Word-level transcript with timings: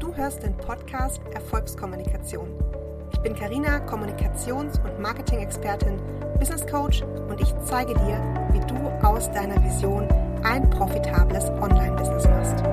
Du 0.00 0.14
hörst 0.16 0.42
den 0.42 0.56
Podcast 0.56 1.20
Erfolgskommunikation. 1.34 2.48
Ich 3.12 3.18
bin 3.18 3.34
Karina, 3.34 3.86
Kommunikations- 3.86 4.82
und 4.82 4.98
Marketing-Expertin, 4.98 6.00
Business 6.38 6.66
Coach 6.66 7.02
und 7.28 7.38
ich 7.38 7.52
zeige 7.66 7.92
dir, 7.92 8.48
wie 8.54 8.60
du 8.60 8.76
aus 9.06 9.30
deiner 9.30 9.62
Vision 9.62 10.08
ein 10.42 10.70
profitables 10.70 11.44
Online-Business 11.50 12.24
machst. 12.24 12.64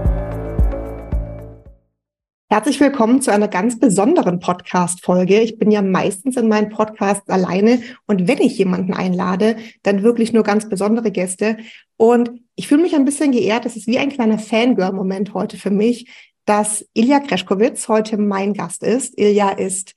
Herzlich 2.49 2.79
willkommen 2.79 3.21
zu 3.21 3.33
einer 3.33 3.49
ganz 3.49 3.78
besonderen 3.78 4.39
Podcast-Folge. 4.39 5.41
Ich 5.41 5.59
bin 5.59 5.69
ja 5.69 5.81
meistens 5.81 6.37
in 6.37 6.47
meinen 6.47 6.69
Podcasts 6.69 7.28
alleine 7.28 7.81
und 8.05 8.29
wenn 8.29 8.39
ich 8.39 8.57
jemanden 8.57 8.94
einlade, 8.94 9.57
dann 9.83 10.01
wirklich 10.01 10.31
nur 10.31 10.44
ganz 10.44 10.69
besondere 10.69 11.12
Gäste. 11.12 11.57
Und 11.97 12.31
ich 12.55 12.69
fühle 12.69 12.83
mich 12.83 12.96
ein 12.96 13.03
bisschen 13.03 13.33
geehrt. 13.33 13.65
Es 13.65 13.75
ist 13.75 13.85
wie 13.85 13.99
ein 13.99 14.09
kleiner 14.09 14.39
Fangirl-Moment 14.39 15.33
heute 15.33 15.57
für 15.57 15.71
mich, 15.71 16.07
dass 16.48 16.88
Ilja 16.93 17.20
Kreschkowitz 17.20 17.89
heute 17.89 18.17
mein 18.17 18.53
Gast 18.53 18.81
ist. 18.81 19.19
Ilja 19.19 19.49
ist 19.49 19.95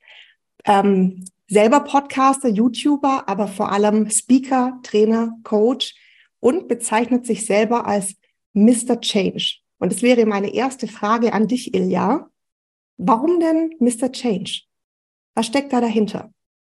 ähm, 0.65 1.23
selber 1.47 1.79
Podcaster, 1.79 2.49
YouTuber, 2.49 3.23
aber 3.27 3.47
vor 3.47 3.71
allem 3.71 4.09
Speaker, 4.09 4.77
Trainer, 4.83 5.31
Coach 5.43 5.95
und 6.41 6.67
bezeichnet 6.67 7.25
sich 7.25 7.45
selber 7.45 7.87
als 7.87 8.15
Mr. 8.53 8.99
Change. 8.99 9.59
Und 9.79 9.93
es 9.93 10.01
wäre 10.01 10.25
meine 10.25 10.53
erste 10.53 10.87
Frage 10.87 11.31
an 11.31 11.47
dich, 11.47 11.73
Ilja. 11.73 12.29
Warum 12.97 13.39
denn 13.39 13.73
Mr. 13.79 14.11
Change? 14.11 14.63
Was 15.35 15.45
steckt 15.47 15.71
da 15.71 15.79
dahinter? 15.79 16.33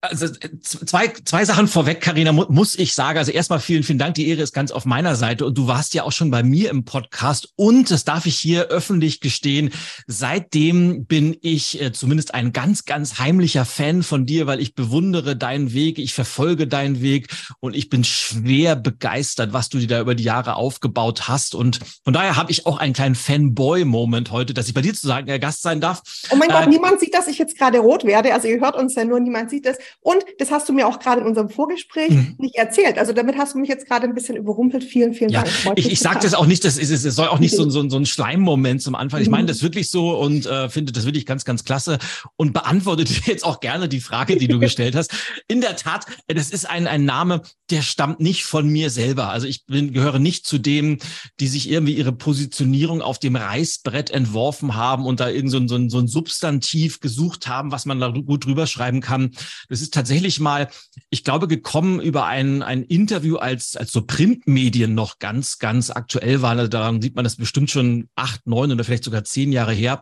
Also 0.10 0.26
äh, 0.26 0.60
zwei, 0.62 1.08
zwei 1.26 1.46
Sachen 1.46 1.68
vorweg, 1.68 2.02
Karina, 2.02 2.32
mu 2.32 2.46
muss 2.50 2.78
ich 2.78 2.94
sagen. 2.94 3.18
Also 3.18 3.32
erstmal 3.32 3.60
vielen, 3.60 3.84
vielen 3.84 4.00
Dank. 4.00 4.16
Die 4.16 4.28
Ehre 4.28 4.42
ist 4.42 4.54
ganz 4.54 4.72
auf 4.72 4.86
meiner 4.86 5.16
Seite. 5.16 5.46
Und 5.46 5.58
du 5.58 5.68
warst 5.68 5.94
ja 5.94 6.04
auch 6.04 6.12
schon 6.12 6.32
bei 6.32 6.44
mir 6.44 6.70
im 6.70 6.86
Podcast. 6.86 7.50
Und 7.56 7.92
das 7.92 8.06
darf 8.06 8.26
ich 8.26 8.38
hier 8.38 8.66
öffentlich 8.66 9.20
gestehen. 9.20 9.72
Seitdem 10.08 11.06
bin 11.06 11.36
ich 11.42 11.82
äh, 11.82 11.92
zumindest 11.92 12.34
ein 12.34 12.54
ganz, 12.54 12.86
ganz 12.86 13.20
heimlicher 13.20 13.66
Fan 13.66 14.04
von 14.04 14.26
dir, 14.26 14.48
weil 14.48 14.62
ich 14.62 14.76
bewundere 14.76 15.36
deinen 15.36 15.74
Weg. 15.74 16.00
Ich 16.00 16.14
verfolge 16.14 16.68
deinen 16.68 17.02
Weg 17.02 17.28
und 17.60 17.76
ich 17.76 17.90
bin 17.90 18.04
schwer 18.04 18.76
begeistert, 18.76 19.54
was 19.54 19.70
du 19.70 19.80
dir 19.80 19.88
da 19.88 20.02
über 20.02 20.16
die 20.16 20.24
Jahre 20.24 20.56
aufgebaut 20.56 21.28
hast. 21.28 21.56
Und 21.56 21.80
von 22.04 22.14
daher 22.14 22.36
habe 22.36 22.52
ich 22.52 22.66
auch 22.66 22.78
einen 22.78 22.94
kleinen 22.94 23.16
Fanboy-Moment 23.16 24.32
heute, 24.32 24.54
dass 24.54 24.68
ich 24.68 24.74
bei 24.74 24.82
dir 24.82 24.94
zu 24.94 25.08
sagen, 25.08 25.28
äh, 25.28 25.40
Gast 25.40 25.62
sein 25.62 25.82
darf. 25.82 26.02
Oh 26.30 26.36
mein 26.36 26.50
äh, 26.50 26.54
Gott, 26.54 26.68
niemand 26.68 27.00
sieht, 27.00 27.14
dass 27.14 27.28
ich 27.28 27.38
jetzt 27.38 27.58
gerade 27.58 27.80
rot 27.80 28.04
werde. 28.04 28.34
Also 28.34 28.48
ihr 28.48 28.60
hört 28.60 28.76
uns 28.76 28.96
ja 28.96 29.06
nur, 29.06 29.20
niemand 29.20 29.50
sieht 29.50 29.66
das. 29.66 29.78
Und 30.02 30.24
das 30.38 30.52
hast 30.52 30.70
du 30.70 30.74
mir 30.74 30.88
auch 30.88 31.00
gerade 31.00 31.22
in 31.22 31.28
unserem 31.28 31.50
Vorgespräch 31.50 32.12
mhm. 32.12 32.36
nicht 32.38 32.56
erzählt. 32.56 32.98
Also 32.98 33.14
damit 33.14 33.38
hast 33.38 33.56
du 33.56 33.60
mich 33.60 33.70
jetzt 33.70 33.88
gerade 33.88 34.08
ein 34.08 34.14
bisschen 34.14 34.36
überrumpelt. 34.36 34.84
Vielen, 34.84 35.14
vielen 35.14 35.32
ja, 35.32 35.44
Dank. 35.44 35.78
Ich, 35.78 35.92
ich 35.92 36.00
sage 36.00 36.20
das 36.22 36.34
auch 36.34 36.46
nicht, 36.46 36.64
das 36.64 36.78
ist, 36.78 36.92
es 36.92 37.16
soll 37.16 37.28
auch 37.28 37.40
nicht 37.40 37.56
so, 37.56 37.70
so, 37.70 37.90
so 37.90 37.98
ein 37.98 38.06
Schleimmoment 38.06 38.82
zum 38.82 38.96
Anfang. 38.96 39.22
Ich 39.22 39.30
meine 39.30 39.44
mhm. 39.44 39.48
das 39.48 39.64
wirklich 39.64 39.90
so 39.90 40.18
und 40.18 40.46
äh, 40.46 40.70
finde 40.70 40.92
das 40.92 41.06
wirklich 41.06 41.26
ganz, 41.26 41.46
ganz 41.46 41.64
klasse 41.64 41.98
und 42.36 42.54
beantworte 42.54 43.04
dir 43.06 43.22
jetzt 43.26 43.44
auch 43.44 43.60
gerne 43.60 43.90
die 43.90 44.00
Frage, 44.00 44.38
die 44.38 44.48
du 44.48 44.60
gestellt 44.60 44.96
hast. 44.96 45.12
In 45.48 45.62
der 45.62 45.76
Tat, 45.76 46.06
das 46.28 46.52
ist 46.52 46.70
ein, 46.70 46.88
ein 46.88 47.06
Name, 47.06 47.42
der 47.70 47.82
stammt 47.82 48.20
nicht 48.20 48.46
von 48.46 48.68
mir 48.70 48.90
selber. 48.90 49.30
Also 49.30 49.48
ich 49.48 49.66
bin, 49.66 49.92
gehöre 49.92 50.20
nicht 50.20 50.46
zu 50.46 50.58
denen, 50.58 51.00
die 51.40 51.48
sich 51.48 51.70
irgendwie 51.70 51.94
ihre 51.94 52.12
Positionierung 52.12 53.02
auf 53.02 53.20
dem 53.20 53.36
Reißbrett 53.36 54.12
entworfen 54.12 54.76
haben 54.76 55.06
und 55.06 55.20
da 55.20 55.30
irgend 55.30 55.52
so 55.52 55.58
ein, 55.58 55.68
so 55.68 55.76
ein, 55.76 55.90
so 55.90 56.00
ein 56.00 56.08
Substantiv 56.08 57.00
gesucht 57.00 57.48
haben, 57.48 57.72
was 57.72 57.86
man 57.86 58.00
da 58.00 58.10
gut 58.10 58.46
drüber 58.46 58.68
schreiben 58.68 59.02
kann. 59.02 59.32
Das 59.70 59.75
ist 59.82 59.94
tatsächlich 59.94 60.40
mal, 60.40 60.70
ich 61.10 61.24
glaube, 61.24 61.48
gekommen 61.48 62.00
über 62.00 62.26
ein, 62.26 62.62
ein 62.62 62.84
Interview, 62.84 63.38
als, 63.38 63.76
als 63.76 63.92
so 63.92 64.02
Printmedien 64.02 64.94
noch 64.94 65.20
ganz, 65.20 65.60
ganz 65.60 65.90
aktuell 65.90 66.42
waren. 66.42 66.60
Also 66.60 66.70
daran 66.70 67.02
sieht 67.02 67.16
man 67.16 67.24
das 67.24 67.36
bestimmt 67.36 67.72
schon 67.72 68.10
acht, 68.16 68.46
neun 68.48 68.72
oder 68.72 68.84
vielleicht 68.84 69.04
sogar 69.04 69.24
zehn 69.24 69.52
Jahre 69.52 69.74
her. 69.74 70.02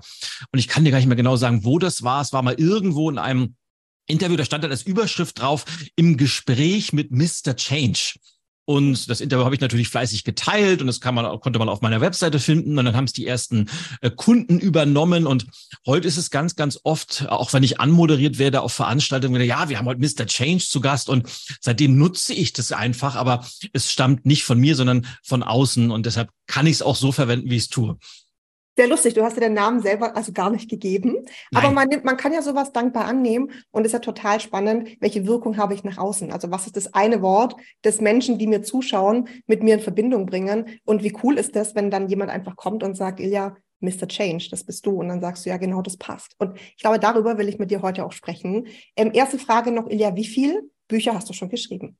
Und 0.52 0.60
ich 0.60 0.68
kann 0.68 0.86
dir 0.86 0.92
gar 0.92 0.98
nicht 0.98 1.08
mehr 1.08 1.16
genau 1.16 1.36
sagen, 1.36 1.64
wo 1.64 1.80
das 1.80 2.04
war. 2.04 2.22
Es 2.22 2.34
war 2.34 2.42
mal 2.42 2.56
irgendwo 2.56 3.10
in 3.10 3.18
einem 3.18 3.56
Interview, 4.08 4.36
da 4.36 4.46
stand 4.46 4.64
dann 4.64 4.72
als 4.72 4.84
Überschrift 4.84 5.40
drauf, 5.40 5.66
im 5.96 6.18
Gespräch 6.18 6.92
mit 6.94 7.12
Mr. 7.12 7.56
Change. 7.56 8.16
Und 8.66 9.10
das 9.10 9.20
Interview 9.20 9.44
habe 9.44 9.56
ich 9.56 9.62
natürlich 9.62 9.90
fleißig 9.90 10.24
geteilt 10.24 10.80
und 10.80 10.88
das 10.88 11.02
kann 11.02 11.14
man, 11.14 11.40
konnte 11.42 11.60
man 11.60 11.68
auf 11.68 11.82
meiner 11.82 12.00
Webseite 12.00 12.40
finden. 12.40 12.78
Und 12.80 12.86
dann 12.86 12.96
haben 12.96 13.06
es 13.06 13.14
die 13.14 13.28
ersten 13.28 13.70
äh, 14.02 14.10
Kunden 14.10 14.60
übernommen. 14.60 15.28
Und 15.28 15.48
heute 15.86 16.08
ist 16.08 16.18
es 16.18 16.30
ganz, 16.30 16.56
ganz 16.56 16.80
oft, 16.84 17.28
auch 17.28 17.52
wenn 17.52 17.64
ich 17.64 17.82
anmoderiert 17.82 18.40
werde 18.40 18.62
auf 18.62 18.74
Veranstaltungen, 18.74 19.42
ja, 19.42 19.68
wir 19.68 19.78
haben 19.78 19.86
heute 19.86 20.00
Mr. 20.00 20.26
Change 20.26 20.64
zu 20.66 20.80
Gast 20.80 21.10
und 21.10 21.28
seitdem 21.60 21.98
nutze 21.98 22.34
ich 22.34 22.54
das 22.54 22.72
einfach, 22.72 23.16
aber 23.16 23.46
es 23.74 23.92
stammt 23.92 24.26
nicht 24.26 24.46
von 24.46 24.60
mir, 24.60 24.76
sondern 24.76 25.06
von 25.24 25.44
außen. 25.44 25.92
Und 25.92 26.06
deshalb 26.06 26.30
kann 26.48 26.66
ich 26.66 26.74
es 26.74 26.82
auch 26.82 26.96
so 26.96 27.12
verwenden, 27.12 27.50
wie 27.50 27.58
ich 27.58 27.64
es 27.64 27.70
tue. 27.70 27.98
Sehr 28.76 28.88
lustig, 28.88 29.14
du 29.14 29.24
hast 29.24 29.38
dir 29.38 29.42
den 29.42 29.54
Namen 29.54 29.82
selber 29.82 30.16
also 30.16 30.32
gar 30.32 30.50
nicht 30.50 30.68
gegeben. 30.68 31.18
Nein. 31.52 31.64
Aber 31.64 31.72
man, 31.72 31.88
nimmt, 31.88 32.06
man 32.06 32.18
kann 32.18 32.34
ja 32.34 32.42
sowas 32.42 32.72
dankbar 32.72 33.06
annehmen 33.06 33.52
und 33.70 33.86
ist 33.86 33.92
ja 33.92 34.00
total 34.00 34.40
spannend, 34.40 34.90
welche 35.00 35.28
Wirkung 35.28 35.58
habe 35.58 35.76
ich 35.76 35.84
nach 35.84 36.00
außen? 36.00 36.32
Also 36.32 36.50
was 36.50 36.66
ist 36.66 36.76
das 36.76 36.94
eine 36.94 37.22
Wort, 37.22 37.56
das 37.84 38.02
Menschen, 38.02 38.40
die 38.40 38.48
mir 38.48 38.64
zuschauen, 38.64 39.30
mit 39.46 39.62
mir 39.62 39.76
in 39.76 39.80
Verbindung 39.80 40.26
bringen? 40.26 40.80
Und 40.86 41.04
wie 41.04 41.16
cool 41.22 41.38
ist 41.38 41.56
das, 41.56 41.76
wenn 41.76 41.92
dann 41.92 42.08
jemand 42.08 42.32
einfach 42.32 42.56
kommt 42.56 42.82
und 42.84 42.96
sagt, 42.96 43.20
Ilja, 43.20 43.56
Mr. 43.80 44.08
Change, 44.08 44.48
das 44.50 44.64
bist 44.64 44.86
du. 44.86 44.92
Und 45.00 45.10
dann 45.10 45.22
sagst 45.22 45.46
du, 45.46 45.50
ja, 45.50 45.58
genau, 45.58 45.82
das 45.84 45.98
passt. 45.98 46.34
Und 46.40 46.58
ich 46.58 46.82
glaube, 46.82 47.00
darüber 47.00 47.38
will 47.38 47.50
ich 47.50 47.60
mit 47.60 47.70
dir 47.70 47.84
heute 47.84 48.04
auch 48.06 48.14
sprechen. 48.14 48.68
Ähm, 48.96 49.12
erste 49.14 49.38
Frage 49.38 49.72
noch, 49.72 49.88
Ilja, 49.88 50.16
wie 50.16 50.26
viele 50.26 50.64
Bücher 50.88 51.14
hast 51.14 51.30
du 51.30 51.34
schon 51.34 51.50
geschrieben? 51.50 51.98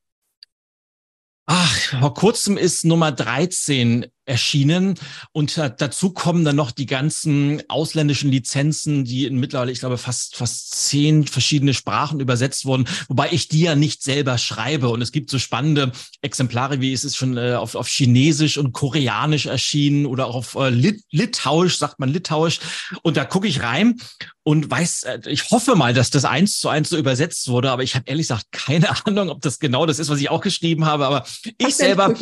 Vor 2.00 2.14
kurzem 2.14 2.58
ist 2.58 2.86
Nummer 2.86 3.12
13 3.12 4.06
erschienen. 4.26 4.96
Und 5.32 5.58
dazu 5.58 6.12
kommen 6.12 6.46
dann 6.46 6.56
noch 6.56 6.72
die 6.72 6.86
ganzen 6.86 7.62
ausländischen 7.70 8.32
Lizenzen, 8.32 9.04
die 9.04 9.26
in 9.26 9.38
mittlerweile, 9.38 9.72
ich 9.72 9.80
glaube, 9.80 9.98
fast, 9.98 10.36
fast 10.36 10.88
zehn 10.88 11.28
verschiedene 11.28 11.74
Sprachen 11.74 12.20
übersetzt 12.20 12.66
wurden, 12.66 12.88
wobei 13.08 13.30
ich 13.32 13.48
die 13.48 13.62
ja 13.62 13.76
nicht 13.76 14.02
selber 14.02 14.38
schreibe. 14.38 14.90
Und 14.90 15.02
es 15.02 15.12
gibt 15.12 15.30
so 15.30 15.40
spannende 15.40 15.92
Exemplare, 16.22 16.80
wie 16.80 16.94
es 16.94 17.04
ist 17.04 17.18
schon 17.18 17.38
äh, 17.38 17.54
auf, 17.56 17.76
auf 17.76 17.88
Chinesisch 17.88 18.58
und 18.58 18.72
Koreanisch 18.72 19.46
erschienen 19.46 20.06
oder 20.06 20.28
auch 20.28 20.36
auf 20.36 20.56
äh, 20.56 20.70
Lit 20.70 21.04
Litauisch, 21.12 21.78
sagt 21.78 22.00
man 22.00 22.10
Litauisch. 22.10 22.60
Und 23.02 23.18
da 23.18 23.26
gucke 23.26 23.48
ich 23.48 23.62
rein 23.62 23.98
und 24.44 24.70
weiß, 24.70 25.04
äh, 25.04 25.20
ich 25.28 25.50
hoffe 25.52 25.76
mal, 25.76 25.94
dass 25.94 26.12
das 26.12 26.26
eins 26.26 26.60
zu 26.60 26.70
eins 26.70 26.90
so 26.90 26.98
übersetzt 26.98 27.48
wurde, 27.48 27.72
aber 27.72 27.84
ich 27.84 27.96
habe 27.96 28.06
ehrlich 28.08 28.26
gesagt 28.28 28.52
keine 28.52 28.90
Ahnung, 29.06 29.30
ob 29.30 29.42
das 29.42 29.60
genau 29.60 29.86
das 29.86 30.00
ist, 30.00 30.10
was 30.10 30.20
ich 30.20 30.30
auch 30.30 30.42
geschrieben 30.42 30.86
habe. 30.86 31.06
Aber 31.06 31.26
ich 31.68 31.76
selber 31.76 32.14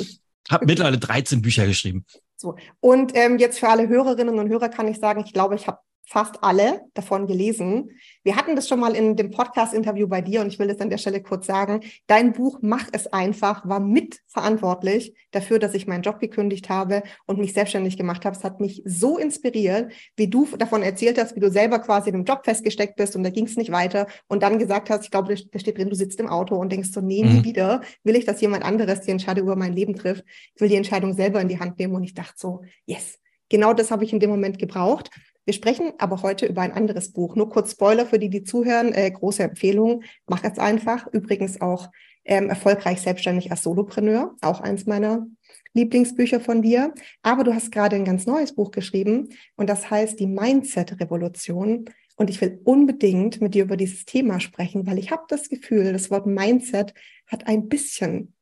habe 0.50 0.66
mittlerweile 0.66 0.98
13 0.98 1.42
Bücher 1.42 1.66
geschrieben. 1.66 2.06
So. 2.36 2.56
Und 2.80 3.12
ähm, 3.16 3.38
jetzt 3.38 3.60
für 3.60 3.70
alle 3.70 3.88
Hörerinnen 3.88 4.40
und 4.40 4.50
Hörer 4.50 4.70
kann 4.70 4.88
ich 4.88 5.00
sagen, 5.00 5.24
ich 5.26 5.34
glaube, 5.34 5.56
ich 5.56 5.68
habe 5.68 5.80
fast 6.06 6.44
alle 6.44 6.82
davon 6.94 7.26
gelesen. 7.26 7.92
Wir 8.24 8.36
hatten 8.36 8.56
das 8.56 8.68
schon 8.68 8.80
mal 8.80 8.96
in 8.96 9.16
dem 9.16 9.32
Podcast-Interview 9.32 10.08
bei 10.08 10.22
dir 10.22 10.42
und 10.42 10.48
ich 10.48 10.60
will 10.60 10.68
das 10.68 10.80
an 10.80 10.90
der 10.90 10.98
Stelle 10.98 11.22
kurz 11.22 11.48
sagen. 11.48 11.82
Dein 12.08 12.34
Buch 12.34 12.60
Mach 12.62 12.88
es 12.92 13.08
einfach 13.08 13.68
war 13.68 13.80
mitverantwortlich 13.80 15.14
dafür, 15.32 15.58
dass 15.58 15.74
ich 15.74 15.88
meinen 15.88 16.04
Job 16.04 16.20
gekündigt 16.20 16.70
habe 16.70 17.04
und 17.26 17.40
mich 17.40 17.54
selbstständig 17.54 17.98
gemacht 17.98 18.26
habe. 18.26 18.36
Es 18.36 18.44
hat 18.44 18.60
mich 18.60 18.82
so 18.86 19.18
inspiriert, 19.18 19.92
wie 20.18 20.28
du 20.28 20.46
davon 20.58 20.84
erzählt 20.84 21.18
hast, 21.18 21.36
wie 21.36 21.40
du 21.40 21.50
selber 21.50 21.80
quasi 21.80 22.10
in 22.10 22.16
einem 22.16 22.26
Job 22.26 22.42
festgesteckt 22.44 22.98
bist 22.98 23.16
und 23.16 23.24
da 23.24 23.30
ging 23.30 23.46
es 23.46 23.56
nicht 23.56 23.72
weiter 23.72 24.08
und 24.28 24.44
dann 24.44 24.60
gesagt 24.60 24.90
hast, 24.90 25.06
ich 25.06 25.12
glaube, 25.12 25.34
da 25.34 25.60
steht 25.60 25.78
drin, 25.78 25.90
du 25.90 25.96
sitzt 25.96 26.20
im 26.20 26.28
Auto 26.28 26.56
und 26.56 26.72
denkst 26.72 26.90
so, 26.92 27.02
nee, 27.02 27.24
nie 27.24 27.40
mhm. 27.40 27.46
wieder 27.46 27.82
will 28.04 28.16
ich, 28.16 28.26
dass 28.26 28.42
jemand 28.42 28.66
anderes 28.66 29.02
die 29.02 29.12
Entscheidung 29.12 29.46
über 29.46 29.56
mein 29.56 29.74
Leben 29.74 29.96
trifft. 29.96 30.26
Ich 30.56 30.62
will 30.62 30.70
die 30.70 30.76
Entscheidung 30.76 31.14
selber 31.14 31.40
in 31.40 31.48
die 31.48 31.60
Hand 31.60 31.80
nehmen 31.80 31.96
und 31.96 32.04
ich 32.04 32.14
dachte 32.14 32.36
so, 32.36 32.62
yes, 32.86 33.20
genau 33.50 33.74
das 33.74 33.92
habe 33.92 34.04
ich 34.04 34.14
in 34.14 34.20
dem 34.20 34.30
Moment 34.30 34.60
gebraucht. 34.60 35.10
Wir 35.52 35.56
sprechen 35.56 35.92
aber 35.98 36.22
heute 36.22 36.46
über 36.46 36.62
ein 36.62 36.72
anderes 36.72 37.12
Buch. 37.12 37.36
Nur 37.36 37.50
kurz 37.50 37.74
Spoiler 37.74 38.06
für 38.06 38.18
die, 38.18 38.30
die 38.30 38.46
zuhören. 38.46 38.94
Äh, 38.94 39.12
große 39.12 39.44
Empfehlung. 39.44 40.02
Mach 40.26 40.46
es 40.46 40.58
einfach. 40.58 41.08
Übrigens 41.08 41.60
auch 41.60 41.92
ähm, 42.24 42.48
erfolgreich 42.48 43.02
selbstständig 43.02 43.52
als 43.52 43.64
Solopreneur. 43.64 44.34
Auch 44.40 44.62
eins 44.62 44.86
meiner 44.86 45.28
Lieblingsbücher 45.74 46.40
von 46.40 46.62
dir. 46.62 46.94
Aber 47.22 47.44
du 47.44 47.54
hast 47.54 47.70
gerade 47.70 47.98
ein 47.98 48.06
ganz 48.06 48.26
neues 48.26 48.56
Buch 48.56 48.72
geschrieben 48.72 49.28
und 49.58 49.70
das 49.70 49.90
heißt 49.92 50.22
die 50.22 50.28
Mindset-Revolution. 50.28 51.84
Und 52.16 52.30
ich 52.30 52.40
will 52.40 52.62
unbedingt 52.64 53.42
mit 53.42 53.54
dir 53.54 53.66
über 53.66 53.76
dieses 53.76 54.06
Thema 54.06 54.40
sprechen, 54.40 54.88
weil 54.88 55.00
ich 55.00 55.12
habe 55.12 55.24
das 55.28 55.50
Gefühl, 55.50 55.92
das 55.92 56.10
Wort 56.10 56.28
Mindset 56.28 56.94
hat 57.28 57.48
ein 57.48 57.68
bisschen 57.68 58.36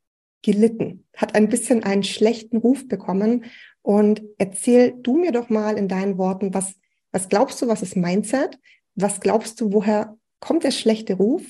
gelitten, 0.44 1.08
hat 1.18 1.34
ein 1.34 1.50
bisschen 1.50 1.84
einen 1.84 2.04
schlechten 2.04 2.58
Ruf 2.58 2.88
bekommen. 2.88 3.46
Und 3.82 4.22
erzähl 4.38 4.94
du 5.02 5.18
mir 5.18 5.32
doch 5.32 5.50
mal 5.50 5.76
in 5.76 5.88
deinen 5.88 6.20
Worten, 6.20 6.54
was 6.54 6.79
was 7.12 7.30
glaubst 7.30 7.62
du, 7.62 7.68
was 7.68 7.82
ist 7.82 7.96
Mindset? 7.96 8.60
Was 8.96 9.20
glaubst 9.20 9.60
du, 9.62 9.72
woher 9.74 10.18
kommt 10.40 10.64
der 10.64 10.72
schlechte 10.72 11.16
Ruf? 11.16 11.44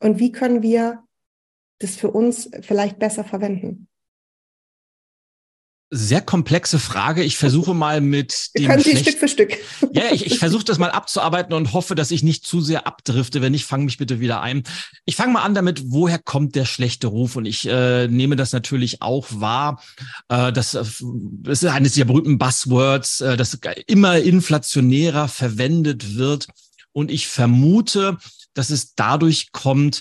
Und 0.00 0.18
wie 0.18 0.32
können 0.32 0.62
wir 0.62 1.04
das 1.80 1.96
für 1.96 2.10
uns 2.10 2.50
vielleicht 2.62 2.98
besser 2.98 3.24
verwenden? 3.24 3.88
Sehr 5.90 6.20
komplexe 6.20 6.80
Frage. 6.80 7.22
Ich 7.22 7.36
versuche 7.36 7.72
mal 7.72 8.00
mit 8.00 8.48
dem. 8.58 8.66
Können 8.66 8.82
Sie 8.82 8.96
Stück 8.96 9.18
für 9.18 9.28
Stück. 9.28 9.56
Ja, 9.92 10.04
ich, 10.10 10.26
ich 10.26 10.38
versuche 10.38 10.64
das 10.64 10.78
mal 10.78 10.90
abzuarbeiten 10.90 11.54
und 11.54 11.72
hoffe, 11.72 11.94
dass 11.94 12.10
ich 12.10 12.24
nicht 12.24 12.44
zu 12.44 12.60
sehr 12.60 12.88
abdrifte. 12.88 13.40
Wenn 13.40 13.52
nicht, 13.52 13.66
fang 13.66 13.84
mich 13.84 13.96
bitte 13.96 14.18
wieder 14.18 14.40
ein. 14.40 14.64
Ich 15.04 15.14
fange 15.14 15.32
mal 15.32 15.42
an 15.42 15.54
damit, 15.54 15.84
woher 15.86 16.18
kommt 16.18 16.56
der 16.56 16.64
schlechte 16.64 17.06
Ruf? 17.06 17.36
Und 17.36 17.46
ich 17.46 17.68
äh, 17.68 18.08
nehme 18.08 18.34
das 18.34 18.52
natürlich 18.52 19.00
auch 19.00 19.28
wahr. 19.30 19.80
Äh, 20.28 20.52
das, 20.52 20.74
äh, 20.74 20.84
das 21.42 21.62
ist 21.62 21.70
eines 21.70 21.94
der 21.94 22.06
berühmten 22.06 22.38
Buzzwords, 22.38 23.20
äh, 23.20 23.36
das 23.36 23.56
immer 23.86 24.18
inflationärer 24.18 25.28
verwendet 25.28 26.16
wird. 26.16 26.48
Und 26.90 27.12
ich 27.12 27.28
vermute, 27.28 28.18
dass 28.54 28.70
es 28.70 28.94
dadurch 28.94 29.52
kommt, 29.52 30.00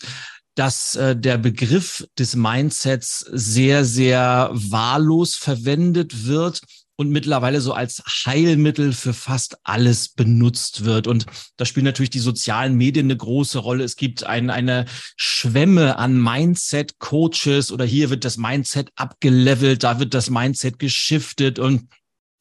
dass 0.55 0.95
äh, 0.95 1.15
der 1.15 1.37
Begriff 1.37 2.07
des 2.17 2.35
Mindsets 2.35 3.19
sehr, 3.19 3.85
sehr 3.85 4.49
wahllos 4.53 5.35
verwendet 5.35 6.25
wird 6.25 6.61
und 6.95 7.09
mittlerweile 7.09 7.59
so 7.59 7.73
als 7.73 8.01
Heilmittel 8.25 8.93
für 8.93 9.13
fast 9.13 9.57
alles 9.63 10.09
benutzt 10.09 10.85
wird. 10.85 11.07
Und 11.07 11.25
da 11.57 11.65
spielen 11.65 11.85
natürlich 11.85 12.09
die 12.09 12.19
sozialen 12.19 12.75
Medien 12.75 13.07
eine 13.07 13.17
große 13.17 13.59
Rolle. 13.59 13.83
Es 13.83 13.97
gibt 13.97 14.23
ein, 14.23 14.49
eine 14.49 14.85
Schwemme 15.17 15.97
an 15.97 16.21
Mindset-Coaches 16.21 17.71
oder 17.71 17.85
hier 17.85 18.09
wird 18.09 18.23
das 18.23 18.37
Mindset 18.37 18.91
abgelevelt, 18.95 19.83
da 19.83 19.99
wird 19.99 20.13
das 20.13 20.29
Mindset 20.29 20.79
geschiftet 20.79 21.59
und 21.59 21.89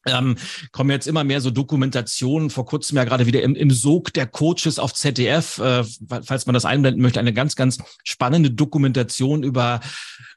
ähm, 0.06 0.36
kommen 0.72 0.90
jetzt 0.90 1.06
immer 1.06 1.24
mehr 1.24 1.40
so 1.40 1.50
Dokumentationen, 1.50 2.50
vor 2.50 2.66
kurzem 2.66 2.96
ja 2.96 3.04
gerade 3.04 3.26
wieder 3.26 3.42
im, 3.42 3.54
im 3.54 3.70
Sog 3.70 4.12
der 4.12 4.26
Coaches 4.26 4.78
auf 4.78 4.94
ZDF, 4.94 5.58
äh, 5.58 5.84
falls 6.22 6.46
man 6.46 6.54
das 6.54 6.64
einblenden 6.64 7.02
möchte, 7.02 7.20
eine 7.20 7.32
ganz, 7.32 7.56
ganz 7.56 7.78
spannende 8.04 8.50
Dokumentation 8.50 9.42
über 9.42 9.80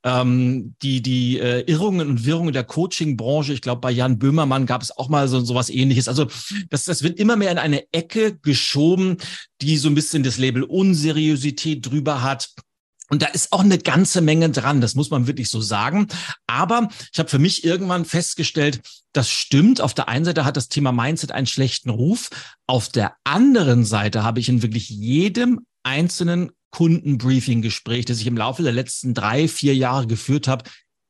ähm, 0.04 0.75
die, 0.81 1.02
die 1.02 1.40
äh, 1.40 1.62
Irrungen 1.62 2.08
und 2.08 2.25
Wirrungen 2.25 2.54
der 2.54 2.64
Coaching-Branche. 2.64 3.54
Ich 3.54 3.62
glaube, 3.62 3.81
bei 3.81 3.92
Jan 3.92 4.19
Böhmermann 4.19 4.66
gab 4.66 4.81
es 4.81 4.96
auch 4.96 5.10
mal 5.10 5.28
so, 5.28 5.40
so 5.42 5.56
was 5.56 5.69
ähnliches. 5.69 6.08
Also 6.08 6.28
das, 6.69 6.86
das 6.86 7.04
wird 7.04 7.19
immer 7.19 7.36
mehr 7.36 7.52
in 7.52 7.58
eine 7.58 7.84
Ecke 7.92 8.38
geschoben, 8.38 9.18
die 9.62 9.78
so 9.78 9.90
ein 9.90 9.96
bisschen 9.96 10.24
das 10.24 10.38
Label 10.38 10.64
Unseriosität 10.64 11.86
drüber 11.86 12.22
hat. 12.22 12.50
Und 13.09 13.21
da 13.21 13.27
ist 13.27 13.54
auch 13.54 13.62
eine 13.62 13.77
ganze 13.77 14.21
Menge 14.21 14.50
dran, 14.50 14.81
das 14.81 14.95
muss 14.95 15.09
man 15.09 15.27
wirklich 15.27 15.50
so 15.50 15.62
sagen. 15.62 16.07
Aber 16.45 16.89
ich 17.12 17.19
habe 17.19 17.30
für 17.30 17.39
mich 17.39 17.63
irgendwann 17.63 18.06
festgestellt, 18.06 18.81
das 19.13 19.30
stimmt. 19.30 19.81
Auf 19.81 19.94
der 19.94 20.09
einen 20.09 20.25
Seite 20.25 20.45
hat 20.45 20.57
das 20.57 20.68
Thema 20.68 20.92
Mindset 20.92 21.31
einen 21.31 21.48
schlechten 21.48 21.89
Ruf. 21.89 22.30
Auf 22.68 22.89
der 22.89 23.15
anderen 23.24 23.86
Seite 23.86 24.24
habe 24.24 24.39
ich 24.39 24.50
in 24.50 24.62
wirklich 24.62 24.89
jedem 24.89 25.65
einzelnen 25.83 26.51
Kundenbriefing-Gespräch, 26.71 28.06
das 28.06 28.19
ich 28.19 28.27
im 28.27 28.38
Laufe 28.38 28.62
der 28.62 28.74
letzten 28.74 29.13
drei, 29.13 29.48
vier 29.48 29.74
Jahre 29.74 30.06
geführt 30.06 30.48
habe, 30.48 30.65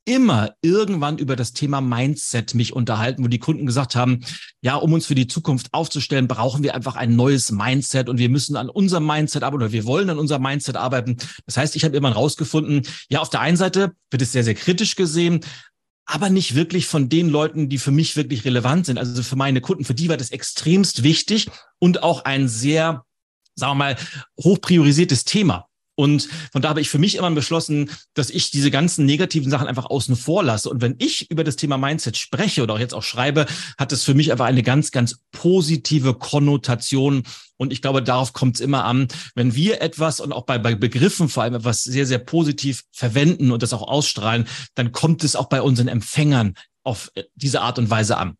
immer 0.08 0.54
irgendwann 0.62 1.18
über 1.18 1.36
das 1.36 1.52
Thema 1.52 1.82
Mindset 1.82 2.54
mich 2.54 2.72
unterhalten, 2.72 3.22
wo 3.22 3.28
die 3.28 3.38
Kunden 3.38 3.66
gesagt 3.66 3.94
haben, 3.94 4.20
ja, 4.62 4.74
um 4.76 4.94
uns 4.94 5.04
für 5.04 5.14
die 5.14 5.26
Zukunft 5.26 5.68
aufzustellen, 5.72 6.28
brauchen 6.28 6.62
wir 6.62 6.74
einfach 6.74 6.96
ein 6.96 7.14
neues 7.14 7.52
Mindset 7.52 8.08
und 8.08 8.16
wir 8.16 8.30
müssen 8.30 8.56
an 8.56 8.70
unserem 8.70 9.06
Mindset 9.06 9.42
arbeiten 9.42 9.64
oder 9.64 9.72
wir 9.72 9.84
wollen 9.84 10.08
an 10.08 10.18
unserem 10.18 10.42
Mindset 10.42 10.76
arbeiten. 10.76 11.18
Das 11.44 11.58
heißt, 11.58 11.76
ich 11.76 11.84
habe 11.84 11.94
immer 11.94 12.10
rausgefunden, 12.10 12.86
ja, 13.10 13.20
auf 13.20 13.28
der 13.28 13.40
einen 13.40 13.58
Seite 13.58 13.92
wird 14.10 14.22
es 14.22 14.32
sehr, 14.32 14.44
sehr 14.44 14.54
kritisch 14.54 14.96
gesehen, 14.96 15.40
aber 16.06 16.30
nicht 16.30 16.54
wirklich 16.54 16.86
von 16.86 17.10
den 17.10 17.28
Leuten, 17.28 17.68
die 17.68 17.76
für 17.76 17.90
mich 17.90 18.16
wirklich 18.16 18.46
relevant 18.46 18.86
sind. 18.86 18.96
Also 18.96 19.22
für 19.22 19.36
meine 19.36 19.60
Kunden, 19.60 19.84
für 19.84 19.94
die 19.94 20.08
war 20.08 20.16
das 20.16 20.30
extremst 20.30 21.02
wichtig 21.02 21.50
und 21.78 22.02
auch 22.02 22.24
ein 22.24 22.48
sehr, 22.48 23.04
sagen 23.56 23.72
wir 23.72 23.74
mal, 23.74 23.96
hoch 24.42 24.58
priorisiertes 24.62 25.26
Thema. 25.26 25.67
Und 25.98 26.28
von 26.52 26.62
da 26.62 26.68
habe 26.68 26.80
ich 26.80 26.90
für 26.90 27.00
mich 27.00 27.16
immer 27.16 27.28
beschlossen, 27.32 27.90
dass 28.14 28.30
ich 28.30 28.52
diese 28.52 28.70
ganzen 28.70 29.04
negativen 29.04 29.50
Sachen 29.50 29.66
einfach 29.66 29.86
außen 29.86 30.14
vor 30.14 30.44
lasse. 30.44 30.70
Und 30.70 30.80
wenn 30.80 30.94
ich 30.98 31.28
über 31.28 31.42
das 31.42 31.56
Thema 31.56 31.76
Mindset 31.76 32.16
spreche 32.16 32.62
oder 32.62 32.74
auch 32.74 32.78
jetzt 32.78 32.94
auch 32.94 33.02
schreibe, 33.02 33.46
hat 33.76 33.90
es 33.90 34.04
für 34.04 34.14
mich 34.14 34.30
einfach 34.30 34.44
eine 34.44 34.62
ganz, 34.62 34.92
ganz 34.92 35.18
positive 35.32 36.14
Konnotation. 36.14 37.24
Und 37.56 37.72
ich 37.72 37.82
glaube, 37.82 38.00
darauf 38.00 38.32
kommt 38.32 38.54
es 38.54 38.60
immer 38.60 38.84
an, 38.84 39.08
wenn 39.34 39.56
wir 39.56 39.82
etwas 39.82 40.20
und 40.20 40.32
auch 40.32 40.46
bei, 40.46 40.58
bei 40.58 40.76
Begriffen 40.76 41.28
vor 41.28 41.42
allem 41.42 41.56
etwas 41.56 41.82
sehr, 41.82 42.06
sehr 42.06 42.18
positiv 42.18 42.84
verwenden 42.92 43.50
und 43.50 43.64
das 43.64 43.72
auch 43.72 43.82
ausstrahlen, 43.82 44.46
dann 44.76 44.92
kommt 44.92 45.24
es 45.24 45.34
auch 45.34 45.48
bei 45.48 45.62
unseren 45.62 45.88
Empfängern 45.88 46.54
auf 46.84 47.10
diese 47.34 47.60
Art 47.62 47.80
und 47.80 47.90
Weise 47.90 48.18
an. 48.18 48.36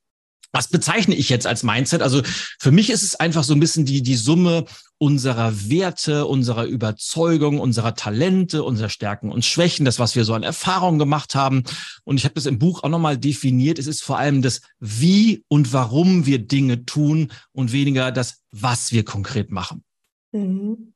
Was 0.52 0.68
bezeichne 0.68 1.14
ich 1.14 1.28
jetzt 1.28 1.46
als 1.46 1.62
Mindset? 1.62 2.02
Also 2.02 2.22
für 2.58 2.70
mich 2.70 2.90
ist 2.90 3.02
es 3.02 3.16
einfach 3.16 3.44
so 3.44 3.52
ein 3.52 3.60
bisschen 3.60 3.84
die, 3.84 4.02
die 4.02 4.16
Summe 4.16 4.64
unserer 4.96 5.68
Werte, 5.68 6.26
unserer 6.26 6.64
Überzeugung, 6.64 7.60
unserer 7.60 7.94
Talente, 7.94 8.64
unserer 8.64 8.88
Stärken 8.88 9.30
und 9.30 9.44
Schwächen, 9.44 9.84
das, 9.84 9.98
was 9.98 10.16
wir 10.16 10.24
so 10.24 10.34
an 10.34 10.42
Erfahrungen 10.42 10.98
gemacht 10.98 11.34
haben. 11.34 11.64
Und 12.04 12.16
ich 12.16 12.24
habe 12.24 12.34
das 12.34 12.46
im 12.46 12.58
Buch 12.58 12.82
auch 12.82 12.88
nochmal 12.88 13.16
definiert. 13.18 13.78
Es 13.78 13.86
ist 13.86 14.02
vor 14.02 14.18
allem 14.18 14.42
das, 14.42 14.62
wie 14.80 15.44
und 15.48 15.72
warum 15.72 16.26
wir 16.26 16.38
Dinge 16.38 16.84
tun 16.84 17.30
und 17.52 17.72
weniger 17.72 18.10
das, 18.10 18.42
was 18.50 18.90
wir 18.90 19.04
konkret 19.04 19.50
machen. 19.50 19.84
Mhm. 20.32 20.94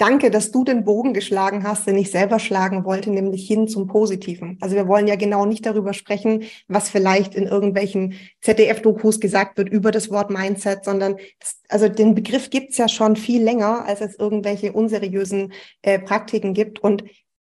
Danke, 0.00 0.30
dass 0.30 0.50
du 0.50 0.64
den 0.64 0.84
Bogen 0.84 1.12
geschlagen 1.12 1.62
hast, 1.62 1.86
den 1.86 1.98
ich 1.98 2.10
selber 2.10 2.38
schlagen 2.38 2.86
wollte, 2.86 3.10
nämlich 3.10 3.46
hin 3.46 3.68
zum 3.68 3.86
Positiven. 3.86 4.56
Also 4.62 4.74
wir 4.74 4.88
wollen 4.88 5.06
ja 5.06 5.14
genau 5.14 5.44
nicht 5.44 5.66
darüber 5.66 5.92
sprechen, 5.92 6.44
was 6.68 6.88
vielleicht 6.88 7.34
in 7.34 7.44
irgendwelchen 7.44 8.14
ZDF-Dokus 8.40 9.20
gesagt 9.20 9.58
wird 9.58 9.68
über 9.68 9.90
das 9.90 10.10
Wort 10.10 10.30
Mindset, 10.30 10.86
sondern 10.86 11.18
das, 11.38 11.60
also 11.68 11.90
den 11.90 12.14
Begriff 12.14 12.48
gibt's 12.48 12.78
ja 12.78 12.88
schon 12.88 13.14
viel 13.14 13.42
länger, 13.42 13.84
als 13.84 14.00
es 14.00 14.18
irgendwelche 14.18 14.72
unseriösen 14.72 15.52
äh, 15.82 15.98
Praktiken 15.98 16.54
gibt. 16.54 16.78
Und 16.78 17.04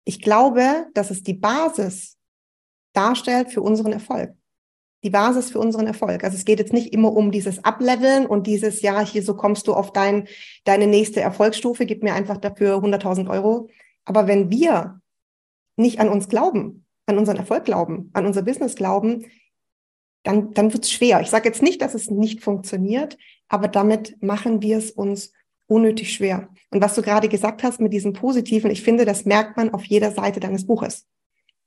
ich 0.04 0.20
glaube, 0.20 0.86
dass 0.92 1.12
es 1.12 1.22
die 1.22 1.34
Basis 1.34 2.16
darstellt 2.94 3.52
für 3.52 3.62
unseren 3.62 3.92
Erfolg 3.92 4.34
die 5.02 5.10
Basis 5.10 5.50
für 5.50 5.58
unseren 5.58 5.86
Erfolg. 5.86 6.24
Also 6.24 6.36
es 6.36 6.44
geht 6.44 6.58
jetzt 6.58 6.72
nicht 6.72 6.92
immer 6.92 7.12
um 7.12 7.30
dieses 7.30 7.64
Ableveln 7.64 8.26
und 8.26 8.46
dieses, 8.46 8.82
ja, 8.82 9.00
hier 9.00 9.22
so 9.22 9.34
kommst 9.34 9.66
du 9.66 9.74
auf 9.74 9.92
dein, 9.92 10.28
deine 10.64 10.86
nächste 10.86 11.20
Erfolgsstufe, 11.20 11.86
gib 11.86 12.02
mir 12.02 12.14
einfach 12.14 12.36
dafür 12.36 12.76
100.000 12.76 13.30
Euro. 13.30 13.68
Aber 14.04 14.26
wenn 14.26 14.50
wir 14.50 15.00
nicht 15.76 16.00
an 16.00 16.08
uns 16.08 16.28
glauben, 16.28 16.84
an 17.06 17.18
unseren 17.18 17.38
Erfolg 17.38 17.64
glauben, 17.64 18.10
an 18.12 18.26
unser 18.26 18.42
Business 18.42 18.74
glauben, 18.76 19.26
dann, 20.22 20.52
dann 20.52 20.72
wird 20.72 20.84
es 20.84 20.92
schwer. 20.92 21.20
Ich 21.22 21.30
sage 21.30 21.48
jetzt 21.48 21.62
nicht, 21.62 21.80
dass 21.80 21.94
es 21.94 22.10
nicht 22.10 22.42
funktioniert, 22.42 23.16
aber 23.48 23.68
damit 23.68 24.22
machen 24.22 24.60
wir 24.60 24.76
es 24.76 24.90
uns 24.90 25.32
unnötig 25.66 26.12
schwer. 26.12 26.50
Und 26.70 26.82
was 26.82 26.94
du 26.94 27.02
gerade 27.02 27.28
gesagt 27.28 27.62
hast 27.62 27.80
mit 27.80 27.92
diesem 27.92 28.12
Positiven, 28.12 28.70
ich 28.70 28.82
finde, 28.82 29.06
das 29.06 29.24
merkt 29.24 29.56
man 29.56 29.72
auf 29.72 29.84
jeder 29.84 30.10
Seite 30.10 30.40
deines 30.40 30.66
Buches 30.66 31.06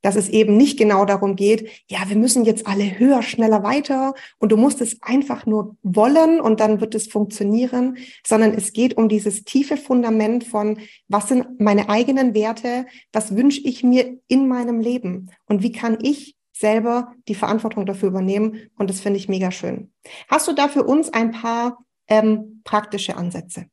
dass 0.03 0.15
es 0.15 0.29
eben 0.29 0.55
nicht 0.55 0.77
genau 0.77 1.05
darum 1.05 1.35
geht, 1.35 1.67
ja, 1.89 2.00
wir 2.07 2.15
müssen 2.15 2.45
jetzt 2.45 2.67
alle 2.67 3.00
höher, 3.00 3.23
schneller, 3.23 3.63
weiter 3.63 4.13
und 4.38 4.51
du 4.51 4.57
musst 4.57 4.81
es 4.81 5.01
einfach 5.01 5.47
nur 5.47 5.75
wollen 5.81 6.39
und 6.39 6.59
dann 6.59 6.81
wird 6.81 6.94
es 6.94 7.07
funktionieren, 7.07 7.97
sondern 8.23 8.53
es 8.53 8.73
geht 8.73 8.95
um 8.97 9.09
dieses 9.09 9.45
tiefe 9.45 9.77
Fundament 9.77 10.44
von, 10.44 10.79
was 11.07 11.29
sind 11.29 11.59
meine 11.59 11.89
eigenen 11.89 12.35
Werte, 12.35 12.85
was 13.11 13.35
wünsche 13.35 13.61
ich 13.61 13.83
mir 13.83 14.19
in 14.27 14.47
meinem 14.47 14.79
Leben 14.79 15.31
und 15.47 15.63
wie 15.63 15.71
kann 15.71 15.97
ich 16.01 16.35
selber 16.51 17.13
die 17.27 17.35
Verantwortung 17.35 17.85
dafür 17.85 18.09
übernehmen 18.09 18.69
und 18.77 18.89
das 18.89 18.99
finde 18.99 19.17
ich 19.17 19.29
mega 19.29 19.51
schön. 19.51 19.91
Hast 20.27 20.47
du 20.47 20.53
da 20.53 20.67
für 20.67 20.83
uns 20.83 21.11
ein 21.11 21.31
paar 21.31 21.79
ähm, 22.07 22.61
praktische 22.63 23.15
Ansätze? 23.15 23.66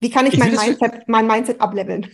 Wie 0.00 0.10
kann 0.10 0.26
ich, 0.26 0.34
ich 0.34 0.40
mein 0.40 0.54
Mindset, 0.54 1.06
mein 1.06 1.26
Mindset 1.28 1.60
ableveln? 1.60 2.08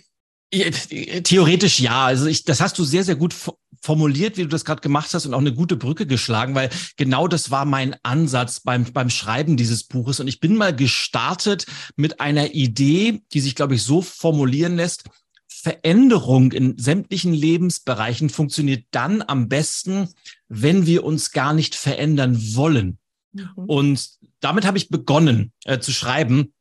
Theoretisch 0.51 1.81
ja. 1.81 2.07
Also 2.07 2.27
ich, 2.27 2.45
das 2.45 2.61
hast 2.61 2.79
du 2.79 2.85
sehr, 2.85 3.05
sehr 3.05 3.17
gut 3.17 3.35
formuliert, 3.83 4.37
wie 4.37 4.43
du 4.43 4.49
das 4.49 4.65
gerade 4.65 4.81
gemacht 4.81 5.13
hast 5.13 5.27
und 5.27 5.35
auch 5.35 5.41
eine 5.41 5.53
gute 5.53 5.77
Brücke 5.77 6.07
geschlagen, 6.07 6.55
weil 6.55 6.71
genau 6.97 7.29
das 7.29 7.51
war 7.51 7.65
mein 7.65 7.97
Ansatz 8.03 8.61
beim, 8.61 8.85
beim 8.93 9.11
Schreiben 9.11 9.57
dieses 9.57 9.85
Buches. 9.85 10.21
Und 10.21 10.29
ich 10.29 10.41
bin 10.41 10.57
mal 10.57 10.75
gestartet 10.75 11.67
mit 11.97 12.21
einer 12.21 12.55
Idee, 12.55 13.23
die 13.33 13.41
sich, 13.41 13.55
glaube 13.55 13.75
ich, 13.75 13.83
so 13.83 14.03
formulieren 14.03 14.77
lässt. 14.77 15.05
Veränderung 15.47 16.53
in 16.53 16.79
sämtlichen 16.79 17.35
Lebensbereichen 17.35 18.31
funktioniert 18.31 18.85
dann 18.91 19.23
am 19.23 19.49
besten, 19.49 20.09
wenn 20.49 20.87
wir 20.87 21.05
uns 21.05 21.33
gar 21.33 21.53
nicht 21.53 21.75
verändern 21.75 22.55
wollen. 22.55 22.99
Mhm. 23.33 23.49
Und 23.67 24.11
damit 24.41 24.65
habe 24.67 24.79
ich 24.79 24.89
begonnen 24.89 25.53
äh, 25.65 25.79
zu 25.79 25.93
schreiben 25.93 26.53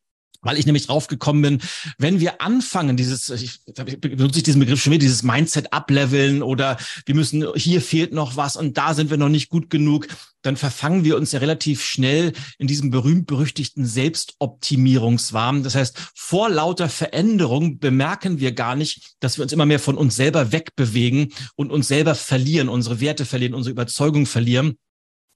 weil 0.47 0.57
ich 0.57 0.65
nämlich 0.65 0.87
drauf 0.87 1.07
gekommen 1.07 1.41
bin, 1.41 1.61
wenn 1.97 2.21
wir 2.21 2.41
anfangen, 2.41 2.95
dieses, 2.95 3.29
ich 3.29 3.59
benutze 3.99 4.39
ich 4.39 4.43
diesen 4.43 4.61
Begriff 4.61 4.81
schon 4.81 4.93
wieder, 4.93 5.01
dieses 5.01 5.23
Mindset 5.23 5.73
ableveln 5.73 6.41
oder 6.41 6.77
wir 7.05 7.15
müssen, 7.15 7.45
hier 7.55 7.81
fehlt 7.81 8.13
noch 8.13 8.37
was 8.37 8.55
und 8.55 8.77
da 8.77 8.93
sind 8.93 9.09
wir 9.09 9.17
noch 9.17 9.27
nicht 9.27 9.49
gut 9.49 9.69
genug, 9.69 10.07
dann 10.41 10.55
verfangen 10.55 11.03
wir 11.03 11.17
uns 11.17 11.33
ja 11.33 11.39
relativ 11.39 11.83
schnell 11.83 12.31
in 12.57 12.67
diesem 12.67 12.91
berühmt-berüchtigten 12.91 13.85
Selbstoptimierungswahn. 13.85 15.63
Das 15.63 15.75
heißt, 15.75 15.97
vor 16.15 16.49
lauter 16.49 16.87
Veränderung 16.87 17.79
bemerken 17.79 18.39
wir 18.39 18.53
gar 18.53 18.77
nicht, 18.77 19.15
dass 19.19 19.37
wir 19.37 19.43
uns 19.43 19.51
immer 19.51 19.65
mehr 19.65 19.79
von 19.79 19.97
uns 19.97 20.15
selber 20.15 20.53
wegbewegen 20.53 21.33
und 21.57 21.71
uns 21.71 21.89
selber 21.89 22.15
verlieren, 22.15 22.69
unsere 22.69 23.01
Werte 23.01 23.25
verlieren, 23.25 23.53
unsere 23.53 23.73
Überzeugung 23.73 24.25
verlieren. 24.25 24.77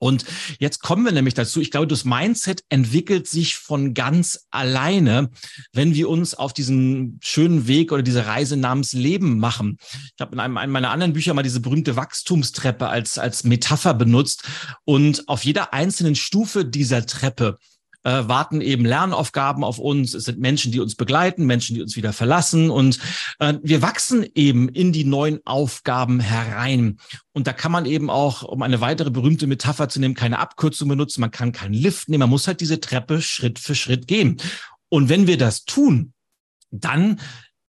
Und 0.02 0.24
jetzt 0.58 0.80
kommen 0.80 1.04
wir 1.04 1.12
nämlich 1.12 1.34
dazu. 1.34 1.60
Ich 1.60 1.70
glaube, 1.70 1.86
das 1.86 2.04
Mindset 2.04 2.64
entwickelt 2.68 3.28
sich 3.28 3.54
von 3.54 3.94
ganz 3.94 4.48
alleine, 4.50 5.30
wenn 5.72 5.94
wir 5.94 6.08
uns 6.08 6.34
auf 6.34 6.52
diesen 6.52 7.20
schönen 7.22 7.68
Weg 7.68 7.92
oder 7.92 8.02
diese 8.02 8.26
Reise 8.26 8.56
namens 8.56 8.94
Leben 8.94 9.38
machen. 9.38 9.78
Ich 10.16 10.20
habe 10.20 10.32
in 10.32 10.40
einem, 10.40 10.56
einem 10.56 10.72
meiner 10.72 10.90
anderen 10.90 11.12
Bücher 11.12 11.34
mal 11.34 11.44
diese 11.44 11.60
berühmte 11.60 11.94
Wachstumstreppe 11.94 12.88
als, 12.88 13.16
als 13.16 13.44
Metapher 13.44 13.94
benutzt. 13.94 14.42
Und 14.84 15.28
auf 15.28 15.44
jeder 15.44 15.72
einzelnen 15.72 16.16
Stufe 16.16 16.64
dieser 16.64 17.06
Treppe 17.06 17.58
äh, 18.04 18.28
warten 18.28 18.60
eben 18.60 18.84
Lernaufgaben 18.84 19.64
auf 19.64 19.78
uns. 19.78 20.14
Es 20.14 20.24
sind 20.24 20.38
Menschen, 20.38 20.72
die 20.72 20.80
uns 20.80 20.94
begleiten, 20.94 21.46
Menschen, 21.46 21.74
die 21.74 21.82
uns 21.82 21.96
wieder 21.96 22.12
verlassen. 22.12 22.70
Und 22.70 22.98
äh, 23.38 23.54
wir 23.62 23.82
wachsen 23.82 24.26
eben 24.34 24.68
in 24.68 24.92
die 24.92 25.04
neuen 25.04 25.40
Aufgaben 25.44 26.20
herein. 26.20 26.98
Und 27.32 27.46
da 27.46 27.52
kann 27.52 27.72
man 27.72 27.86
eben 27.86 28.10
auch, 28.10 28.42
um 28.42 28.62
eine 28.62 28.80
weitere 28.80 29.10
berühmte 29.10 29.46
Metapher 29.46 29.88
zu 29.88 30.00
nehmen, 30.00 30.14
keine 30.14 30.38
Abkürzung 30.38 30.88
benutzen. 30.88 31.20
Man 31.20 31.30
kann 31.30 31.52
keinen 31.52 31.74
Lift 31.74 32.08
nehmen. 32.08 32.20
Man 32.20 32.30
muss 32.30 32.46
halt 32.46 32.60
diese 32.60 32.80
Treppe 32.80 33.22
Schritt 33.22 33.58
für 33.58 33.74
Schritt 33.74 34.06
gehen. 34.06 34.38
Und 34.88 35.08
wenn 35.08 35.26
wir 35.26 35.38
das 35.38 35.64
tun, 35.64 36.12
dann 36.70 37.20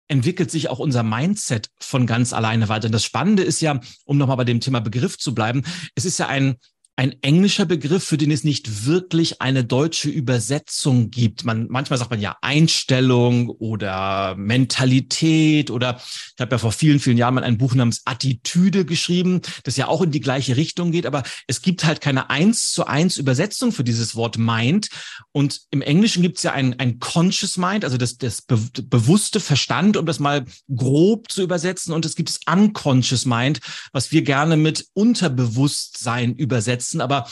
entwickelt 0.08 0.52
sich 0.52 0.70
auch 0.70 0.80
unser 0.80 1.04
Mindset 1.04 1.70
von 1.80 2.06
ganz 2.06 2.34
alleine 2.34 2.70
weiter. 2.70 2.88
Und 2.88 2.92
das 2.92 3.06
Spannende 3.06 3.44
ist 3.44 3.62
ja, 3.62 3.80
um 4.06 4.18
nochmal 4.18 4.38
bei 4.38 4.44
dem 4.44 4.60
Thema 4.60 4.80
Begriff 4.80 5.18
zu 5.18 5.34
bleiben, 5.34 5.64
es 5.96 6.06
ist 6.06 6.20
ja 6.20 6.28
ein 6.28 6.58
ein 6.96 7.16
englischer 7.24 7.66
Begriff, 7.66 8.04
für 8.04 8.18
den 8.18 8.30
es 8.30 8.44
nicht 8.44 8.86
wirklich 8.86 9.42
eine 9.42 9.66
deutsche 9.66 10.10
Übersetzung 10.10 11.10
gibt. 11.10 11.44
Man, 11.44 11.66
manchmal 11.68 11.98
sagt 11.98 12.12
man 12.12 12.22
ja 12.22 12.38
Einstellung 12.42 13.50
oder 13.50 14.36
Mentalität 14.38 15.72
oder 15.72 16.00
ich 16.00 16.40
habe 16.40 16.52
ja 16.52 16.60
vor 16.60 16.72
vielen, 16.72 17.00
vielen 17.00 17.18
Jahren 17.18 17.34
mal 17.34 17.44
ein 17.44 17.58
Buch 17.58 17.74
namens 17.74 18.04
Attitüde 18.06 18.86
geschrieben, 18.86 19.42
das 19.64 19.76
ja 19.76 19.88
auch 19.88 20.04
in 20.04 20.12
die 20.12 20.20
gleiche 20.20 20.56
Richtung 20.56 20.92
geht, 20.92 21.08
aber 21.08 21.24
es 21.48 21.64
gibt 21.64 21.84
halt 21.84 22.00
keine 22.00 22.30
eins 22.30 22.72
zu 22.72 22.86
eins 22.86 23.18
Übersetzung 23.18 23.72
für 23.72 23.84
dieses 23.84 24.16
Wort 24.16 24.38
Mind. 24.38 24.90
Und 25.32 25.62
im 25.72 25.82
Englischen 25.82 26.22
gibt 26.22 26.38
es 26.38 26.44
ja 26.44 26.52
ein, 26.52 26.80
ein 26.80 27.00
Conscious 27.00 27.58
Mind, 27.58 27.86
also 27.86 27.98
das, 27.98 28.18
das 28.18 28.44
be 28.44 28.60
bewusste 28.84 29.40
Verstand, 29.40 29.98
um 29.98 30.06
das 30.06 30.20
mal 30.20 30.46
grob 30.74 31.32
zu 31.32 31.42
übersetzen. 31.42 31.92
Und 31.92 32.06
es 32.06 32.16
gibt 32.16 32.30
das 32.30 32.40
Unconscious 32.48 33.26
Mind, 33.26 33.62
was 33.92 34.12
wir 34.12 34.22
gerne 34.22 34.58
mit 34.58 34.86
Unterbewusstsein 34.94 36.36
übersetzen 36.36 36.83
setzen, 36.84 37.02
aber 37.02 37.30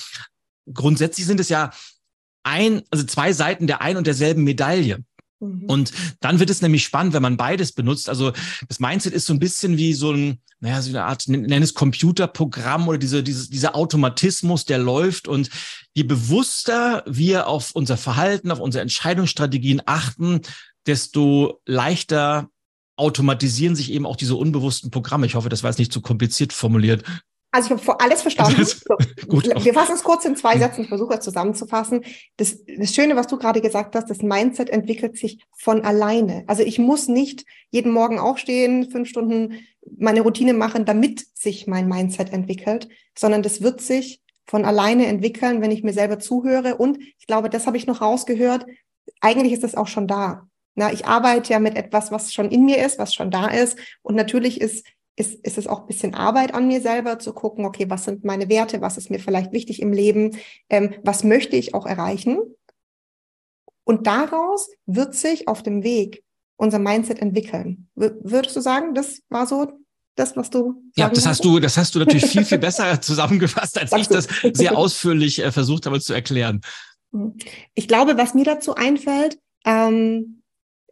grundsätzlich 0.72 1.26
sind 1.26 1.40
es 1.40 1.50
ja 1.50 1.72
ein, 2.44 2.82
also 2.90 3.06
zwei 3.06 3.34
Seiten 3.34 3.68
der 3.68 3.82
ein 3.82 3.98
und 3.98 4.08
derselben 4.08 4.44
Medaille. 4.44 5.04
Mhm. 5.40 5.66
Und 5.66 5.92
dann 6.20 6.40
wird 6.40 6.50
es 6.50 6.62
nämlich 6.62 6.84
spannend, 6.84 7.14
wenn 7.14 7.22
man 7.22 7.38
beides 7.38 7.72
benutzt. 7.74 8.10
Also 8.10 8.32
das 8.68 8.80
Mindset 8.80 9.14
ist 9.14 9.26
so 9.26 9.34
ein 9.34 9.40
bisschen 9.40 9.78
wie 9.78 9.94
so 9.94 10.12
ein, 10.12 10.42
naja, 10.60 10.82
so 10.82 10.90
eine 10.90 11.04
Art, 11.04 11.28
nenn 11.28 11.64
es 11.64 11.74
Computerprogramm 11.74 12.88
oder 12.88 12.98
diese, 12.98 13.24
dieses, 13.24 13.50
dieser 13.50 13.76
Automatismus, 13.76 14.66
der 14.66 14.78
läuft. 14.78 15.28
Und 15.28 15.50
je 15.94 16.04
bewusster 16.04 17.04
wir 17.08 17.48
auf 17.48 17.72
unser 17.72 17.98
Verhalten, 17.98 18.52
auf 18.52 18.60
unsere 18.60 18.82
Entscheidungsstrategien 18.82 19.82
achten, 19.86 20.42
desto 20.86 21.62
leichter 21.66 22.50
automatisieren 22.96 23.76
sich 23.76 23.92
eben 23.92 24.06
auch 24.06 24.16
diese 24.16 24.36
unbewussten 24.36 24.92
Programme. 24.92 25.26
Ich 25.26 25.34
hoffe, 25.34 25.50
das 25.50 25.64
war 25.64 25.72
jetzt 25.72 25.80
nicht 25.80 25.92
zu 25.94 26.02
kompliziert 26.02 26.54
formuliert. 26.54 27.04
Also 27.52 27.76
ich 27.76 27.88
habe 27.88 28.00
alles 28.00 28.22
verstanden. 28.22 28.64
So, 28.64 28.96
gut. 29.28 29.46
Wir 29.64 29.74
fassen 29.74 29.94
es 29.94 30.04
kurz 30.04 30.24
in 30.24 30.38
zwei 30.38 30.58
Sätzen, 30.58 30.84
ich 30.84 30.88
versuche 30.88 31.16
es 31.16 31.20
zusammenzufassen. 31.20 32.06
Das, 32.38 32.58
das 32.66 32.96
Schöne, 32.96 33.16
was 33.18 33.28
du 33.28 33.38
gerade 33.38 33.60
gesagt 33.60 33.96
hast, 33.96 34.10
das 34.10 34.22
Mindset 34.22 34.70
entwickelt 34.70 35.18
sich 35.18 35.46
von 35.58 35.84
alleine. 35.84 36.46
Also 36.48 36.64
ich 36.64 36.80
muss 36.80 37.10
nicht 37.10 37.46
jeden 37.70 37.92
Morgen 37.92 38.20
aufstehen, 38.20 38.90
fünf 38.90 39.10
Stunden 39.10 39.60
meine 39.98 40.22
Routine 40.22 40.54
machen, 40.54 40.86
damit 40.86 41.26
sich 41.34 41.68
mein 41.68 41.90
Mindset 41.90 42.32
entwickelt, 42.32 42.88
sondern 43.18 43.44
das 43.44 43.62
wird 43.62 43.82
sich 43.82 44.22
von 44.46 44.64
alleine 44.64 45.08
entwickeln, 45.08 45.62
wenn 45.62 45.72
ich 45.72 45.84
mir 45.84 45.94
selber 45.94 46.20
zuhöre. 46.20 46.78
Und 46.78 47.00
ich 47.20 47.28
glaube, 47.28 47.50
das 47.50 47.68
habe 47.68 47.78
ich 47.78 47.88
noch 47.88 48.02
rausgehört. 48.02 48.66
Eigentlich 49.20 49.54
ist 49.54 49.64
das 49.64 49.76
auch 49.76 49.88
schon 49.88 50.08
da. 50.08 50.48
Na, 50.76 50.92
ich 50.94 51.06
arbeite 51.06 51.52
ja 51.52 51.60
mit 51.60 51.76
etwas, 51.76 52.12
was 52.12 52.34
schon 52.34 52.50
in 52.50 52.64
mir 52.64 52.84
ist, 52.86 52.98
was 52.98 53.14
schon 53.14 53.30
da 53.30 53.48
ist. 53.48 53.78
Und 54.02 54.16
natürlich 54.16 54.62
ist 54.62 54.86
ist, 55.16 55.46
ist 55.46 55.58
es 55.58 55.68
auch 55.68 55.82
ein 55.82 55.88
bisschen 55.88 56.14
Arbeit 56.14 56.54
an 56.54 56.68
mir 56.68 56.82
selber 56.82 57.20
zu 57.20 57.34
gucken, 57.34 57.66
okay, 57.66 57.90
was 57.90 58.06
sind 58.06 58.24
meine 58.24 58.50
Werte, 58.50 58.82
was 58.82 58.98
ist 58.98 59.10
mir 59.10 59.20
vielleicht 59.20 59.52
wichtig 59.52 59.82
im 59.82 59.94
Leben, 59.94 60.38
ähm, 60.70 60.96
was 61.04 61.24
möchte 61.24 61.56
ich 61.56 61.74
auch 61.74 61.86
erreichen. 61.86 62.40
Und 63.84 64.08
daraus 64.08 64.70
wird 64.86 65.16
sich 65.16 65.48
auf 65.48 65.64
dem 65.64 65.84
Weg 65.84 66.24
unser 66.56 66.80
Mindset 66.80 67.20
entwickeln. 67.20 67.90
W 67.96 68.12
würdest 68.22 68.56
du 68.56 68.62
sagen, 68.62 68.94
das 68.94 69.22
war 69.30 69.48
so 69.48 69.68
das, 70.16 70.36
was 70.36 70.50
du 70.50 70.84
ja, 70.96 71.10
das 71.10 71.26
hast 71.26 71.44
du, 71.44 71.60
das 71.60 71.78
hast 71.78 71.96
du 71.96 72.00
natürlich 72.00 72.26
viel 72.26 72.46
viel 72.46 72.60
besser 72.60 73.02
zusammengefasst, 73.02 73.80
als 73.80 73.92
ich 73.94 74.08
das 74.08 74.28
sehr 74.54 74.78
ausführlich 74.78 75.40
äh, 75.40 75.52
versucht 75.52 75.86
habe 75.86 76.00
zu 76.00 76.14
erklären. 76.14 76.62
Ich 77.74 77.88
glaube, 77.88 78.18
was 78.18 78.34
mir 78.34 78.46
dazu 78.46 78.76
einfällt, 78.76 79.40
ähm, 79.66 80.41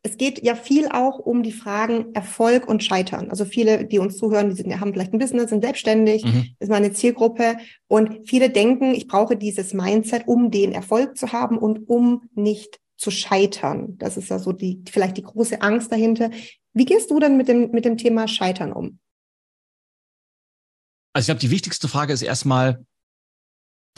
es 0.04 0.18
geht 0.18 0.44
ja 0.44 0.56
viel 0.56 0.88
auch 0.88 1.20
um 1.20 1.44
die 1.44 1.52
Fragen 1.52 2.14
Erfolg 2.14 2.68
und 2.68 2.84
Scheitern. 2.84 3.30
Also 3.30 3.46
viele, 3.46 3.86
die 3.86 4.00
uns 4.00 4.18
zuhören, 4.18 4.50
die 4.50 4.56
sind, 4.56 4.80
haben 4.80 4.94
vielleicht 4.94 5.14
ein 5.14 5.20
Business, 5.20 5.50
sind 5.50 5.64
selbstständig, 5.64 6.24
mhm. 6.24 6.48
ist 6.60 6.70
meine 6.70 6.94
Zielgruppe. 6.94 7.58
Und 7.88 8.28
viele 8.28 8.50
denken, 8.50 8.94
ich 8.94 9.08
brauche 9.08 9.36
dieses 9.36 9.74
Mindset, 9.74 10.28
um 10.28 10.52
den 10.52 10.72
Erfolg 10.72 11.18
zu 11.18 11.32
haben 11.32 11.58
und 11.58 11.90
um 11.90 12.30
nicht 12.34 12.80
zu 12.98 13.12
scheitern. 13.12 13.98
Das 13.98 14.18
ist 14.18 14.30
ja 14.30 14.40
so 14.40 14.52
die, 14.52 14.84
vielleicht 14.90 15.18
die 15.18 15.24
große 15.24 15.62
Angst 15.62 15.92
dahinter. 15.92 16.32
Wie 16.74 16.86
gehst 16.86 17.12
du 17.12 17.20
denn 17.20 17.38
mit 17.38 17.48
dem, 17.48 17.72
mit 17.72 17.86
dem 17.86 17.98
Thema 17.98 18.28
Scheitern 18.28 18.72
um? 18.72 19.00
Also 21.14 21.24
ich 21.24 21.28
glaube, 21.28 21.40
die 21.40 21.52
wichtigste 21.52 21.88
Frage 21.88 22.14
ist 22.14 22.22
erstmal, 22.22 22.86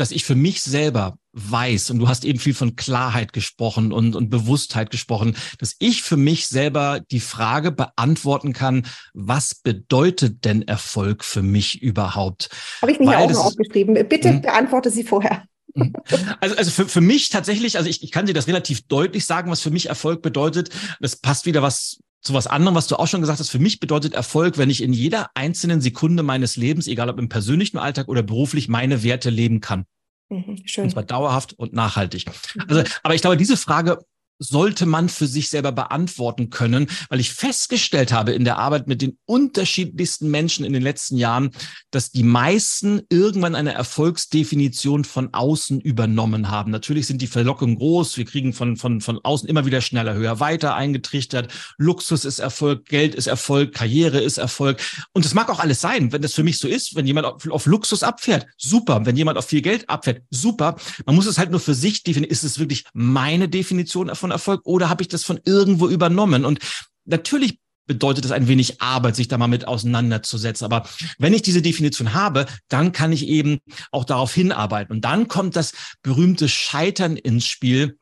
dass 0.01 0.11
ich 0.11 0.25
für 0.25 0.35
mich 0.35 0.61
selber 0.61 1.17
weiß, 1.33 1.91
und 1.91 1.99
du 1.99 2.07
hast 2.07 2.25
eben 2.25 2.39
viel 2.39 2.53
von 2.53 2.75
Klarheit 2.75 3.33
gesprochen 3.33 3.93
und, 3.93 4.15
und 4.15 4.29
Bewusstheit 4.29 4.89
gesprochen, 4.89 5.35
dass 5.59 5.75
ich 5.79 6.01
für 6.01 6.17
mich 6.17 6.47
selber 6.47 6.99
die 7.11 7.19
Frage 7.19 7.71
beantworten 7.71 8.51
kann, 8.51 8.87
was 9.13 9.55
bedeutet 9.55 10.43
denn 10.43 10.63
Erfolg 10.63 11.23
für 11.23 11.43
mich 11.43 11.81
überhaupt? 11.81 12.49
Habe 12.81 12.91
ich 12.91 12.99
mir 12.99 13.17
auch 13.17 13.29
noch 13.29 13.45
aufgeschrieben. 13.45 13.93
Bitte 14.09 14.29
hm? 14.29 14.41
beantworte 14.41 14.89
sie 14.89 15.03
vorher. 15.03 15.43
Hm. 15.75 15.93
Also, 16.41 16.55
also 16.55 16.71
für, 16.71 16.89
für 16.89 17.01
mich 17.01 17.29
tatsächlich, 17.29 17.77
also 17.77 17.89
ich, 17.89 18.03
ich 18.03 18.11
kann 18.11 18.25
dir 18.25 18.33
das 18.33 18.47
relativ 18.47 18.87
deutlich 18.87 19.25
sagen, 19.25 19.51
was 19.51 19.61
für 19.61 19.71
mich 19.71 19.87
Erfolg 19.87 20.21
bedeutet. 20.21 20.71
Das 20.99 21.15
passt 21.15 21.45
wieder 21.45 21.61
was 21.61 21.99
zu 22.21 22.33
was 22.33 22.47
anderem, 22.47 22.75
was 22.75 22.87
du 22.87 22.97
auch 22.97 23.07
schon 23.07 23.21
gesagt 23.21 23.39
hast. 23.39 23.49
Für 23.49 23.59
mich 23.59 23.79
bedeutet 23.79 24.13
Erfolg, 24.13 24.57
wenn 24.57 24.69
ich 24.69 24.83
in 24.83 24.93
jeder 24.93 25.29
einzelnen 25.33 25.81
Sekunde 25.81 26.23
meines 26.23 26.55
Lebens, 26.55 26.87
egal 26.87 27.09
ob 27.09 27.19
im 27.19 27.29
persönlichen 27.29 27.77
Alltag 27.77 28.07
oder 28.07 28.23
beruflich, 28.23 28.69
meine 28.69 29.03
Werte 29.03 29.29
leben 29.29 29.59
kann. 29.59 29.85
Mhm, 30.29 30.57
schön. 30.65 30.85
Und 30.85 30.91
zwar 30.91 31.03
dauerhaft 31.03 31.53
und 31.53 31.73
nachhaltig. 31.73 32.25
Mhm. 32.27 32.61
Also, 32.67 32.83
aber 33.03 33.15
ich 33.15 33.21
glaube, 33.21 33.37
diese 33.37 33.57
Frage 33.57 33.99
sollte 34.41 34.85
man 34.85 35.07
für 35.07 35.27
sich 35.27 35.49
selber 35.49 35.71
beantworten 35.71 36.49
können, 36.49 36.87
weil 37.09 37.19
ich 37.19 37.31
festgestellt 37.31 38.11
habe 38.11 38.31
in 38.31 38.43
der 38.43 38.57
Arbeit 38.57 38.87
mit 38.87 39.01
den 39.01 39.17
unterschiedlichsten 39.25 40.29
Menschen 40.31 40.65
in 40.65 40.73
den 40.73 40.81
letzten 40.81 41.15
Jahren, 41.17 41.51
dass 41.91 42.11
die 42.11 42.23
meisten 42.23 43.01
irgendwann 43.09 43.55
eine 43.55 43.73
Erfolgsdefinition 43.73 45.03
von 45.05 45.33
außen 45.33 45.79
übernommen 45.79 46.49
haben. 46.49 46.71
Natürlich 46.71 47.05
sind 47.05 47.21
die 47.21 47.27
Verlockungen 47.27 47.75
groß. 47.75 48.17
Wir 48.17 48.25
kriegen 48.25 48.53
von, 48.53 48.77
von, 48.77 48.99
von 48.99 49.19
außen 49.23 49.47
immer 49.47 49.65
wieder 49.65 49.81
schneller, 49.81 50.15
höher, 50.15 50.39
weiter 50.39 50.75
eingetrichtert. 50.75 51.51
Luxus 51.77 52.25
ist 52.25 52.39
Erfolg, 52.39 52.85
Geld 52.85 53.13
ist 53.13 53.27
Erfolg, 53.27 53.73
Karriere 53.73 54.19
ist 54.19 54.39
Erfolg. 54.39 54.81
Und 55.13 55.23
es 55.23 55.35
mag 55.35 55.49
auch 55.49 55.59
alles 55.59 55.81
sein, 55.81 56.11
wenn 56.11 56.21
das 56.23 56.33
für 56.33 56.43
mich 56.43 56.57
so 56.57 56.67
ist. 56.67 56.95
Wenn 56.95 57.05
jemand 57.05 57.27
auf, 57.27 57.47
auf 57.49 57.65
Luxus 57.67 58.01
abfährt, 58.01 58.47
super. 58.57 59.05
Wenn 59.05 59.15
jemand 59.15 59.37
auf 59.37 59.45
viel 59.45 59.61
Geld 59.61 59.87
abfährt, 59.87 60.23
super. 60.31 60.77
Man 61.05 61.15
muss 61.15 61.27
es 61.27 61.37
halt 61.37 61.51
nur 61.51 61.59
für 61.59 61.75
sich 61.75 62.01
definieren. 62.01 62.31
Ist 62.31 62.43
es 62.43 62.57
wirklich 62.57 62.85
meine 62.93 63.47
Definition 63.47 64.09
davon? 64.31 64.51
Erfolg 64.51 64.61
oder 64.65 64.89
habe 64.89 65.01
ich 65.01 65.07
das 65.07 65.23
von 65.23 65.39
irgendwo 65.45 65.87
übernommen? 65.87 66.45
Und 66.45 66.59
natürlich 67.05 67.59
bedeutet 67.87 68.25
es 68.25 68.31
ein 68.31 68.47
wenig 68.47 68.81
Arbeit, 68.81 69.15
sich 69.15 69.27
da 69.27 69.37
mal 69.37 69.47
mit 69.47 69.67
auseinanderzusetzen. 69.67 70.65
Aber 70.65 70.87
wenn 71.17 71.33
ich 71.33 71.41
diese 71.41 71.61
Definition 71.61 72.13
habe, 72.13 72.45
dann 72.69 72.91
kann 72.91 73.11
ich 73.11 73.27
eben 73.27 73.59
auch 73.91 74.05
darauf 74.05 74.33
hinarbeiten. 74.33 74.95
Und 74.95 75.01
dann 75.01 75.27
kommt 75.27 75.55
das 75.55 75.73
berühmte 76.01 76.47
Scheitern 76.47 77.17
ins 77.17 77.45
Spiel. 77.45 77.97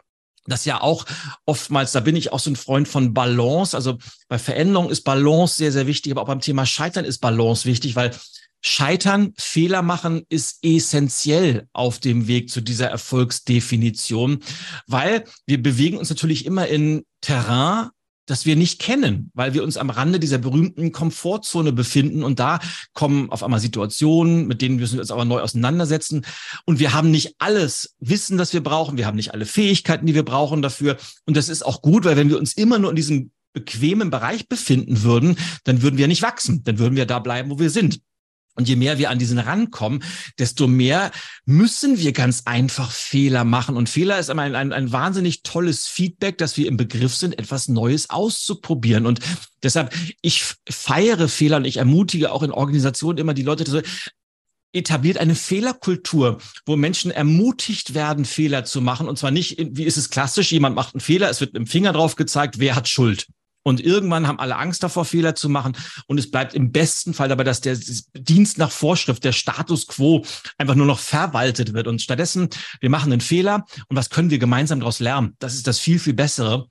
Das 0.45 0.65
ja 0.65 0.81
auch 0.81 1.05
oftmals, 1.45 1.91
da 1.91 1.99
bin 1.99 2.15
ich 2.15 2.31
auch 2.31 2.39
so 2.39 2.49
ein 2.49 2.55
Freund 2.55 2.87
von 2.87 3.13
Balance. 3.13 3.75
Also 3.75 3.97
bei 4.27 4.39
Veränderung 4.39 4.89
ist 4.89 5.01
Balance 5.01 5.55
sehr, 5.55 5.71
sehr 5.71 5.87
wichtig, 5.87 6.11
aber 6.11 6.21
auch 6.21 6.27
beim 6.27 6.39
Thema 6.39 6.65
Scheitern 6.65 7.05
ist 7.05 7.19
Balance 7.19 7.65
wichtig, 7.65 7.95
weil 7.95 8.11
Scheitern, 8.61 9.33
Fehler 9.37 9.81
machen 9.81 10.23
ist 10.29 10.59
essentiell 10.63 11.67
auf 11.73 11.99
dem 11.99 12.27
Weg 12.27 12.49
zu 12.49 12.61
dieser 12.61 12.87
Erfolgsdefinition, 12.87 14.39
weil 14.87 15.23
wir 15.45 15.61
bewegen 15.61 15.97
uns 15.97 16.09
natürlich 16.09 16.45
immer 16.45 16.67
in 16.67 17.03
Terrain, 17.21 17.89
das 18.29 18.45
wir 18.45 18.55
nicht 18.55 18.79
kennen, 18.79 19.31
weil 19.33 19.53
wir 19.53 19.63
uns 19.63 19.77
am 19.77 19.89
Rande 19.89 20.19
dieser 20.19 20.37
berühmten 20.37 20.91
Komfortzone 20.91 21.71
befinden 21.71 22.23
und 22.23 22.39
da 22.39 22.59
kommen 22.93 23.31
auf 23.31 23.43
einmal 23.43 23.59
Situationen, 23.59 24.45
mit 24.45 24.61
denen 24.61 24.79
wir 24.79 24.99
uns 24.99 25.09
aber 25.09 25.25
neu 25.25 25.41
auseinandersetzen. 25.41 26.25
Und 26.65 26.79
wir 26.79 26.93
haben 26.93 27.09
nicht 27.09 27.35
alles 27.39 27.95
Wissen, 27.99 28.37
das 28.37 28.53
wir 28.53 28.61
brauchen, 28.61 28.97
wir 28.97 29.07
haben 29.07 29.15
nicht 29.15 29.33
alle 29.33 29.45
Fähigkeiten, 29.45 30.05
die 30.05 30.13
wir 30.13 30.23
brauchen 30.23 30.61
dafür. 30.61 30.97
Und 31.25 31.37
das 31.37 31.49
ist 31.49 31.65
auch 31.65 31.81
gut, 31.81 32.05
weil 32.05 32.17
wenn 32.17 32.29
wir 32.29 32.37
uns 32.37 32.53
immer 32.53 32.77
nur 32.77 32.91
in 32.91 32.95
diesem 32.95 33.31
bequemen 33.53 34.11
Bereich 34.11 34.47
befinden 34.47 35.01
würden, 35.01 35.35
dann 35.63 35.81
würden 35.81 35.97
wir 35.97 36.07
nicht 36.07 36.21
wachsen, 36.21 36.63
dann 36.63 36.77
würden 36.77 36.95
wir 36.95 37.07
da 37.07 37.17
bleiben, 37.17 37.49
wo 37.49 37.57
wir 37.57 37.71
sind. 37.71 37.99
Und 38.59 38.67
je 38.67 38.75
mehr 38.75 38.97
wir 38.97 39.09
an 39.09 39.19
diesen 39.19 39.39
rankommen, 39.39 40.03
desto 40.37 40.67
mehr 40.67 41.11
müssen 41.45 41.97
wir 41.97 42.11
ganz 42.11 42.41
einfach 42.43 42.91
Fehler 42.91 43.45
machen. 43.45 43.77
Und 43.77 43.87
Fehler 43.87 44.19
ist 44.19 44.29
ein, 44.29 44.53
ein, 44.53 44.73
ein 44.73 44.91
wahnsinnig 44.91 45.43
tolles 45.43 45.87
Feedback, 45.87 46.37
dass 46.37 46.57
wir 46.57 46.67
im 46.67 46.75
Begriff 46.75 47.15
sind, 47.15 47.39
etwas 47.39 47.69
Neues 47.69 48.09
auszuprobieren. 48.09 49.05
Und 49.05 49.21
deshalb, 49.63 49.95
ich 50.21 50.43
feiere 50.69 51.29
Fehler 51.29 51.55
und 51.55 51.65
ich 51.65 51.77
ermutige 51.77 52.33
auch 52.33 52.43
in 52.43 52.51
Organisationen 52.51 53.17
immer 53.17 53.33
die 53.33 53.43
Leute, 53.43 53.81
etabliert 54.73 55.17
eine 55.17 55.35
Fehlerkultur, 55.35 56.39
wo 56.65 56.75
Menschen 56.75 57.11
ermutigt 57.11 57.93
werden, 57.93 58.25
Fehler 58.25 58.65
zu 58.65 58.81
machen. 58.81 59.07
Und 59.07 59.17
zwar 59.17 59.31
nicht, 59.31 59.55
wie 59.57 59.85
ist 59.85 59.97
es 59.97 60.09
klassisch, 60.09 60.51
jemand 60.51 60.75
macht 60.75 60.95
einen 60.95 61.01
Fehler, 61.01 61.29
es 61.29 61.39
wird 61.39 61.53
mit 61.53 61.61
dem 61.61 61.67
Finger 61.67 61.93
drauf 61.93 62.17
gezeigt, 62.17 62.59
wer 62.59 62.75
hat 62.75 62.89
Schuld. 62.89 63.25
Und 63.69 63.79
irgendwann 63.79 64.27
haben 64.27 64.39
alle 64.39 64.57
Angst 64.57 64.83
davor, 64.83 65.05
Fehler 65.05 65.35
zu 65.35 65.47
machen. 65.47 65.73
Und 66.07 66.17
es 66.17 66.29
bleibt 66.29 66.53
im 66.53 66.71
besten 66.71 67.13
Fall 67.13 67.29
dabei, 67.29 67.43
dass 67.43 67.61
der 67.61 67.77
Dienst 68.13 68.57
nach 68.57 68.71
Vorschrift, 68.71 69.23
der 69.23 69.31
Status 69.31 69.87
quo 69.87 70.25
einfach 70.57 70.75
nur 70.75 70.85
noch 70.85 70.99
verwaltet 70.99 71.73
wird. 71.73 71.87
Und 71.87 72.01
stattdessen, 72.01 72.49
wir 72.81 72.89
machen 72.89 73.11
einen 73.11 73.21
Fehler. 73.21 73.65
Und 73.87 73.95
was 73.95 74.09
können 74.09 74.29
wir 74.29 74.39
gemeinsam 74.39 74.79
daraus 74.79 74.99
lernen? 74.99 75.35
Das 75.39 75.53
ist 75.53 75.67
das 75.67 75.79
viel, 75.79 75.99
viel 75.99 76.13
Bessere. 76.13 76.67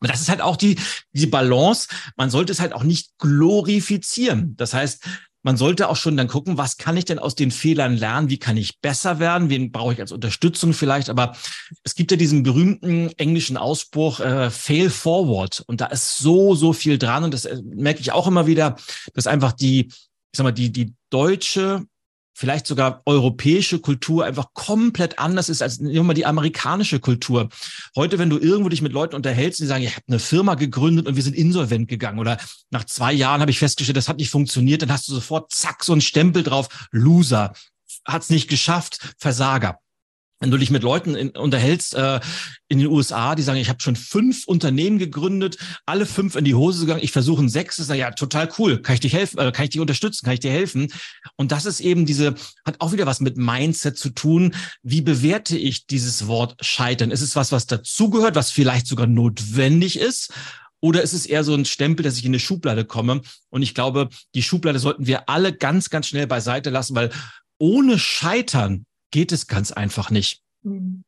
Und 0.00 0.10
das 0.10 0.20
ist 0.20 0.28
halt 0.28 0.40
auch 0.40 0.56
die, 0.56 0.78
die 1.12 1.26
Balance. 1.26 1.88
Man 2.16 2.30
sollte 2.30 2.52
es 2.52 2.60
halt 2.60 2.72
auch 2.72 2.84
nicht 2.84 3.18
glorifizieren. 3.18 4.56
Das 4.56 4.72
heißt, 4.72 5.04
man 5.48 5.56
sollte 5.56 5.88
auch 5.88 5.96
schon 5.96 6.18
dann 6.18 6.28
gucken, 6.28 6.58
was 6.58 6.76
kann 6.76 6.98
ich 6.98 7.06
denn 7.06 7.18
aus 7.18 7.34
den 7.34 7.50
Fehlern 7.50 7.96
lernen? 7.96 8.28
Wie 8.28 8.36
kann 8.36 8.58
ich 8.58 8.82
besser 8.82 9.18
werden? 9.18 9.48
Wen 9.48 9.72
brauche 9.72 9.94
ich 9.94 10.00
als 10.02 10.12
Unterstützung 10.12 10.74
vielleicht? 10.74 11.08
Aber 11.08 11.34
es 11.84 11.94
gibt 11.94 12.10
ja 12.10 12.18
diesen 12.18 12.42
berühmten 12.42 13.08
englischen 13.16 13.56
Ausspruch, 13.56 14.20
äh, 14.20 14.50
fail 14.50 14.90
forward. 14.90 15.64
Und 15.66 15.80
da 15.80 15.86
ist 15.86 16.18
so, 16.18 16.54
so 16.54 16.74
viel 16.74 16.98
dran. 16.98 17.24
Und 17.24 17.32
das 17.32 17.46
äh, 17.46 17.62
merke 17.64 18.00
ich 18.00 18.12
auch 18.12 18.26
immer 18.26 18.46
wieder, 18.46 18.76
dass 19.14 19.26
einfach 19.26 19.52
die, 19.52 19.86
ich 19.86 19.96
sag 20.36 20.44
mal, 20.44 20.52
die, 20.52 20.70
die 20.70 20.92
deutsche 21.08 21.86
vielleicht 22.38 22.68
sogar 22.68 23.02
europäische 23.04 23.80
Kultur 23.80 24.24
einfach 24.24 24.54
komplett 24.54 25.18
anders 25.18 25.48
ist 25.48 25.60
als 25.60 25.78
immer 25.78 26.14
die 26.14 26.24
amerikanische 26.24 27.00
Kultur. 27.00 27.48
Heute, 27.96 28.20
wenn 28.20 28.30
du 28.30 28.38
irgendwo 28.38 28.68
dich 28.68 28.80
mit 28.80 28.92
Leuten 28.92 29.16
unterhältst, 29.16 29.58
die 29.58 29.66
sagen, 29.66 29.82
ich 29.82 29.96
habe 29.96 30.04
eine 30.06 30.20
Firma 30.20 30.54
gegründet 30.54 31.08
und 31.08 31.16
wir 31.16 31.22
sind 31.24 31.34
insolvent 31.34 31.88
gegangen 31.88 32.20
oder 32.20 32.38
nach 32.70 32.84
zwei 32.84 33.12
Jahren 33.12 33.40
habe 33.40 33.50
ich 33.50 33.58
festgestellt, 33.58 33.96
das 33.96 34.08
hat 34.08 34.18
nicht 34.18 34.30
funktioniert, 34.30 34.82
dann 34.82 34.92
hast 34.92 35.08
du 35.08 35.14
sofort 35.14 35.50
zack 35.50 35.82
so 35.82 35.90
einen 35.90 36.00
Stempel 36.00 36.44
drauf, 36.44 36.68
Loser, 36.92 37.54
hat's 38.04 38.30
nicht 38.30 38.48
geschafft, 38.48 39.14
Versager 39.18 39.80
wenn 40.40 40.50
du 40.50 40.56
dich 40.56 40.70
mit 40.70 40.82
Leuten 40.82 41.14
in, 41.14 41.30
unterhältst 41.30 41.94
äh, 41.94 42.20
in 42.68 42.78
den 42.78 42.88
USA, 42.88 43.34
die 43.34 43.42
sagen, 43.42 43.58
ich 43.58 43.68
habe 43.68 43.80
schon 43.80 43.96
fünf 43.96 44.46
Unternehmen 44.46 44.98
gegründet, 44.98 45.58
alle 45.86 46.06
fünf 46.06 46.36
in 46.36 46.44
die 46.44 46.54
Hose 46.54 46.80
gegangen, 46.80 47.02
ich 47.02 47.12
versuche 47.12 47.42
ein 47.42 47.48
sechstes, 47.48 47.88
ja 47.88 48.10
total 48.12 48.48
cool, 48.58 48.80
kann 48.80 48.94
ich 48.94 49.00
dich 49.00 49.12
helfen, 49.12 49.38
äh, 49.38 49.50
kann 49.52 49.64
ich 49.64 49.70
dich 49.70 49.80
unterstützen, 49.80 50.24
kann 50.24 50.34
ich 50.34 50.40
dir 50.40 50.52
helfen? 50.52 50.92
Und 51.36 51.52
das 51.52 51.66
ist 51.66 51.80
eben 51.80 52.06
diese, 52.06 52.34
hat 52.64 52.80
auch 52.80 52.92
wieder 52.92 53.06
was 53.06 53.20
mit 53.20 53.36
Mindset 53.36 53.98
zu 53.98 54.10
tun. 54.10 54.54
Wie 54.82 55.02
bewerte 55.02 55.56
ich 55.56 55.86
dieses 55.86 56.26
Wort 56.26 56.56
Scheitern? 56.60 57.10
Ist 57.10 57.22
es 57.22 57.36
was, 57.36 57.52
was 57.52 57.66
dazugehört, 57.66 58.36
was 58.36 58.50
vielleicht 58.50 58.86
sogar 58.86 59.06
notwendig 59.06 59.98
ist? 59.98 60.32
Oder 60.80 61.02
ist 61.02 61.12
es 61.12 61.26
eher 61.26 61.42
so 61.42 61.54
ein 61.54 61.64
Stempel, 61.64 62.04
dass 62.04 62.18
ich 62.18 62.24
in 62.24 62.30
eine 62.30 62.38
Schublade 62.38 62.84
komme? 62.84 63.22
Und 63.50 63.62
ich 63.62 63.74
glaube, 63.74 64.08
die 64.34 64.44
Schublade 64.44 64.78
sollten 64.78 65.06
wir 65.06 65.28
alle 65.28 65.52
ganz, 65.52 65.90
ganz 65.90 66.06
schnell 66.06 66.28
beiseite 66.28 66.70
lassen, 66.70 66.94
weil 66.94 67.10
ohne 67.58 67.98
Scheitern 67.98 68.84
geht 69.10 69.32
es 69.32 69.46
ganz 69.46 69.72
einfach 69.72 70.10
nicht. 70.10 70.42
Hm. 70.62 71.04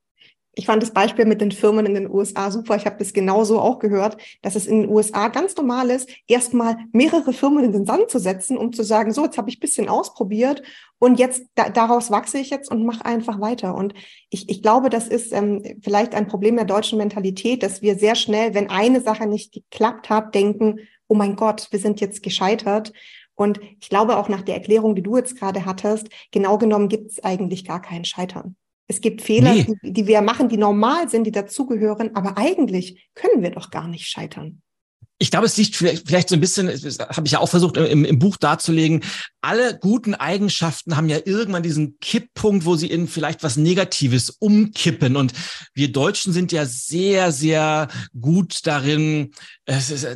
Ich 0.53 0.67
fand 0.67 0.83
das 0.83 0.91
Beispiel 0.91 1.27
mit 1.27 1.41
den 1.41 1.53
Firmen 1.53 1.87
in 1.87 1.95
den 1.95 2.11
USA 2.11 2.51
super. 2.51 2.75
Ich 2.75 2.85
habe 2.85 2.99
das 2.99 3.13
genauso 3.13 3.61
auch 3.61 3.79
gehört, 3.79 4.17
dass 4.43 4.57
es 4.57 4.67
in 4.67 4.83
den 4.83 4.91
USA 4.91 5.29
ganz 5.29 5.57
normal 5.57 5.91
ist, 5.91 6.11
erstmal 6.27 6.77
mehrere 6.93 7.33
Firmen 7.33 7.65
in 7.65 7.73
den 7.73 7.87
Sand 7.87 8.11
zu 8.11 8.19
setzen, 8.19 8.59
um 8.59 8.73
zu 8.73 8.83
sagen, 8.83 9.13
so, 9.13 9.25
jetzt 9.25 9.39
habe 9.39 9.49
ich 9.49 9.59
ein 9.59 9.61
bisschen 9.61 9.89
ausprobiert 9.89 10.63
und 10.99 11.21
jetzt 11.21 11.45
da, 11.55 11.71
daraus 11.71 12.11
wachse 12.11 12.39
ich 12.39 12.51
jetzt 12.51 12.69
und 12.69 12.85
mache 12.85 13.07
einfach 13.07 13.41
weiter. 13.41 13.77
Und 13.77 13.95
ich, 14.29 14.49
ich 14.49 14.61
glaube, 14.61 14.91
das 14.91 15.07
ist 15.07 15.33
ähm, 15.33 15.63
vielleicht 15.83 16.15
ein 16.15 16.27
Problem 16.27 16.57
der 16.57 16.65
deutschen 16.65 16.99
Mentalität, 16.99 17.63
dass 17.63 17.81
wir 17.81 17.97
sehr 17.97 18.17
schnell, 18.17 18.53
wenn 18.53 18.71
eine 18.71 19.01
Sache 19.01 19.27
nicht 19.27 19.53
geklappt 19.53 20.11
hat, 20.11 20.35
denken, 20.35 20.81
oh 21.07 21.15
mein 21.15 21.37
Gott, 21.37 21.69
wir 21.71 21.79
sind 21.79 22.01
jetzt 22.01 22.23
gescheitert. 22.23 22.93
Und 23.41 23.59
ich 23.81 23.89
glaube 23.89 24.19
auch 24.19 24.29
nach 24.29 24.43
der 24.43 24.55
Erklärung, 24.55 24.95
die 24.95 25.03
du 25.03 25.17
jetzt 25.17 25.39
gerade 25.39 25.65
hattest, 25.65 26.11
genau 26.31 26.59
genommen 26.59 26.91
gibt 26.91 27.13
es 27.13 27.25
eigentlich 27.25 27.65
gar 27.65 27.81
kein 27.81 28.05
Scheitern. 28.05 28.55
Es 28.87 29.01
gibt 29.01 29.23
Fehler, 29.23 29.55
nee. 29.55 29.67
die, 29.83 29.93
die 29.95 30.07
wir 30.07 30.21
machen, 30.21 30.51
die 30.51 30.59
normal 30.59 31.09
sind, 31.09 31.25
die 31.25 31.31
dazugehören, 31.31 32.15
aber 32.15 32.37
eigentlich 32.37 33.09
können 33.15 33.43
wir 33.43 33.51
doch 33.51 33.71
gar 33.71 33.89
nicht 33.89 34.09
scheitern 34.09 34.61
ich 35.23 35.31
glaube, 35.31 35.45
es 35.45 35.57
liegt 35.59 35.77
vielleicht, 35.77 36.07
vielleicht 36.07 36.31
so 36.31 36.35
ein 36.35 36.41
bisschen, 36.41 36.67
das 36.67 36.99
habe 36.99 37.27
ich 37.27 37.33
ja 37.33 37.41
auch 37.41 37.49
versucht 37.49 37.77
im, 37.77 38.07
im, 38.07 38.19
Buch 38.19 38.39
darzulegen, 38.39 39.05
alle 39.43 39.79
guten 39.79 40.15
Eigenschaften 40.15 40.97
haben 40.97 41.11
ja 41.11 41.19
irgendwann 41.23 41.63
diesen 41.63 41.99
Kipppunkt, 42.01 42.65
wo 42.65 42.75
sie 42.75 42.87
in 42.87 43.07
vielleicht 43.07 43.43
was 43.43 43.59
Negatives 43.59 44.31
umkippen. 44.31 45.17
Und 45.17 45.35
wir 45.75 45.93
Deutschen 45.93 46.33
sind 46.33 46.53
ja 46.53 46.65
sehr, 46.65 47.33
sehr 47.33 47.89
gut 48.19 48.67
darin, 48.67 49.33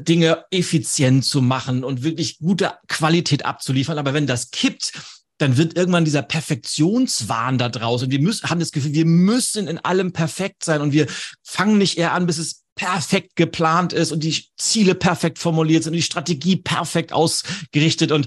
Dinge 0.08 0.44
effizient 0.50 1.26
zu 1.26 1.42
machen 1.42 1.84
und 1.84 2.02
wirklich 2.02 2.38
gute 2.38 2.72
Qualität 2.88 3.44
abzuliefern. 3.44 3.98
Aber 3.98 4.14
wenn 4.14 4.26
das 4.26 4.50
kippt, 4.52 4.92
dann 5.36 5.58
wird 5.58 5.76
irgendwann 5.76 6.06
dieser 6.06 6.22
Perfektionswahn 6.22 7.58
da 7.58 7.68
draußen. 7.68 8.10
Wir 8.10 8.20
müssen, 8.20 8.48
haben 8.48 8.60
das 8.60 8.72
Gefühl, 8.72 8.94
wir 8.94 9.04
müssen 9.04 9.68
in 9.68 9.78
allem 9.78 10.12
perfekt 10.12 10.64
sein 10.64 10.80
und 10.80 10.92
wir 10.92 11.08
fangen 11.42 11.76
nicht 11.76 11.98
eher 11.98 12.12
an, 12.12 12.24
bis 12.24 12.38
es 12.38 12.63
perfekt 12.76 13.36
geplant 13.36 13.92
ist 13.92 14.12
und 14.12 14.24
die 14.24 14.44
Ziele 14.56 14.94
perfekt 14.94 15.38
formuliert 15.38 15.84
sind 15.84 15.92
und 15.92 15.98
die 15.98 16.02
Strategie 16.02 16.56
perfekt 16.56 17.12
ausgerichtet 17.12 18.12
und 18.12 18.26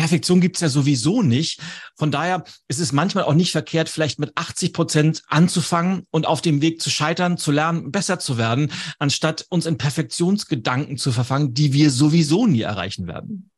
Perfektion 0.00 0.40
gibt's 0.40 0.60
ja 0.60 0.70
sowieso 0.70 1.20
nicht. 1.20 1.60
Von 1.94 2.10
daher 2.10 2.44
ist 2.68 2.80
es 2.80 2.92
manchmal 2.92 3.24
auch 3.24 3.34
nicht 3.34 3.52
verkehrt, 3.52 3.90
vielleicht 3.90 4.18
mit 4.18 4.32
80 4.34 4.72
Prozent 4.72 5.22
anzufangen 5.28 6.06
und 6.10 6.26
auf 6.26 6.40
dem 6.40 6.62
Weg 6.62 6.80
zu 6.80 6.88
scheitern, 6.88 7.36
zu 7.36 7.52
lernen, 7.52 7.92
besser 7.92 8.18
zu 8.18 8.38
werden, 8.38 8.72
anstatt 8.98 9.44
uns 9.50 9.66
in 9.66 9.76
Perfektionsgedanken 9.76 10.96
zu 10.96 11.12
verfangen, 11.12 11.52
die 11.52 11.74
wir 11.74 11.90
sowieso 11.90 12.46
nie 12.46 12.62
erreichen 12.62 13.06
werden. 13.08 13.49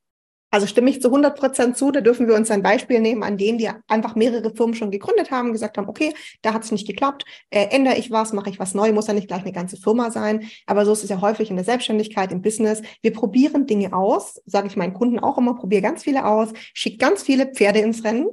Also 0.52 0.66
stimme 0.66 0.90
ich 0.90 1.00
zu 1.00 1.08
100 1.08 1.34
Prozent 1.34 1.78
zu. 1.78 1.90
Da 1.90 2.02
dürfen 2.02 2.28
wir 2.28 2.34
uns 2.34 2.50
ein 2.50 2.62
Beispiel 2.62 3.00
nehmen, 3.00 3.22
an 3.22 3.38
denen 3.38 3.56
die 3.56 3.70
einfach 3.88 4.14
mehrere 4.14 4.54
Firmen 4.54 4.74
schon 4.74 4.90
gegründet 4.90 5.30
haben, 5.30 5.52
gesagt 5.52 5.78
haben, 5.78 5.88
okay, 5.88 6.12
da 6.42 6.52
hat 6.52 6.62
es 6.62 6.70
nicht 6.70 6.86
geklappt, 6.86 7.24
äh, 7.48 7.68
ändere 7.70 7.96
ich 7.96 8.10
was, 8.10 8.34
mache 8.34 8.50
ich 8.50 8.58
was 8.58 8.74
neu, 8.74 8.92
muss 8.92 9.06
ja 9.06 9.14
nicht 9.14 9.28
gleich 9.28 9.40
eine 9.40 9.52
ganze 9.52 9.78
Firma 9.78 10.10
sein. 10.10 10.50
Aber 10.66 10.84
so 10.84 10.92
ist 10.92 11.04
es 11.04 11.08
ja 11.08 11.22
häufig 11.22 11.48
in 11.48 11.56
der 11.56 11.64
Selbstständigkeit, 11.64 12.30
im 12.32 12.42
Business. 12.42 12.82
Wir 13.00 13.14
probieren 13.14 13.66
Dinge 13.66 13.94
aus, 13.94 14.42
sage 14.44 14.66
ich 14.66 14.76
meinen 14.76 14.92
Kunden 14.92 15.18
auch 15.18 15.38
immer, 15.38 15.54
probiere 15.54 15.80
ganz 15.80 16.02
viele 16.02 16.26
aus, 16.26 16.50
schick 16.74 17.00
ganz 17.00 17.22
viele 17.22 17.46
Pferde 17.46 17.78
ins 17.78 18.04
Rennen 18.04 18.28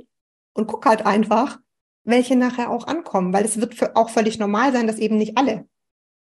und 0.54 0.68
guck 0.68 0.86
halt 0.86 1.06
einfach, 1.06 1.58
welche 2.04 2.36
nachher 2.36 2.70
auch 2.70 2.86
ankommen, 2.86 3.32
weil 3.32 3.46
es 3.46 3.62
wird 3.62 3.96
auch 3.96 4.10
völlig 4.10 4.40
normal 4.40 4.74
sein, 4.74 4.88
dass 4.88 5.00
eben 5.00 5.18
nicht 5.18 5.38
alle 5.38 5.70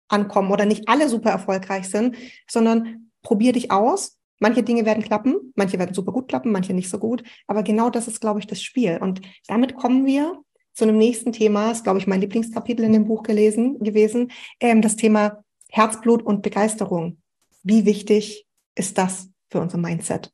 ankommen 0.08 0.52
oder 0.52 0.66
nicht 0.66 0.88
alle 0.88 1.08
super 1.08 1.30
erfolgreich 1.30 1.88
sind, 1.88 2.16
sondern 2.46 3.10
probier 3.22 3.54
dich 3.54 3.70
aus, 3.70 4.15
Manche 4.38 4.62
Dinge 4.62 4.84
werden 4.84 5.02
klappen, 5.02 5.52
manche 5.54 5.78
werden 5.78 5.94
super 5.94 6.12
gut 6.12 6.28
klappen, 6.28 6.52
manche 6.52 6.74
nicht 6.74 6.90
so 6.90 6.98
gut. 6.98 7.22
Aber 7.46 7.62
genau 7.62 7.90
das 7.90 8.08
ist, 8.08 8.20
glaube 8.20 8.40
ich, 8.40 8.46
das 8.46 8.62
Spiel. 8.62 8.98
Und 9.00 9.22
damit 9.46 9.74
kommen 9.74 10.04
wir 10.04 10.42
zu 10.74 10.84
einem 10.84 10.98
nächsten 10.98 11.32
Thema. 11.32 11.72
Ist, 11.72 11.84
glaube 11.84 11.98
ich, 11.98 12.06
mein 12.06 12.20
Lieblingskapitel 12.20 12.84
in 12.84 12.92
dem 12.92 13.06
Buch 13.06 13.22
gelesen, 13.22 13.78
gewesen. 13.80 14.30
Ähm, 14.60 14.82
das 14.82 14.96
Thema 14.96 15.42
Herzblut 15.70 16.22
und 16.22 16.42
Begeisterung. 16.42 17.18
Wie 17.62 17.84
wichtig 17.84 18.46
ist 18.74 18.98
das 18.98 19.28
für 19.50 19.60
unser 19.60 19.78
Mindset? 19.78 20.30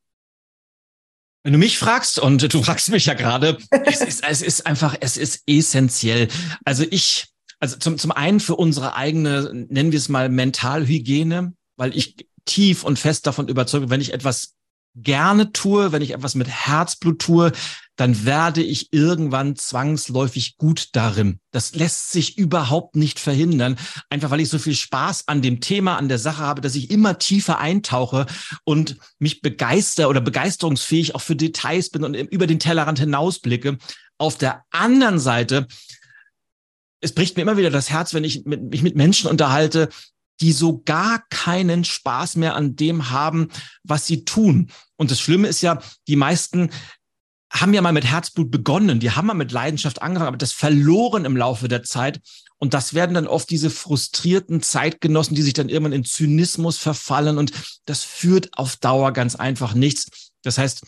Wenn 1.45 1.53
du 1.53 1.59
mich 1.59 1.79
fragst, 1.79 2.19
und 2.19 2.53
du 2.53 2.63
fragst 2.63 2.91
mich 2.91 3.07
ja 3.07 3.15
gerade, 3.15 3.59
es 3.85 4.01
ist, 4.01 4.25
es 4.25 4.43
ist 4.43 4.67
einfach, 4.67 4.97
es 5.01 5.17
ist 5.17 5.43
essentiell. 5.47 6.29
Also 6.65 6.85
ich, 6.89 7.27
also 7.59 7.79
zum, 7.79 7.99
zum 7.99 8.13
einen 8.13 8.39
für 8.39 8.55
unsere 8.55 8.95
eigene, 8.95 9.67
nennen 9.69 9.91
wir 9.91 9.99
es 9.99 10.09
mal 10.09 10.29
Mentalhygiene, 10.29 11.55
weil 11.77 11.97
ich 11.97 12.29
tief 12.45 12.85
und 12.85 12.99
fest 12.99 13.27
davon 13.27 13.49
überzeugt, 13.49 13.91
wenn 13.91 14.01
ich 14.01 14.13
etwas 14.13 14.55
gerne 14.95 15.53
tue, 15.53 15.93
wenn 15.93 16.03
ich 16.03 16.11
etwas 16.11 16.35
mit 16.35 16.49
Herzblut 16.49 17.19
tue, 17.19 17.53
dann 17.97 18.25
werde 18.25 18.63
ich 18.63 18.93
irgendwann 18.93 19.57
zwangsläufig 19.57 20.57
gut 20.57 20.89
darin. 20.93 21.41
Das 21.51 21.75
lässt 21.75 22.11
sich 22.11 22.37
überhaupt 22.39 22.97
nicht 22.97 23.19
verhindern, 23.19 23.79
einfach 24.11 24.31
weil 24.31 24.41
ich 24.41 24.49
so 24.49 24.59
viel 24.59 24.75
Spaß 24.75 25.29
an 25.29 25.41
dem 25.41 25.61
Thema, 25.61 25.97
an 25.97 26.09
der 26.09 26.19
Sache 26.19 26.43
habe, 26.43 26.61
dass 26.61 26.75
ich 26.75 26.91
immer 26.91 27.19
tiefer 27.19 27.59
eintauche 27.59 28.27
und 28.65 28.97
mich 29.19 29.41
begeister 29.41 30.09
oder 30.09 30.21
begeisterungsfähig 30.21 31.15
auch 31.15 31.23
für 31.23 31.37
Details 31.37 31.91
bin 31.91 32.05
und 32.05 32.15
über 32.15 32.47
den 32.47 32.59
Tellerrand 32.59 32.99
hinausblicke. 32.99 33.79
Auf 34.19 34.37
der 34.37 34.63
anderen 34.71 35.19
Seite 35.19 35.67
es 37.03 37.13
bricht 37.13 37.37
mir 37.37 37.43
immer 37.43 37.57
wieder 37.57 37.71
das 37.71 37.91
Herz, 37.91 38.15
wenn 38.15 38.25
ich 38.25 38.45
mit, 38.45 38.63
mich 38.63 38.83
mit 38.83 38.95
Menschen 38.95 39.29
unterhalte, 39.29 39.89
die 40.43 40.53
so 40.53 40.83
gar 40.85 41.25
keinen 41.31 41.85
Spaß 41.85 42.37
mehr 42.37 42.57
an 42.57 42.77
dem 42.77 43.11
haben, 43.11 43.49
was 43.85 44.07
sie 44.07 44.25
tun. 44.25 44.71
Und 44.97 45.11
das 45.11 45.21
Schlimme 45.21 45.49
ist 45.49 45.63
ja, 45.63 45.81
die 46.09 46.17
meisten 46.17 46.71
haben 47.53 47.75
ja 47.75 47.83
mal 47.83 47.93
mit 47.93 48.05
Herzblut 48.05 48.51
begonnen, 48.51 48.99
die 48.99 49.11
haben 49.11 49.27
mal 49.27 49.35
mit 49.35 49.53
Leidenschaft 49.53 50.03
angefangen, 50.03 50.29
aber 50.29 50.39
das 50.39 50.53
verloren 50.53 51.25
im 51.25 51.37
Laufe 51.37 51.69
der 51.69 51.83
Zeit. 51.83 52.21
Und 52.57 52.75
das 52.75 52.95
werden 52.95 53.15
dann 53.15 53.27
oft 53.27 53.51
diese 53.51 53.71
frustrierten 53.71 54.63
Zeitgenossen, 54.63 55.37
die 55.37 55.43
sich 55.43 55.53
dann 55.53 55.69
irgendwann 55.69 55.93
in 55.93 56.05
Zynismus 56.05 56.79
verfallen. 56.79 57.39
Und 57.39 57.53
das 57.85 58.05
führt 58.05 58.57
auf 58.57 58.77
Dauer 58.77 59.13
ganz 59.13 59.37
einfach 59.37 59.75
nichts. 59.75 60.31
Das 60.43 60.59
heißt, 60.59 60.83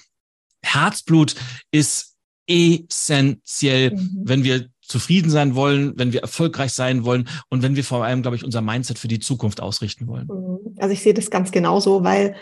Herzblut 0.63 1.35
ist 1.71 2.15
essentiell, 2.47 3.91
mhm. 3.93 4.23
wenn 4.25 4.45
wir 4.45 4.69
zufrieden 4.87 5.31
sein 5.31 5.55
wollen, 5.55 5.93
wenn 5.97 6.13
wir 6.13 6.23
erfolgreich 6.23 6.73
sein 6.73 7.05
wollen 7.05 7.29
und 7.49 7.63
wenn 7.63 7.77
wir 7.77 7.85
vor 7.85 8.05
allem, 8.05 8.23
glaube 8.23 8.37
ich, 8.37 8.45
unser 8.45 8.61
Mindset 8.61 8.99
für 8.99 9.09
die 9.09 9.19
Zukunft 9.19 9.61
ausrichten 9.61 10.07
wollen. 10.07 10.27
Mhm. 10.27 10.77
Also 10.79 10.93
ich 10.93 11.03
sehe 11.03 11.15
das 11.15 11.31
ganz 11.31 11.51
genauso, 11.51 12.05
weil 12.05 12.35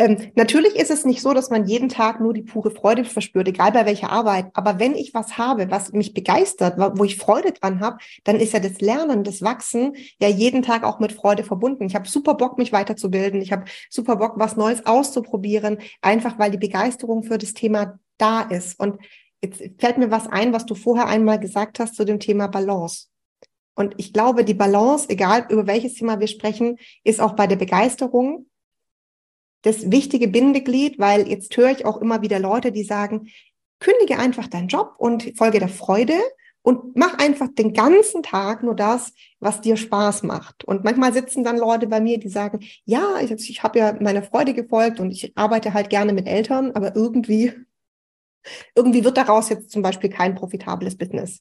ähm, 0.00 0.32
natürlich 0.34 0.76
ist 0.76 0.90
es 0.90 1.04
nicht 1.04 1.20
so, 1.20 1.34
dass 1.34 1.50
man 1.50 1.66
jeden 1.66 1.90
Tag 1.90 2.22
nur 2.22 2.32
die 2.32 2.40
pure 2.40 2.70
Freude 2.70 3.04
verspürt, 3.04 3.46
egal 3.48 3.72
bei 3.72 3.84
welcher 3.84 4.10
Arbeit. 4.10 4.46
Aber 4.54 4.78
wenn 4.78 4.94
ich 4.94 5.12
was 5.12 5.36
habe, 5.36 5.70
was 5.70 5.92
mich 5.92 6.14
begeistert, 6.14 6.78
wo 6.78 7.04
ich 7.04 7.18
Freude 7.18 7.52
dran 7.52 7.80
habe, 7.80 7.98
dann 8.24 8.36
ist 8.36 8.54
ja 8.54 8.60
das 8.60 8.80
Lernen, 8.80 9.24
das 9.24 9.42
Wachsen 9.42 9.94
ja 10.18 10.28
jeden 10.28 10.62
Tag 10.62 10.84
auch 10.84 11.00
mit 11.00 11.12
Freude 11.12 11.44
verbunden. 11.44 11.84
Ich 11.84 11.94
habe 11.94 12.08
super 12.08 12.32
Bock, 12.32 12.56
mich 12.56 12.72
weiterzubilden. 12.72 13.42
Ich 13.42 13.52
habe 13.52 13.64
super 13.90 14.16
Bock, 14.16 14.34
was 14.36 14.56
Neues 14.56 14.86
auszuprobieren, 14.86 15.76
einfach 16.00 16.38
weil 16.38 16.50
die 16.50 16.56
Begeisterung 16.56 17.22
für 17.22 17.36
das 17.36 17.52
Thema 17.52 17.98
da 18.16 18.40
ist. 18.40 18.80
Und 18.80 18.96
jetzt 19.42 19.62
fällt 19.78 19.98
mir 19.98 20.10
was 20.10 20.26
ein, 20.26 20.52
was 20.52 20.66
du 20.66 20.74
vorher 20.74 21.06
einmal 21.06 21.38
gesagt 21.38 21.80
hast 21.80 21.94
zu 21.94 22.04
dem 22.04 22.20
Thema 22.20 22.46
Balance. 22.46 23.06
Und 23.74 23.94
ich 23.96 24.12
glaube, 24.12 24.44
die 24.44 24.54
Balance, 24.54 25.08
egal 25.08 25.46
über 25.48 25.66
welches 25.66 25.94
Thema 25.94 26.20
wir 26.20 26.26
sprechen, 26.26 26.78
ist 27.04 27.20
auch 27.20 27.34
bei 27.34 27.46
der 27.46 27.56
Begeisterung 27.56 28.46
das 29.62 29.90
wichtige 29.90 30.28
Bindeglied, 30.28 30.98
weil 30.98 31.28
jetzt 31.28 31.56
höre 31.56 31.70
ich 31.70 31.84
auch 31.84 31.98
immer 31.98 32.22
wieder 32.22 32.38
Leute, 32.38 32.72
die 32.72 32.84
sagen, 32.84 33.28
kündige 33.78 34.18
einfach 34.18 34.48
deinen 34.48 34.68
Job 34.68 34.94
und 34.98 35.32
folge 35.36 35.58
der 35.58 35.68
Freude 35.68 36.14
und 36.62 36.94
mach 36.96 37.18
einfach 37.18 37.48
den 37.48 37.72
ganzen 37.72 38.22
Tag 38.22 38.62
nur 38.62 38.74
das, 38.74 39.12
was 39.38 39.60
dir 39.60 39.76
Spaß 39.76 40.22
macht. 40.24 40.64
Und 40.64 40.84
manchmal 40.84 41.12
sitzen 41.12 41.42
dann 41.42 41.56
Leute 41.56 41.86
bei 41.86 42.00
mir, 42.00 42.18
die 42.18 42.28
sagen, 42.28 42.60
ja, 42.84 43.18
ich, 43.20 43.30
ich 43.30 43.62
habe 43.62 43.78
ja 43.78 43.96
meiner 43.98 44.22
Freude 44.22 44.52
gefolgt 44.52 45.00
und 45.00 45.10
ich 45.10 45.32
arbeite 45.36 45.72
halt 45.72 45.88
gerne 45.88 46.12
mit 46.12 46.26
Eltern, 46.26 46.72
aber 46.72 46.94
irgendwie, 46.94 47.52
irgendwie 48.74 49.04
wird 49.04 49.16
daraus 49.16 49.48
jetzt 49.48 49.70
zum 49.70 49.82
Beispiel 49.82 50.10
kein 50.10 50.34
profitables 50.34 50.96
Business. 50.96 51.40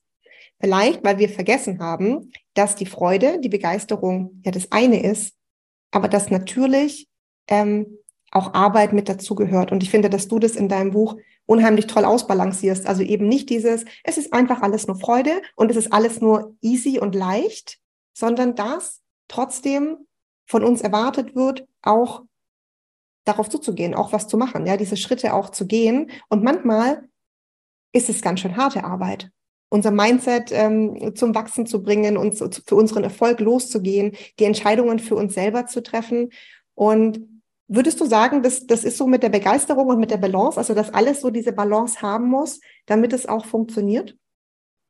Vielleicht, 0.59 1.03
weil 1.03 1.17
wir 1.19 1.29
vergessen 1.29 1.79
haben, 1.79 2.31
dass 2.53 2.75
die 2.75 2.85
Freude, 2.85 3.39
die 3.39 3.49
Begeisterung 3.49 4.41
ja 4.43 4.51
das 4.51 4.71
eine 4.71 5.01
ist, 5.01 5.33
aber 5.91 6.07
dass 6.07 6.29
natürlich 6.29 7.07
ähm, 7.47 7.97
auch 8.31 8.53
Arbeit 8.53 8.93
mit 8.93 9.09
dazugehört. 9.09 9.71
Und 9.71 9.83
ich 9.83 9.89
finde, 9.89 10.09
dass 10.09 10.27
du 10.27 10.38
das 10.38 10.55
in 10.55 10.67
deinem 10.67 10.91
Buch 10.91 11.15
unheimlich 11.45 11.88
toll 11.88 12.05
ausbalancierst. 12.05 12.85
Also 12.85 13.01
eben 13.01 13.27
nicht 13.27 13.49
dieses, 13.49 13.85
es 14.03 14.17
ist 14.17 14.33
einfach 14.33 14.62
alles 14.62 14.85
nur 14.85 14.99
Freude 14.99 15.41
und 15.55 15.71
es 15.71 15.77
ist 15.77 15.91
alles 15.91 16.21
nur 16.21 16.55
easy 16.62 16.99
und 16.99 17.15
leicht, 17.15 17.79
sondern 18.13 18.55
dass 18.55 19.01
trotzdem 19.27 19.97
von 20.45 20.63
uns 20.63 20.81
erwartet 20.81 21.35
wird, 21.35 21.65
auch 21.81 22.23
darauf 23.30 23.50
zuzugehen, 23.50 23.94
auch 23.96 24.13
was 24.13 24.28
zu 24.28 24.38
machen, 24.38 24.65
ja, 24.65 24.78
diese 24.78 24.98
Schritte 24.98 25.34
auch 25.34 25.50
zu 25.50 25.68
gehen. 25.68 26.12
Und 26.30 26.44
manchmal 26.44 27.08
ist 27.94 28.10
es 28.10 28.22
ganz 28.22 28.39
schön 28.39 28.58
harte 28.58 28.84
Arbeit 28.84 29.32
unser 29.72 29.92
Mindset 29.92 30.52
ähm, 30.52 31.15
zum 31.15 31.36
Wachsen 31.36 31.68
zu 31.68 31.84
bringen, 31.84 32.18
uns 32.18 32.39
für 32.39 32.76
unseren 32.76 33.04
Erfolg 33.04 33.39
loszugehen, 33.39 34.15
die 34.39 34.46
Entscheidungen 34.46 34.98
für 34.98 35.15
uns 35.15 35.36
selber 35.36 35.68
zu 35.68 35.84
treffen. 35.84 36.32
Und 36.74 37.20
Würdest 37.72 38.02
du 38.02 38.06
sagen, 38.08 38.42
dass 38.42 38.65
das 38.65 38.84
ist 38.84 38.98
so 38.98 39.06
mit 39.06 39.22
der 39.22 39.30
Begeisterung 39.30 39.89
und 39.89 40.00
mit 40.00 40.10
der 40.10 40.18
Balance, 40.18 40.58
also 40.58 40.74
dass 40.74 40.92
alles 40.92 41.22
so 41.22 41.30
diese 41.30 41.54
Balance 41.54 42.02
haben 42.02 42.28
muss, 42.28 42.62
damit 42.88 43.13
es 43.13 43.28
auch 43.28 43.46
funktioniert? 43.46 44.18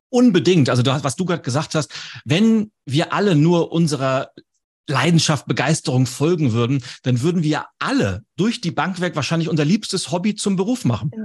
Unbedingt. 0.08 0.70
Also 0.70 0.82
du 0.82 0.90
was 1.04 1.14
du 1.14 1.26
gerade 1.26 1.42
gesagt 1.42 1.74
hast, 1.74 1.92
wenn 2.24 2.72
wir 2.86 3.12
alle 3.12 3.36
nur 3.36 3.70
unserer 3.70 4.30
Leidenschaft, 4.90 5.46
Begeisterung 5.46 6.06
folgen 6.06 6.52
würden, 6.52 6.82
dann 7.02 7.22
würden 7.22 7.42
wir 7.42 7.66
alle 7.78 8.24
durch 8.36 8.60
die 8.60 8.70
Bank 8.70 9.00
weg 9.00 9.16
wahrscheinlich 9.16 9.48
unser 9.48 9.64
liebstes 9.64 10.10
Hobby 10.10 10.34
zum 10.34 10.56
Beruf 10.56 10.84
machen. 10.84 11.10
Ja. 11.16 11.24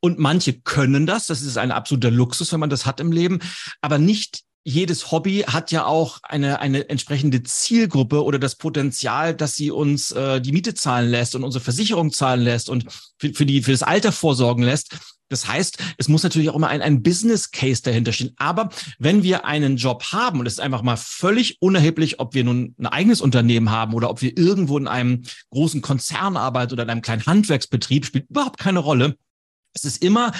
Und 0.00 0.18
manche 0.18 0.60
können 0.60 1.06
das, 1.06 1.26
das 1.26 1.42
ist 1.42 1.56
ein 1.56 1.72
absoluter 1.72 2.10
Luxus, 2.10 2.52
wenn 2.52 2.60
man 2.60 2.70
das 2.70 2.86
hat 2.86 3.00
im 3.00 3.12
Leben, 3.12 3.40
aber 3.80 3.98
nicht 3.98 4.44
jedes 4.66 5.12
Hobby 5.12 5.44
hat 5.46 5.70
ja 5.72 5.84
auch 5.84 6.20
eine, 6.22 6.58
eine 6.58 6.88
entsprechende 6.88 7.42
Zielgruppe 7.42 8.24
oder 8.24 8.38
das 8.38 8.56
Potenzial, 8.56 9.34
dass 9.34 9.54
sie 9.54 9.70
uns 9.70 10.10
äh, 10.12 10.40
die 10.40 10.52
Miete 10.52 10.72
zahlen 10.72 11.10
lässt 11.10 11.34
und 11.34 11.44
unsere 11.44 11.62
Versicherung 11.62 12.12
zahlen 12.12 12.40
lässt 12.40 12.70
und 12.70 12.86
für, 13.18 13.34
für, 13.34 13.44
die, 13.44 13.62
für 13.62 13.72
das 13.72 13.82
Alter 13.82 14.10
vorsorgen 14.10 14.64
lässt. 14.64 14.96
Das 15.34 15.48
heißt, 15.48 15.78
es 15.98 16.06
muss 16.06 16.22
natürlich 16.22 16.48
auch 16.48 16.54
immer 16.54 16.68
ein, 16.68 16.80
ein 16.80 17.02
Business 17.02 17.50
Case 17.50 17.82
dahinter 17.82 18.12
stehen. 18.12 18.34
Aber 18.36 18.68
wenn 19.00 19.24
wir 19.24 19.44
einen 19.44 19.76
Job 19.76 20.04
haben, 20.12 20.38
und 20.38 20.46
es 20.46 20.54
ist 20.54 20.60
einfach 20.60 20.82
mal 20.82 20.96
völlig 20.96 21.60
unerheblich, 21.60 22.20
ob 22.20 22.34
wir 22.34 22.44
nun 22.44 22.76
ein 22.78 22.86
eigenes 22.86 23.20
Unternehmen 23.20 23.70
haben 23.70 23.94
oder 23.94 24.10
ob 24.10 24.22
wir 24.22 24.38
irgendwo 24.38 24.78
in 24.78 24.86
einem 24.86 25.22
großen 25.50 25.82
Konzern 25.82 26.36
arbeiten 26.36 26.72
oder 26.72 26.84
in 26.84 26.90
einem 26.90 27.02
kleinen 27.02 27.26
Handwerksbetrieb, 27.26 28.06
spielt 28.06 28.30
überhaupt 28.30 28.60
keine 28.60 28.78
Rolle. 28.78 29.16
Es 29.72 29.84
ist 29.84 30.04
immer 30.04 30.30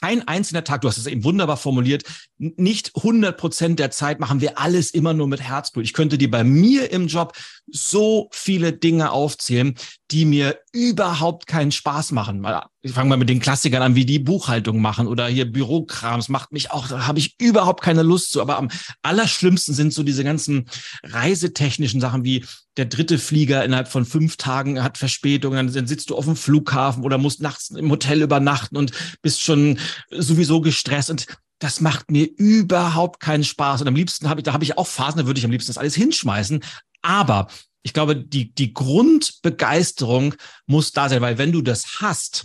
kein 0.00 0.26
einzelner 0.26 0.64
Tag, 0.64 0.80
du 0.80 0.88
hast 0.88 0.98
es 0.98 1.06
eben 1.06 1.24
wunderbar 1.24 1.56
formuliert, 1.56 2.04
nicht 2.38 2.96
100 2.96 3.36
Prozent 3.36 3.78
der 3.78 3.90
Zeit 3.90 4.20
machen 4.20 4.40
wir 4.40 4.58
alles 4.58 4.90
immer 4.90 5.14
nur 5.14 5.28
mit 5.28 5.40
Herzblut. 5.40 5.84
Ich 5.84 5.92
könnte 5.92 6.18
dir 6.18 6.30
bei 6.30 6.44
mir 6.44 6.90
im 6.90 7.06
Job 7.06 7.36
so 7.72 8.28
viele 8.32 8.72
Dinge 8.72 9.10
aufzählen, 9.10 9.74
die 10.10 10.24
mir 10.24 10.58
überhaupt 10.72 11.46
keinen 11.46 11.72
Spaß 11.72 12.12
machen. 12.12 12.46
Ich 12.80 12.92
fange 12.92 13.10
mal 13.10 13.18
mit 13.18 13.28
den 13.28 13.40
Klassikern 13.40 13.82
an, 13.82 13.94
wie 13.94 14.06
die 14.06 14.18
Buchhaltung 14.18 14.80
machen 14.80 15.06
oder 15.06 15.26
hier 15.26 15.50
Bürokrams 15.50 16.28
macht 16.28 16.52
mich 16.52 16.70
auch, 16.70 16.88
da 16.88 17.06
habe 17.06 17.18
ich 17.18 17.36
überhaupt 17.40 17.82
keine 17.82 18.02
Lust 18.02 18.32
zu. 18.32 18.40
Aber 18.40 18.56
am 18.56 18.70
allerschlimmsten 19.02 19.74
sind 19.74 19.92
so 19.92 20.02
diese 20.02 20.24
ganzen 20.24 20.68
reisetechnischen 21.02 22.00
Sachen 22.00 22.24
wie 22.24 22.44
der 22.76 22.86
dritte 22.86 23.18
Flieger 23.18 23.64
innerhalb 23.64 23.88
von 23.88 24.04
fünf 24.04 24.36
Tagen 24.36 24.82
hat 24.82 24.98
Verspätungen, 24.98 25.72
dann 25.72 25.86
sitzt 25.86 26.10
du 26.10 26.16
auf 26.16 26.24
dem 26.24 26.36
Flughafen 26.36 27.02
oder 27.02 27.18
musst 27.18 27.42
nachts 27.42 27.70
im 27.70 27.90
Hotel 27.90 28.22
übernachten 28.22 28.76
und 28.76 28.92
bist 29.20 29.42
schon 29.42 29.78
sowieso 30.10 30.60
gestresst 30.60 31.10
und 31.10 31.26
das 31.58 31.80
macht 31.80 32.10
mir 32.10 32.28
überhaupt 32.36 33.20
keinen 33.20 33.44
Spaß. 33.44 33.80
Und 33.80 33.88
am 33.88 33.96
liebsten 33.96 34.28
habe 34.28 34.40
ich, 34.40 34.44
da 34.44 34.52
habe 34.52 34.64
ich 34.64 34.78
auch 34.78 34.86
Phasen, 34.86 35.18
da 35.18 35.26
würde 35.26 35.38
ich 35.38 35.44
am 35.44 35.50
liebsten 35.50 35.70
das 35.70 35.78
alles 35.78 35.94
hinschmeißen. 35.94 36.60
Aber 37.02 37.48
ich 37.82 37.92
glaube, 37.92 38.16
die, 38.16 38.52
die 38.54 38.74
Grundbegeisterung 38.74 40.34
muss 40.66 40.92
da 40.92 41.08
sein, 41.08 41.20
weil 41.20 41.38
wenn 41.38 41.52
du 41.52 41.62
das 41.62 42.00
hast, 42.00 42.44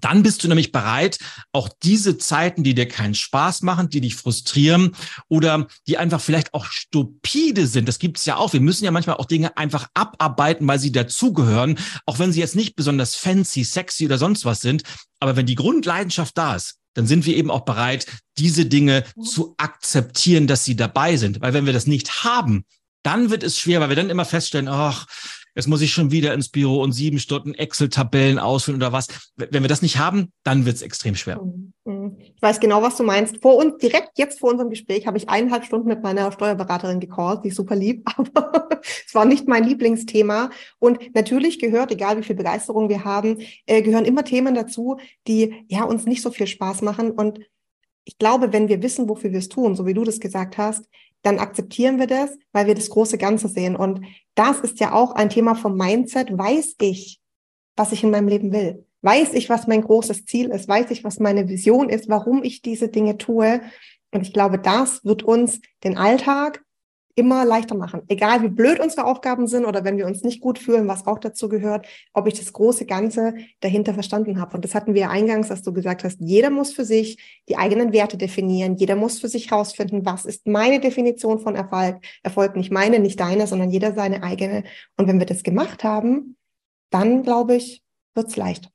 dann 0.00 0.22
bist 0.22 0.44
du 0.44 0.48
nämlich 0.48 0.72
bereit, 0.72 1.18
auch 1.52 1.68
diese 1.82 2.18
Zeiten, 2.18 2.62
die 2.62 2.74
dir 2.74 2.86
keinen 2.86 3.14
Spaß 3.14 3.62
machen, 3.62 3.88
die 3.88 4.00
dich 4.00 4.14
frustrieren 4.14 4.94
oder 5.28 5.66
die 5.86 5.98
einfach 5.98 6.20
vielleicht 6.20 6.54
auch 6.54 6.66
stupide 6.66 7.66
sind. 7.66 7.88
Das 7.88 7.98
gibt 7.98 8.18
es 8.18 8.26
ja 8.26 8.36
auch. 8.36 8.52
Wir 8.52 8.60
müssen 8.60 8.84
ja 8.84 8.90
manchmal 8.90 9.16
auch 9.16 9.24
Dinge 9.24 9.56
einfach 9.56 9.88
abarbeiten, 9.94 10.68
weil 10.68 10.78
sie 10.78 10.92
dazugehören, 10.92 11.78
auch 12.06 12.18
wenn 12.18 12.32
sie 12.32 12.40
jetzt 12.40 12.56
nicht 12.56 12.76
besonders 12.76 13.14
fancy, 13.14 13.64
sexy 13.64 14.04
oder 14.04 14.18
sonst 14.18 14.44
was 14.44 14.60
sind. 14.60 14.82
Aber 15.20 15.36
wenn 15.36 15.46
die 15.46 15.56
Grundleidenschaft 15.56 16.36
da 16.36 16.54
ist, 16.54 16.76
dann 16.94 17.06
sind 17.06 17.26
wir 17.26 17.36
eben 17.36 17.50
auch 17.50 17.64
bereit, 17.64 18.06
diese 18.38 18.66
Dinge 18.66 19.04
zu 19.22 19.54
akzeptieren, 19.56 20.46
dass 20.46 20.64
sie 20.64 20.76
dabei 20.76 21.16
sind. 21.16 21.40
Weil 21.40 21.54
wenn 21.54 21.66
wir 21.66 21.72
das 21.72 21.86
nicht 21.86 22.24
haben, 22.24 22.64
dann 23.02 23.30
wird 23.30 23.42
es 23.42 23.58
schwer, 23.58 23.80
weil 23.80 23.88
wir 23.88 23.96
dann 23.96 24.10
immer 24.10 24.24
feststellen, 24.24 24.68
ach, 24.68 25.06
jetzt 25.54 25.66
muss 25.66 25.80
ich 25.80 25.92
schon 25.92 26.10
wieder 26.10 26.34
ins 26.34 26.48
Büro 26.48 26.80
und 26.82 26.92
sieben 26.92 27.18
Stunden 27.18 27.54
Excel-Tabellen 27.54 28.38
ausfüllen 28.38 28.80
oder 28.80 28.92
was. 28.92 29.08
Wenn 29.36 29.62
wir 29.62 29.68
das 29.68 29.82
nicht 29.82 29.98
haben, 29.98 30.32
dann 30.44 30.66
wird 30.66 30.76
es 30.76 30.82
extrem 30.82 31.14
schwer. 31.14 31.40
Mhm. 31.42 31.72
Mhm. 31.84 32.16
Ich 32.20 32.40
weiß 32.42 32.60
genau, 32.60 32.82
was 32.82 32.96
du 32.96 33.02
meinst. 33.02 33.40
Vor 33.42 33.56
uns, 33.56 33.78
direkt 33.78 34.18
jetzt 34.18 34.38
vor 34.38 34.50
unserem 34.50 34.70
Gespräch, 34.70 35.06
habe 35.06 35.16
ich 35.16 35.28
eineinhalb 35.28 35.64
Stunden 35.64 35.88
mit 35.88 36.02
meiner 36.02 36.30
Steuerberaterin 36.30 37.00
gecallt, 37.00 37.44
die 37.44 37.48
ist 37.48 37.56
super 37.56 37.74
lieb, 37.74 38.02
aber 38.16 38.68
es 38.82 39.14
war 39.14 39.24
nicht 39.24 39.48
mein 39.48 39.64
Lieblingsthema. 39.64 40.50
Und 40.78 41.14
natürlich 41.14 41.58
gehört, 41.58 41.90
egal 41.90 42.18
wie 42.18 42.22
viel 42.22 42.36
Begeisterung 42.36 42.88
wir 42.88 43.04
haben, 43.04 43.38
äh, 43.66 43.82
gehören 43.82 44.04
immer 44.04 44.24
Themen 44.24 44.54
dazu, 44.54 44.98
die 45.26 45.64
ja 45.68 45.84
uns 45.84 46.06
nicht 46.06 46.22
so 46.22 46.30
viel 46.30 46.46
Spaß 46.46 46.82
machen. 46.82 47.10
Und 47.10 47.40
ich 48.04 48.18
glaube, 48.18 48.52
wenn 48.52 48.68
wir 48.68 48.82
wissen, 48.82 49.08
wofür 49.08 49.32
wir 49.32 49.38
es 49.38 49.48
tun, 49.48 49.74
so 49.74 49.86
wie 49.86 49.94
du 49.94 50.04
das 50.04 50.20
gesagt 50.20 50.56
hast, 50.56 50.88
dann 51.22 51.38
akzeptieren 51.38 51.98
wir 51.98 52.06
das, 52.06 52.30
weil 52.52 52.66
wir 52.66 52.74
das 52.74 52.90
große 52.90 53.18
Ganze 53.18 53.48
sehen. 53.48 53.76
Und 53.76 54.04
das 54.34 54.60
ist 54.60 54.80
ja 54.80 54.92
auch 54.92 55.12
ein 55.12 55.30
Thema 55.30 55.54
vom 55.54 55.76
Mindset. 55.76 56.36
Weiß 56.36 56.76
ich, 56.80 57.20
was 57.76 57.92
ich 57.92 58.04
in 58.04 58.10
meinem 58.10 58.28
Leben 58.28 58.52
will? 58.52 58.86
Weiß 59.02 59.34
ich, 59.34 59.48
was 59.48 59.66
mein 59.66 59.82
großes 59.82 60.24
Ziel 60.24 60.50
ist? 60.50 60.68
Weiß 60.68 60.90
ich, 60.90 61.04
was 61.04 61.20
meine 61.20 61.48
Vision 61.48 61.88
ist? 61.88 62.08
Warum 62.08 62.42
ich 62.42 62.62
diese 62.62 62.88
Dinge 62.88 63.18
tue? 63.18 63.60
Und 64.12 64.22
ich 64.22 64.32
glaube, 64.32 64.58
das 64.58 65.04
wird 65.04 65.22
uns 65.22 65.60
den 65.84 65.96
Alltag 65.96 66.64
immer 67.18 67.44
leichter 67.44 67.74
machen. 67.74 68.02
Egal 68.08 68.42
wie 68.42 68.48
blöd 68.48 68.80
unsere 68.80 69.04
Aufgaben 69.04 69.46
sind 69.46 69.64
oder 69.64 69.84
wenn 69.84 69.98
wir 69.98 70.06
uns 70.06 70.22
nicht 70.22 70.40
gut 70.40 70.58
fühlen, 70.58 70.86
was 70.86 71.06
auch 71.06 71.18
dazu 71.18 71.48
gehört, 71.48 71.86
ob 72.12 72.26
ich 72.28 72.34
das 72.34 72.52
große 72.52 72.86
Ganze 72.86 73.34
dahinter 73.60 73.92
verstanden 73.92 74.40
habe. 74.40 74.54
Und 74.54 74.64
das 74.64 74.74
hatten 74.74 74.94
wir 74.94 75.10
eingangs, 75.10 75.48
dass 75.48 75.62
du 75.62 75.72
gesagt 75.72 76.04
hast, 76.04 76.18
jeder 76.20 76.50
muss 76.50 76.72
für 76.72 76.84
sich 76.84 77.42
die 77.48 77.56
eigenen 77.56 77.92
Werte 77.92 78.16
definieren. 78.16 78.76
Jeder 78.76 78.96
muss 78.96 79.18
für 79.18 79.28
sich 79.28 79.50
herausfinden, 79.50 80.06
was 80.06 80.24
ist 80.24 80.46
meine 80.46 80.80
Definition 80.80 81.40
von 81.40 81.56
Erfolg. 81.56 81.98
Erfolg 82.22 82.56
nicht 82.56 82.70
meine, 82.70 83.00
nicht 83.00 83.18
deine, 83.18 83.46
sondern 83.46 83.70
jeder 83.70 83.92
seine 83.94 84.22
eigene. 84.22 84.64
Und 84.96 85.08
wenn 85.08 85.18
wir 85.18 85.26
das 85.26 85.42
gemacht 85.42 85.84
haben, 85.84 86.36
dann 86.90 87.24
glaube 87.24 87.56
ich, 87.56 87.82
wird's 88.14 88.36
leicht. 88.36 88.70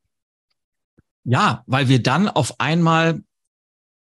Ja, 1.23 1.63
weil 1.67 1.87
wir 1.87 2.03
dann 2.03 2.27
auf 2.27 2.59
einmal 2.59 3.23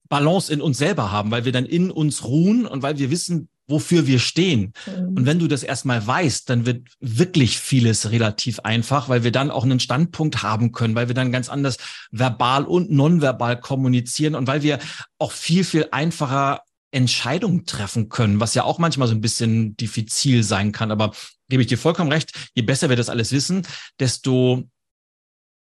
Balance 0.08 0.52
in 0.52 0.60
uns 0.60 0.78
selber 0.78 1.12
haben, 1.12 1.30
weil 1.30 1.44
wir 1.44 1.52
dann 1.52 1.66
in 1.66 1.90
uns 1.90 2.24
ruhen 2.24 2.66
und 2.66 2.82
weil 2.82 2.98
wir 2.98 3.10
wissen, 3.10 3.48
wofür 3.66 4.06
wir 4.06 4.18
stehen. 4.18 4.72
Mhm. 4.86 5.08
Und 5.16 5.26
wenn 5.26 5.38
du 5.38 5.48
das 5.48 5.62
erstmal 5.62 6.06
weißt, 6.06 6.48
dann 6.50 6.66
wird 6.66 6.88
wirklich 7.00 7.58
vieles 7.58 8.10
relativ 8.10 8.60
einfach, 8.60 9.08
weil 9.08 9.24
wir 9.24 9.32
dann 9.32 9.50
auch 9.50 9.64
einen 9.64 9.80
Standpunkt 9.80 10.42
haben 10.42 10.72
können, 10.72 10.94
weil 10.94 11.08
wir 11.08 11.14
dann 11.14 11.32
ganz 11.32 11.48
anders 11.48 11.78
verbal 12.10 12.64
und 12.64 12.90
nonverbal 12.90 13.58
kommunizieren 13.58 14.34
und 14.34 14.46
weil 14.46 14.62
wir 14.62 14.78
auch 15.18 15.32
viel, 15.32 15.64
viel 15.64 15.88
einfacher 15.92 16.62
Entscheidungen 16.90 17.66
treffen 17.66 18.08
können, 18.08 18.38
was 18.38 18.54
ja 18.54 18.64
auch 18.64 18.78
manchmal 18.78 19.08
so 19.08 19.14
ein 19.14 19.20
bisschen 19.20 19.76
diffizil 19.76 20.44
sein 20.44 20.70
kann. 20.70 20.90
Aber 20.90 21.12
gebe 21.48 21.62
ich 21.62 21.68
dir 21.68 21.78
vollkommen 21.78 22.12
recht, 22.12 22.50
je 22.54 22.62
besser 22.62 22.88
wir 22.88 22.96
das 22.96 23.08
alles 23.08 23.32
wissen, 23.32 23.66
desto, 23.98 24.62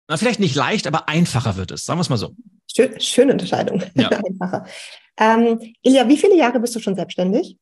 na, 0.09 0.17
vielleicht 0.17 0.41
nicht 0.41 0.55
leicht, 0.55 0.87
aber 0.87 1.09
einfacher 1.09 1.57
wird 1.57 1.71
es. 1.71 1.85
Sagen 1.85 1.99
wir 1.99 2.03
es 2.03 2.11
mal 2.11 2.19
so. 2.19 2.35
Schön, 2.75 3.01
schöne 3.01 3.33
Entscheidung. 3.33 3.83
Ja. 3.95 4.09
einfacher. 4.29 4.67
Ähm, 5.17 5.61
Ilja, 5.83 6.09
wie 6.09 6.17
viele 6.17 6.37
Jahre 6.37 6.61
bist 6.61 6.75
du 6.75 6.81
schon 6.81 6.97
selbstständig? 6.97 7.57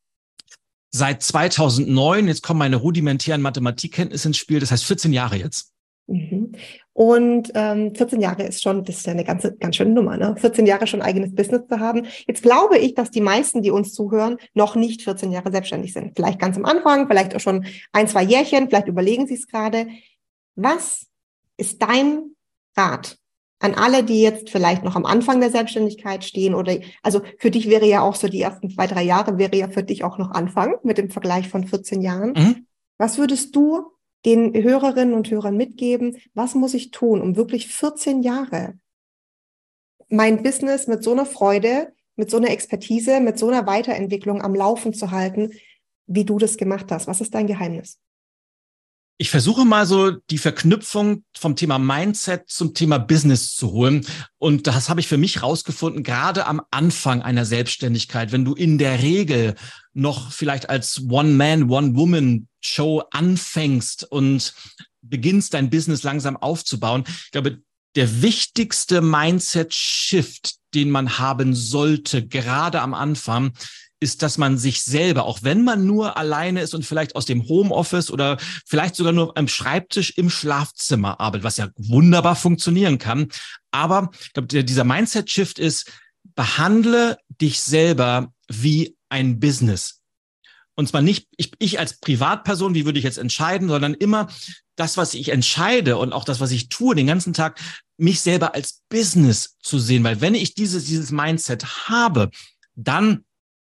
Seit 0.94 1.22
2009, 1.22 2.28
jetzt 2.28 2.42
kommen 2.42 2.58
meine 2.58 2.76
rudimentären 2.76 3.40
Mathematikkenntnisse 3.40 4.28
ins 4.28 4.36
Spiel, 4.36 4.60
das 4.60 4.70
heißt 4.70 4.84
14 4.84 5.12
Jahre 5.12 5.36
jetzt. 5.36 5.72
Mhm. 6.06 6.52
Und 6.92 7.50
ähm, 7.54 7.94
14 7.94 8.20
Jahre 8.20 8.42
ist 8.42 8.62
schon, 8.62 8.84
das 8.84 8.98
ist 8.98 9.06
ja 9.06 9.12
eine 9.12 9.24
ganze, 9.24 9.56
ganz 9.56 9.76
schöne 9.76 9.92
Nummer, 9.92 10.18
ne? 10.18 10.36
14 10.36 10.66
Jahre 10.66 10.86
schon 10.86 11.00
eigenes 11.00 11.34
Business 11.34 11.62
zu 11.66 11.80
haben. 11.80 12.06
Jetzt 12.26 12.42
glaube 12.42 12.76
ich, 12.76 12.94
dass 12.94 13.10
die 13.10 13.22
meisten, 13.22 13.62
die 13.62 13.70
uns 13.70 13.94
zuhören, 13.94 14.36
noch 14.52 14.76
nicht 14.76 15.02
14 15.02 15.32
Jahre 15.32 15.50
selbstständig 15.50 15.94
sind. 15.94 16.12
Vielleicht 16.14 16.38
ganz 16.38 16.58
am 16.58 16.66
Anfang, 16.66 17.08
vielleicht 17.08 17.34
auch 17.34 17.40
schon 17.40 17.64
ein, 17.92 18.08
zwei 18.08 18.22
Jährchen, 18.22 18.68
vielleicht 18.68 18.88
überlegen 18.88 19.26
sie 19.26 19.34
es 19.34 19.46
gerade. 19.46 19.86
Was 20.54 21.06
ist 21.56 21.80
dein 21.80 22.34
Rat 22.76 23.16
an 23.62 23.74
alle, 23.74 24.02
die 24.02 24.20
jetzt 24.20 24.50
vielleicht 24.50 24.82
noch 24.82 24.96
am 24.96 25.06
Anfang 25.06 25.40
der 25.40 25.50
Selbstständigkeit 25.50 26.24
stehen 26.24 26.54
oder, 26.54 26.76
also 27.02 27.20
für 27.38 27.50
dich 27.50 27.70
wäre 27.70 27.86
ja 27.86 28.02
auch 28.02 28.16
so 28.16 28.26
die 28.26 28.40
ersten 28.40 28.70
zwei, 28.70 28.88
drei 28.88 29.02
Jahre 29.02 29.38
wäre 29.38 29.56
ja 29.56 29.68
für 29.68 29.84
dich 29.84 30.02
auch 30.02 30.18
noch 30.18 30.32
Anfang 30.32 30.74
mit 30.82 30.98
dem 30.98 31.10
Vergleich 31.10 31.48
von 31.48 31.64
14 31.64 32.02
Jahren. 32.02 32.32
Mhm. 32.32 32.66
Was 32.98 33.18
würdest 33.18 33.54
du 33.54 33.92
den 34.24 34.52
Hörerinnen 34.52 35.14
und 35.14 35.30
Hörern 35.30 35.56
mitgeben? 35.56 36.16
Was 36.34 36.56
muss 36.56 36.74
ich 36.74 36.90
tun, 36.90 37.20
um 37.20 37.36
wirklich 37.36 37.68
14 37.68 38.22
Jahre 38.22 38.74
mein 40.08 40.42
Business 40.42 40.88
mit 40.88 41.04
so 41.04 41.12
einer 41.12 41.24
Freude, 41.24 41.92
mit 42.16 42.30
so 42.30 42.36
einer 42.38 42.50
Expertise, 42.50 43.20
mit 43.20 43.38
so 43.38 43.48
einer 43.48 43.66
Weiterentwicklung 43.66 44.42
am 44.42 44.54
Laufen 44.54 44.92
zu 44.92 45.12
halten, 45.12 45.52
wie 46.06 46.24
du 46.24 46.38
das 46.38 46.56
gemacht 46.56 46.90
hast? 46.90 47.06
Was 47.06 47.20
ist 47.20 47.32
dein 47.32 47.46
Geheimnis? 47.46 47.98
Ich 49.22 49.30
versuche 49.30 49.64
mal 49.64 49.86
so 49.86 50.10
die 50.10 50.38
Verknüpfung 50.38 51.22
vom 51.32 51.54
Thema 51.54 51.78
Mindset 51.78 52.50
zum 52.50 52.74
Thema 52.74 52.98
Business 52.98 53.54
zu 53.54 53.70
holen. 53.70 54.04
Und 54.38 54.66
das 54.66 54.88
habe 54.88 54.98
ich 54.98 55.06
für 55.06 55.16
mich 55.16 55.44
rausgefunden, 55.44 56.02
gerade 56.02 56.44
am 56.44 56.60
Anfang 56.72 57.22
einer 57.22 57.44
Selbstständigkeit, 57.44 58.32
wenn 58.32 58.44
du 58.44 58.54
in 58.54 58.78
der 58.78 59.00
Regel 59.00 59.54
noch 59.92 60.32
vielleicht 60.32 60.68
als 60.68 61.04
One-Man, 61.08 61.70
One-Woman-Show 61.70 63.04
anfängst 63.12 64.10
und 64.10 64.54
beginnst 65.02 65.54
dein 65.54 65.70
Business 65.70 66.02
langsam 66.02 66.36
aufzubauen. 66.36 67.04
Ich 67.06 67.30
glaube, 67.30 67.62
der 67.94 68.22
wichtigste 68.22 69.02
Mindset-Shift, 69.02 70.56
den 70.74 70.90
man 70.90 71.18
haben 71.18 71.54
sollte, 71.54 72.26
gerade 72.26 72.80
am 72.80 72.94
Anfang, 72.94 73.52
ist, 74.02 74.22
dass 74.22 74.36
man 74.36 74.58
sich 74.58 74.82
selber, 74.82 75.24
auch 75.24 75.42
wenn 75.42 75.62
man 75.62 75.86
nur 75.86 76.16
alleine 76.16 76.60
ist 76.60 76.74
und 76.74 76.84
vielleicht 76.84 77.14
aus 77.14 77.24
dem 77.24 77.46
Homeoffice 77.48 78.10
oder 78.10 78.36
vielleicht 78.66 78.96
sogar 78.96 79.12
nur 79.12 79.36
am 79.38 79.46
Schreibtisch 79.46 80.10
im 80.16 80.28
Schlafzimmer 80.28 81.20
arbeitet, 81.20 81.44
was 81.44 81.56
ja 81.56 81.68
wunderbar 81.76 82.34
funktionieren 82.34 82.98
kann. 82.98 83.28
Aber 83.70 84.10
ich 84.20 84.32
glaube, 84.32 84.64
dieser 84.64 84.84
Mindset-Shift 84.84 85.60
ist, 85.60 85.92
behandle 86.34 87.16
dich 87.28 87.60
selber 87.60 88.32
wie 88.48 88.96
ein 89.08 89.38
Business. 89.38 90.00
Und 90.74 90.88
zwar 90.88 91.02
nicht 91.02 91.28
ich, 91.36 91.52
ich 91.58 91.78
als 91.78 91.98
Privatperson, 92.00 92.74
wie 92.74 92.84
würde 92.84 92.98
ich 92.98 93.04
jetzt 93.04 93.18
entscheiden, 93.18 93.68
sondern 93.68 93.94
immer 93.94 94.28
das, 94.76 94.96
was 94.96 95.14
ich 95.14 95.28
entscheide 95.28 95.98
und 95.98 96.12
auch 96.12 96.24
das, 96.24 96.40
was 96.40 96.50
ich 96.50 96.68
tue 96.68 96.94
den 96.94 97.06
ganzen 97.06 97.34
Tag, 97.34 97.60
mich 98.02 98.20
selber 98.20 98.54
als 98.54 98.82
Business 98.88 99.56
zu 99.60 99.78
sehen. 99.78 100.04
Weil 100.04 100.20
wenn 100.20 100.34
ich 100.34 100.54
dieses, 100.54 100.84
dieses 100.84 101.10
Mindset 101.10 101.88
habe, 101.88 102.30
dann 102.74 103.24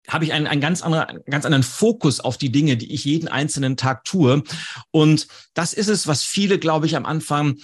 habe 0.09 0.25
ich 0.25 0.33
einen, 0.33 0.47
einen 0.47 0.61
ganz, 0.61 0.83
anderen, 0.83 1.21
ganz 1.27 1.45
anderen 1.45 1.63
Fokus 1.63 2.21
auf 2.21 2.39
die 2.39 2.51
Dinge, 2.51 2.77
die 2.77 2.93
ich 2.93 3.05
jeden 3.05 3.29
einzelnen 3.29 3.77
Tag 3.77 4.05
tue. 4.05 4.43
Und 4.91 5.29
das 5.55 5.73
ist 5.75 5.89
es, 5.89 6.07
was 6.07 6.23
viele, 6.23 6.59
glaube 6.59 6.87
ich, 6.87 6.97
am 6.97 7.07
Anfang 7.07 7.59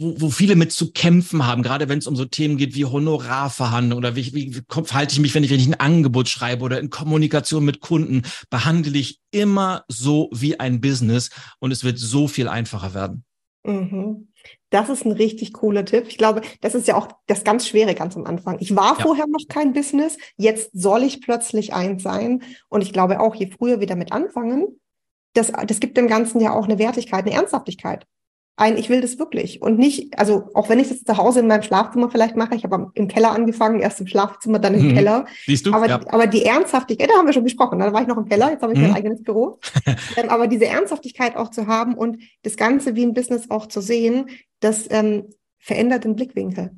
wo, 0.00 0.20
wo 0.20 0.30
viele 0.30 0.54
mit 0.54 0.70
zu 0.72 0.92
kämpfen 0.92 1.44
haben, 1.44 1.62
gerade 1.62 1.88
wenn 1.88 1.98
es 1.98 2.06
um 2.06 2.14
so 2.14 2.24
Themen 2.24 2.56
geht 2.56 2.76
wie 2.76 2.84
Honorarverhandlungen 2.84 3.98
oder 3.98 4.14
wie, 4.14 4.32
wie, 4.32 4.54
wie 4.54 4.84
verhalte 4.84 5.12
ich 5.12 5.18
mich, 5.18 5.34
wenn 5.34 5.42
ich, 5.42 5.50
wenn 5.50 5.58
ich 5.58 5.66
ein 5.66 5.80
Angebot 5.80 6.28
schreibe 6.28 6.64
oder 6.64 6.78
in 6.78 6.88
Kommunikation 6.88 7.64
mit 7.64 7.80
Kunden, 7.80 8.22
behandle 8.48 8.96
ich 8.96 9.18
immer 9.32 9.84
so 9.88 10.30
wie 10.32 10.60
ein 10.60 10.80
Business 10.80 11.30
und 11.58 11.72
es 11.72 11.82
wird 11.82 11.98
so 11.98 12.28
viel 12.28 12.46
einfacher 12.46 12.94
werden. 12.94 13.24
Mhm. 13.64 14.27
Das 14.70 14.88
ist 14.88 15.06
ein 15.06 15.12
richtig 15.12 15.54
cooler 15.54 15.84
Tipp. 15.84 16.04
Ich 16.08 16.18
glaube, 16.18 16.42
das 16.60 16.74
ist 16.74 16.88
ja 16.88 16.96
auch 16.96 17.08
das 17.26 17.44
ganz 17.44 17.66
Schwere 17.66 17.94
ganz 17.94 18.16
am 18.16 18.26
Anfang. 18.26 18.58
Ich 18.60 18.76
war 18.76 18.96
ja. 18.98 19.02
vorher 19.02 19.26
noch 19.26 19.46
kein 19.48 19.72
Business, 19.72 20.18
jetzt 20.36 20.70
soll 20.74 21.02
ich 21.02 21.22
plötzlich 21.22 21.72
eins 21.72 22.02
sein. 22.02 22.42
Und 22.68 22.82
ich 22.82 22.92
glaube 22.92 23.20
auch, 23.20 23.34
je 23.34 23.50
früher 23.50 23.80
wir 23.80 23.86
damit 23.86 24.12
anfangen, 24.12 24.80
das, 25.34 25.52
das 25.66 25.80
gibt 25.80 25.96
dem 25.96 26.08
Ganzen 26.08 26.40
ja 26.40 26.52
auch 26.52 26.64
eine 26.64 26.78
Wertigkeit, 26.78 27.24
eine 27.24 27.34
Ernsthaftigkeit 27.34 28.06
ein, 28.58 28.76
ich 28.76 28.88
will 28.88 29.00
das 29.00 29.18
wirklich. 29.18 29.62
Und 29.62 29.78
nicht, 29.78 30.18
also 30.18 30.50
auch 30.52 30.68
wenn 30.68 30.80
ich 30.80 30.88
das 30.88 31.04
zu 31.04 31.16
Hause 31.16 31.40
in 31.40 31.46
meinem 31.46 31.62
Schlafzimmer 31.62 32.10
vielleicht 32.10 32.36
mache, 32.36 32.56
ich 32.56 32.64
habe 32.64 32.90
im 32.94 33.06
Keller 33.06 33.30
angefangen, 33.30 33.78
erst 33.78 34.00
im 34.00 34.08
Schlafzimmer, 34.08 34.58
dann 34.58 34.74
im 34.74 34.88
mhm. 34.88 34.94
Keller. 34.94 35.26
Siehst 35.46 35.66
du? 35.66 35.72
Aber, 35.72 35.88
ja. 35.88 36.00
aber 36.08 36.26
die 36.26 36.44
Ernsthaftigkeit, 36.44 37.08
da 37.08 37.14
haben 37.14 37.26
wir 37.26 37.32
schon 37.32 37.44
gesprochen, 37.44 37.78
da 37.78 37.92
war 37.92 38.02
ich 38.02 38.08
noch 38.08 38.16
im 38.16 38.28
Keller, 38.28 38.50
jetzt 38.50 38.62
habe 38.62 38.72
ich 38.72 38.78
mhm. 38.78 38.88
mein 38.88 38.96
eigenes 38.96 39.22
Büro. 39.22 39.60
ähm, 40.16 40.28
aber 40.28 40.48
diese 40.48 40.66
Ernsthaftigkeit 40.66 41.36
auch 41.36 41.50
zu 41.50 41.68
haben 41.68 41.94
und 41.94 42.20
das 42.42 42.56
Ganze 42.56 42.96
wie 42.96 43.04
ein 43.04 43.14
Business 43.14 43.48
auch 43.48 43.66
zu 43.66 43.80
sehen, 43.80 44.28
das 44.58 44.86
ähm, 44.90 45.26
verändert 45.58 46.04
den 46.04 46.16
Blickwinkel. 46.16 46.72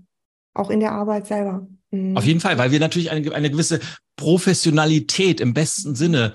Auch 0.52 0.68
in 0.68 0.80
der 0.80 0.92
Arbeit 0.92 1.26
selber. 1.26 1.66
Mhm. 1.90 2.16
Auf 2.16 2.24
jeden 2.24 2.40
Fall, 2.40 2.58
weil 2.58 2.72
wir 2.72 2.80
natürlich 2.80 3.10
eine, 3.10 3.32
eine 3.32 3.50
gewisse 3.50 3.80
Professionalität 4.16 5.40
im 5.40 5.54
besten 5.54 5.94
Sinne 5.94 6.34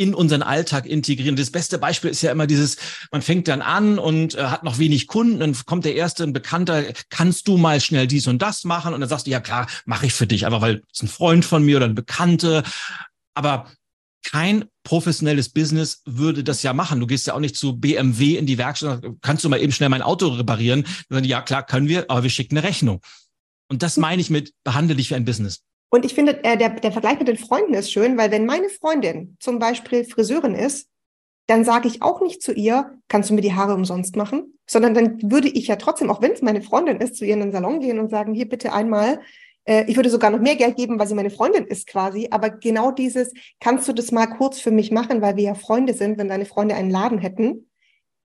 in 0.00 0.14
unseren 0.14 0.42
Alltag 0.42 0.86
integrieren. 0.86 1.36
Das 1.36 1.50
beste 1.50 1.76
Beispiel 1.76 2.10
ist 2.10 2.22
ja 2.22 2.32
immer 2.32 2.46
dieses, 2.46 2.78
man 3.12 3.20
fängt 3.20 3.48
dann 3.48 3.60
an 3.60 3.98
und 3.98 4.34
äh, 4.34 4.44
hat 4.44 4.64
noch 4.64 4.78
wenig 4.78 5.06
Kunden, 5.06 5.40
dann 5.40 5.54
kommt 5.66 5.84
der 5.84 5.94
erste 5.94 6.24
ein 6.24 6.32
Bekannter, 6.32 6.82
kannst 7.10 7.46
du 7.48 7.58
mal 7.58 7.82
schnell 7.82 8.06
dies 8.06 8.26
und 8.26 8.40
das 8.40 8.64
machen? 8.64 8.94
Und 8.94 9.00
dann 9.00 9.10
sagst 9.10 9.26
du, 9.26 9.30
ja 9.30 9.40
klar, 9.40 9.66
mache 9.84 10.06
ich 10.06 10.14
für 10.14 10.26
dich, 10.26 10.46
einfach 10.46 10.62
weil 10.62 10.82
es 10.90 11.02
ein 11.02 11.08
Freund 11.08 11.44
von 11.44 11.62
mir 11.62 11.76
oder 11.76 11.84
ein 11.84 11.94
Bekannte. 11.94 12.62
Aber 13.34 13.70
kein 14.24 14.64
professionelles 14.84 15.50
Business 15.50 16.00
würde 16.06 16.42
das 16.44 16.62
ja 16.62 16.72
machen. 16.72 16.98
Du 16.98 17.06
gehst 17.06 17.26
ja 17.26 17.34
auch 17.34 17.40
nicht 17.40 17.56
zu 17.56 17.78
BMW 17.78 18.36
in 18.38 18.46
die 18.46 18.56
Werkstatt, 18.56 19.04
kannst 19.20 19.44
du 19.44 19.50
mal 19.50 19.60
eben 19.60 19.72
schnell 19.72 19.90
mein 19.90 20.00
Auto 20.00 20.28
reparieren? 20.28 20.86
Dann, 21.10 21.24
ja, 21.24 21.42
klar, 21.42 21.62
können 21.66 21.88
wir, 21.88 22.06
aber 22.08 22.22
wir 22.22 22.30
schicken 22.30 22.56
eine 22.56 22.66
Rechnung. 22.66 23.02
Und 23.68 23.82
das 23.82 23.98
meine 23.98 24.22
ich 24.22 24.30
mit, 24.30 24.54
behandle 24.64 24.96
dich 24.96 25.10
wie 25.10 25.14
ein 25.14 25.26
Business. 25.26 25.60
Und 25.90 26.04
ich 26.04 26.14
finde, 26.14 26.42
äh, 26.44 26.56
der, 26.56 26.70
der 26.70 26.92
Vergleich 26.92 27.18
mit 27.18 27.28
den 27.28 27.36
Freunden 27.36 27.74
ist 27.74 27.92
schön, 27.92 28.16
weil 28.16 28.30
wenn 28.30 28.46
meine 28.46 28.68
Freundin 28.68 29.36
zum 29.40 29.58
Beispiel 29.58 30.04
Friseurin 30.04 30.54
ist, 30.54 30.88
dann 31.46 31.64
sage 31.64 31.88
ich 31.88 32.00
auch 32.00 32.20
nicht 32.20 32.42
zu 32.42 32.52
ihr, 32.52 32.98
kannst 33.08 33.28
du 33.28 33.34
mir 33.34 33.40
die 33.40 33.54
Haare 33.54 33.74
umsonst 33.74 34.14
machen? 34.14 34.56
Sondern 34.68 34.94
dann 34.94 35.20
würde 35.22 35.48
ich 35.48 35.66
ja 35.66 35.76
trotzdem, 35.76 36.08
auch 36.08 36.22
wenn 36.22 36.30
es 36.30 36.42
meine 36.42 36.62
Freundin 36.62 36.98
ist, 36.98 37.16
zu 37.16 37.24
ihr 37.24 37.34
in 37.34 37.40
den 37.40 37.52
Salon 37.52 37.80
gehen 37.80 37.98
und 37.98 38.08
sagen, 38.08 38.34
hier 38.34 38.48
bitte 38.48 38.72
einmal, 38.72 39.20
äh, 39.64 39.84
ich 39.88 39.96
würde 39.96 40.10
sogar 40.10 40.30
noch 40.30 40.38
mehr 40.38 40.54
Geld 40.54 40.76
geben, 40.76 40.98
weil 41.00 41.08
sie 41.08 41.14
meine 41.14 41.30
Freundin 41.30 41.66
ist 41.66 41.88
quasi. 41.88 42.28
Aber 42.30 42.50
genau 42.50 42.92
dieses, 42.92 43.32
kannst 43.58 43.88
du 43.88 43.92
das 43.92 44.12
mal 44.12 44.26
kurz 44.26 44.60
für 44.60 44.70
mich 44.70 44.92
machen, 44.92 45.22
weil 45.22 45.36
wir 45.36 45.44
ja 45.44 45.54
Freunde 45.54 45.92
sind, 45.92 46.18
wenn 46.18 46.28
deine 46.28 46.46
Freunde 46.46 46.76
einen 46.76 46.90
Laden 46.90 47.18
hätten, 47.18 47.69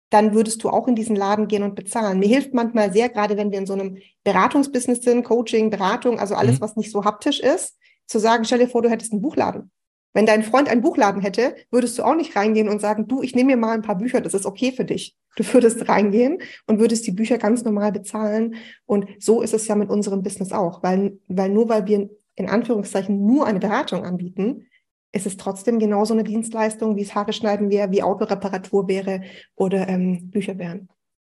dann 0.10 0.34
würdest 0.34 0.64
du 0.64 0.70
auch 0.70 0.88
in 0.88 0.96
diesen 0.96 1.16
Laden 1.16 1.48
gehen 1.48 1.64
und 1.64 1.76
bezahlen. 1.76 2.20
Mir 2.20 2.28
hilft 2.28 2.54
manchmal 2.54 2.92
sehr, 2.92 3.10
gerade 3.10 3.38
wenn 3.38 3.52
wir 3.52 3.60
in 3.60 3.68
so 3.68 3.74
einem 3.74 3.98
Beratungsbusiness 4.24 5.02
sind, 5.02 5.24
Coaching, 5.24 5.70
Beratung, 5.70 6.20
also 6.20 6.36
alles, 6.36 6.56
mhm. 6.56 6.62
was 6.62 6.76
nicht 6.76 6.92
so 6.92 7.06
haptisch 7.06 7.40
ist, 7.40 7.78
zu 8.08 8.20
sagen, 8.20 8.44
stell 8.44 8.60
dir 8.60 8.68
vor, 8.68 8.82
du 8.82 8.90
hättest 8.90 9.12
einen 9.12 9.22
Buchladen. 9.22 9.72
Wenn 10.14 10.26
dein 10.26 10.42
Freund 10.42 10.70
einen 10.70 10.82
Buchladen 10.82 11.22
hätte, 11.22 11.56
würdest 11.70 11.98
du 12.00 12.04
auch 12.04 12.16
nicht 12.16 12.36
reingehen 12.36 12.68
und 12.68 12.82
sagen, 12.82 13.08
du, 13.08 13.22
ich 13.22 13.36
nehme 13.36 13.52
mir 13.52 13.58
mal 13.58 13.74
ein 13.74 13.84
paar 13.84 13.98
Bücher, 13.98 14.22
das 14.22 14.34
ist 14.34 14.48
okay 14.48 14.72
für 14.72 14.86
dich. 14.86 15.16
Du 15.36 15.44
würdest 15.54 15.88
reingehen 15.88 16.40
und 16.66 16.80
würdest 16.80 17.06
die 17.06 17.12
Bücher 17.12 17.38
ganz 17.38 17.64
normal 17.64 17.92
bezahlen. 17.92 18.56
Und 18.86 19.06
so 19.20 19.42
ist 19.42 19.54
es 19.54 19.68
ja 19.68 19.76
mit 19.76 19.90
unserem 19.90 20.24
Business 20.24 20.52
auch, 20.52 20.82
weil, 20.82 21.20
weil 21.28 21.50
nur 21.50 21.70
weil 21.70 21.86
wir 21.86 22.10
in 22.36 22.50
Anführungszeichen 22.50 23.24
nur 23.24 23.46
eine 23.46 23.60
Beratung 23.60 24.04
anbieten, 24.04 24.66
ist 25.12 25.26
es 25.26 25.38
trotzdem 25.38 25.80
genauso 25.80 26.14
eine 26.14 26.24
Dienstleistung, 26.24 26.96
wie 26.96 27.02
es 27.02 27.16
Haare 27.16 27.34
schneiden 27.34 27.70
wäre, 27.70 27.92
wie 27.92 28.04
Autoreparatur 28.04 28.88
wäre 28.88 29.22
oder 29.56 29.88
ähm, 29.88 30.30
Bücher 30.30 30.58
wären. 30.58 30.90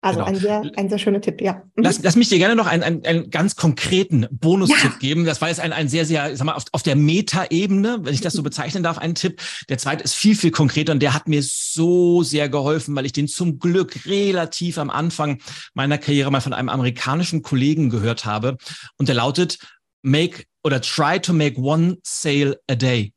Also 0.04 0.18
genau. 0.18 0.30
ein, 0.30 0.36
sehr, 0.36 0.62
ein 0.76 0.88
sehr 0.88 0.98
schöner 0.98 1.20
Tipp, 1.20 1.40
ja. 1.40 1.62
Mhm. 1.76 1.84
Lass, 1.84 2.02
lass 2.02 2.16
mich 2.16 2.28
dir 2.28 2.38
gerne 2.38 2.56
noch 2.56 2.66
einen, 2.66 2.82
einen, 2.82 3.04
einen 3.06 3.30
ganz 3.30 3.54
konkreten 3.54 4.26
Bonustipp 4.32 4.92
ja. 4.94 4.98
geben. 4.98 5.24
Das 5.24 5.40
war 5.40 5.48
jetzt 5.48 5.60
ein, 5.60 5.72
ein 5.72 5.88
sehr, 5.88 6.04
sehr, 6.04 6.36
sag 6.36 6.44
mal, 6.44 6.54
auf, 6.54 6.64
auf 6.72 6.82
der 6.82 6.96
Meta-Ebene, 6.96 8.00
wenn 8.02 8.12
ich 8.12 8.20
das 8.20 8.32
so 8.32 8.42
bezeichnen 8.42 8.82
darf, 8.82 8.98
ein 8.98 9.14
Tipp. 9.14 9.40
Der 9.68 9.78
zweite 9.78 10.02
ist 10.02 10.14
viel, 10.14 10.34
viel 10.34 10.50
konkreter 10.50 10.92
und 10.92 11.00
der 11.00 11.14
hat 11.14 11.28
mir 11.28 11.40
so 11.44 12.24
sehr 12.24 12.48
geholfen, 12.48 12.96
weil 12.96 13.06
ich 13.06 13.12
den 13.12 13.28
zum 13.28 13.60
Glück 13.60 14.04
relativ 14.04 14.76
am 14.76 14.90
Anfang 14.90 15.40
meiner 15.72 15.98
Karriere 15.98 16.32
mal 16.32 16.40
von 16.40 16.52
einem 16.52 16.68
amerikanischen 16.68 17.42
Kollegen 17.42 17.88
gehört 17.88 18.24
habe. 18.24 18.56
Und 18.96 19.08
der 19.08 19.14
lautet, 19.14 19.58
make 20.02 20.46
oder 20.64 20.80
try 20.80 21.20
to 21.20 21.32
make 21.32 21.60
one 21.60 21.98
sale 22.02 22.58
a 22.68 22.74
day. 22.74 23.12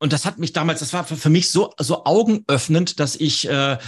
Und 0.00 0.12
das 0.12 0.24
hat 0.24 0.38
mich 0.38 0.52
damals, 0.52 0.80
das 0.80 0.92
war 0.92 1.04
für 1.04 1.30
mich 1.30 1.50
so, 1.50 1.72
so 1.78 2.04
augenöffnend, 2.04 2.98
dass 2.98 3.16
ich 3.16 3.48
äh, 3.48 3.78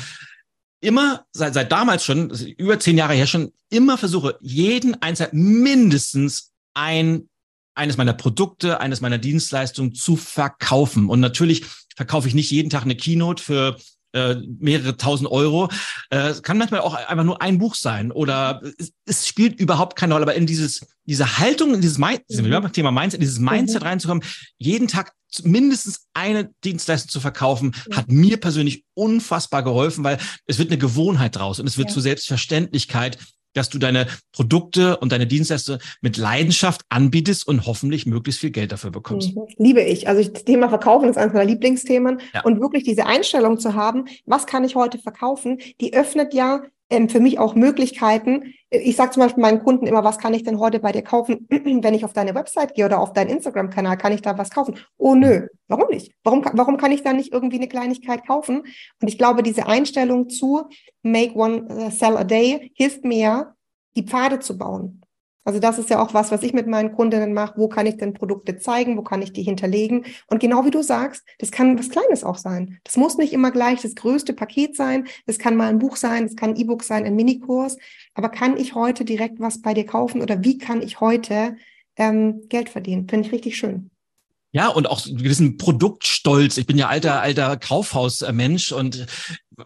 immer, 0.80 1.24
seit, 1.32 1.54
seit 1.54 1.72
damals 1.72 2.04
schon, 2.04 2.30
über 2.58 2.78
zehn 2.78 2.98
Jahre 2.98 3.14
her 3.14 3.26
schon, 3.26 3.52
immer 3.70 3.98
versuche, 3.98 4.38
jeden 4.40 5.00
einzelnen 5.02 5.62
mindestens 5.62 6.52
ein 6.74 7.28
eines 7.74 7.96
meiner 7.96 8.12
Produkte, 8.12 8.80
eines 8.80 9.00
meiner 9.00 9.16
Dienstleistungen 9.16 9.94
zu 9.94 10.16
verkaufen. 10.16 11.08
Und 11.08 11.20
natürlich 11.20 11.64
verkaufe 11.96 12.28
ich 12.28 12.34
nicht 12.34 12.50
jeden 12.50 12.68
Tag 12.68 12.82
eine 12.82 12.96
Keynote 12.96 13.42
für 13.42 13.76
äh, 14.12 14.36
mehrere 14.58 14.96
tausend 14.96 15.30
Euro. 15.30 15.68
Äh, 16.10 16.28
es 16.28 16.42
kann 16.42 16.58
manchmal 16.58 16.80
auch 16.80 16.94
einfach 16.94 17.24
nur 17.24 17.40
ein 17.42 17.58
Buch 17.58 17.74
sein 17.74 18.12
oder 18.12 18.62
es, 18.78 18.92
es 19.06 19.26
spielt 19.26 19.58
überhaupt 19.58 19.96
keine 19.96 20.14
Rolle, 20.14 20.24
aber 20.24 20.34
in 20.34 20.46
dieses, 20.46 20.86
diese 21.04 21.38
Haltung, 21.38 21.74
in 21.74 21.80
dieses 21.80 21.98
Mind, 21.98 22.22
mhm. 22.28 22.72
Thema 22.72 22.90
Mindset, 22.90 23.14
in 23.14 23.20
dieses 23.20 23.38
Mindset 23.38 23.82
mhm. 23.82 23.88
reinzukommen, 23.88 24.24
jeden 24.58 24.88
Tag 24.88 25.12
mindestens 25.42 26.06
eine 26.12 26.50
Dienstleistung 26.62 27.10
zu 27.10 27.20
verkaufen, 27.20 27.74
ja. 27.90 27.96
hat 27.96 28.10
mir 28.10 28.38
persönlich 28.38 28.84
unfassbar 28.94 29.62
geholfen, 29.62 30.04
weil 30.04 30.18
es 30.46 30.58
wird 30.58 30.70
eine 30.70 30.78
Gewohnheit 30.78 31.36
draus 31.36 31.58
und 31.58 31.66
es 31.66 31.78
wird 31.78 31.88
ja. 31.88 31.94
zur 31.94 32.02
Selbstverständlichkeit, 32.02 33.18
dass 33.54 33.70
du 33.70 33.78
deine 33.78 34.06
Produkte 34.32 34.96
und 34.98 35.12
deine 35.12 35.26
Dienstleistungen 35.26 35.80
mit 36.00 36.16
Leidenschaft 36.16 36.82
anbietest 36.88 37.46
und 37.46 37.66
hoffentlich 37.66 38.06
möglichst 38.06 38.40
viel 38.40 38.50
Geld 38.50 38.72
dafür 38.72 38.90
bekommst. 38.90 39.34
Mhm. 39.34 39.42
Liebe 39.56 39.82
ich. 39.82 40.08
Also 40.08 40.28
das 40.28 40.44
Thema 40.44 40.68
Verkaufen 40.68 41.08
ist 41.08 41.16
eines 41.16 41.32
meiner 41.32 41.46
Lieblingsthemen. 41.46 42.20
Ja. 42.34 42.42
Und 42.42 42.60
wirklich 42.60 42.84
diese 42.84 43.06
Einstellung 43.06 43.58
zu 43.58 43.74
haben, 43.74 44.06
was 44.26 44.46
kann 44.46 44.64
ich 44.64 44.74
heute 44.74 44.98
verkaufen, 44.98 45.58
die 45.80 45.94
öffnet 45.94 46.34
ja 46.34 46.62
für 47.08 47.20
mich 47.20 47.38
auch 47.38 47.54
Möglichkeiten. 47.54 48.54
Ich 48.70 48.96
sage 48.96 49.12
zum 49.12 49.22
Beispiel 49.22 49.42
meinen 49.42 49.62
Kunden 49.62 49.86
immer, 49.86 50.04
was 50.04 50.18
kann 50.18 50.34
ich 50.34 50.42
denn 50.42 50.58
heute 50.58 50.80
bei 50.80 50.92
dir 50.92 51.02
kaufen, 51.02 51.46
wenn 51.50 51.94
ich 51.94 52.04
auf 52.04 52.12
deine 52.12 52.34
Website 52.34 52.74
gehe 52.74 52.86
oder 52.86 53.00
auf 53.00 53.12
deinen 53.12 53.30
Instagram-Kanal, 53.30 53.96
kann 53.96 54.12
ich 54.12 54.22
da 54.22 54.36
was 54.38 54.50
kaufen? 54.50 54.76
Oh 54.96 55.14
nö, 55.14 55.48
warum 55.68 55.88
nicht? 55.90 56.12
Warum, 56.22 56.44
warum 56.52 56.76
kann 56.76 56.92
ich 56.92 57.02
da 57.02 57.12
nicht 57.12 57.32
irgendwie 57.32 57.56
eine 57.56 57.68
Kleinigkeit 57.68 58.26
kaufen? 58.26 58.62
Und 59.00 59.08
ich 59.08 59.18
glaube, 59.18 59.42
diese 59.42 59.66
Einstellung 59.66 60.28
zu 60.28 60.62
Make 61.02 61.34
One 61.34 61.64
uh, 61.68 61.90
Sell 61.90 62.16
a 62.16 62.24
Day 62.24 62.72
hilft 62.74 63.04
mir, 63.04 63.54
die 63.96 64.04
Pfade 64.04 64.38
zu 64.38 64.56
bauen. 64.56 65.02
Also 65.44 65.58
das 65.58 65.78
ist 65.78 65.90
ja 65.90 66.00
auch 66.00 66.14
was, 66.14 66.30
was 66.30 66.42
ich 66.42 66.52
mit 66.52 66.66
meinen 66.66 66.92
Kundinnen 66.92 67.34
mache. 67.34 67.54
Wo 67.56 67.68
kann 67.68 67.86
ich 67.86 67.96
denn 67.96 68.14
Produkte 68.14 68.58
zeigen? 68.58 68.96
Wo 68.96 69.02
kann 69.02 69.22
ich 69.22 69.32
die 69.32 69.42
hinterlegen? 69.42 70.04
Und 70.28 70.40
genau 70.40 70.64
wie 70.64 70.70
du 70.70 70.82
sagst, 70.82 71.24
das 71.38 71.50
kann 71.50 71.78
was 71.78 71.88
Kleines 71.90 72.22
auch 72.24 72.38
sein. 72.38 72.78
Das 72.84 72.96
muss 72.96 73.18
nicht 73.18 73.32
immer 73.32 73.50
gleich 73.50 73.82
das 73.82 73.94
größte 73.94 74.32
Paket 74.32 74.76
sein. 74.76 75.06
Das 75.26 75.38
kann 75.38 75.56
mal 75.56 75.68
ein 75.68 75.78
Buch 75.78 75.96
sein, 75.96 76.26
das 76.26 76.36
kann 76.36 76.50
ein 76.50 76.56
E-Book 76.56 76.84
sein, 76.84 77.04
ein 77.04 77.16
Minikurs. 77.16 77.76
Aber 78.14 78.28
kann 78.28 78.56
ich 78.56 78.74
heute 78.74 79.04
direkt 79.04 79.40
was 79.40 79.60
bei 79.60 79.74
dir 79.74 79.86
kaufen 79.86 80.22
oder 80.22 80.44
wie 80.44 80.58
kann 80.58 80.82
ich 80.82 81.00
heute 81.00 81.56
ähm, 81.96 82.42
Geld 82.48 82.68
verdienen? 82.68 83.08
Finde 83.08 83.26
ich 83.26 83.32
richtig 83.32 83.56
schön. 83.56 83.90
Ja, 84.54 84.68
und 84.68 84.86
auch 84.86 85.06
einen 85.06 85.16
gewissen 85.16 85.56
Produktstolz. 85.56 86.58
Ich 86.58 86.66
bin 86.66 86.76
ja 86.76 86.88
alter, 86.88 87.22
alter 87.22 87.56
Kaufhausmensch 87.56 88.70
und 88.72 89.06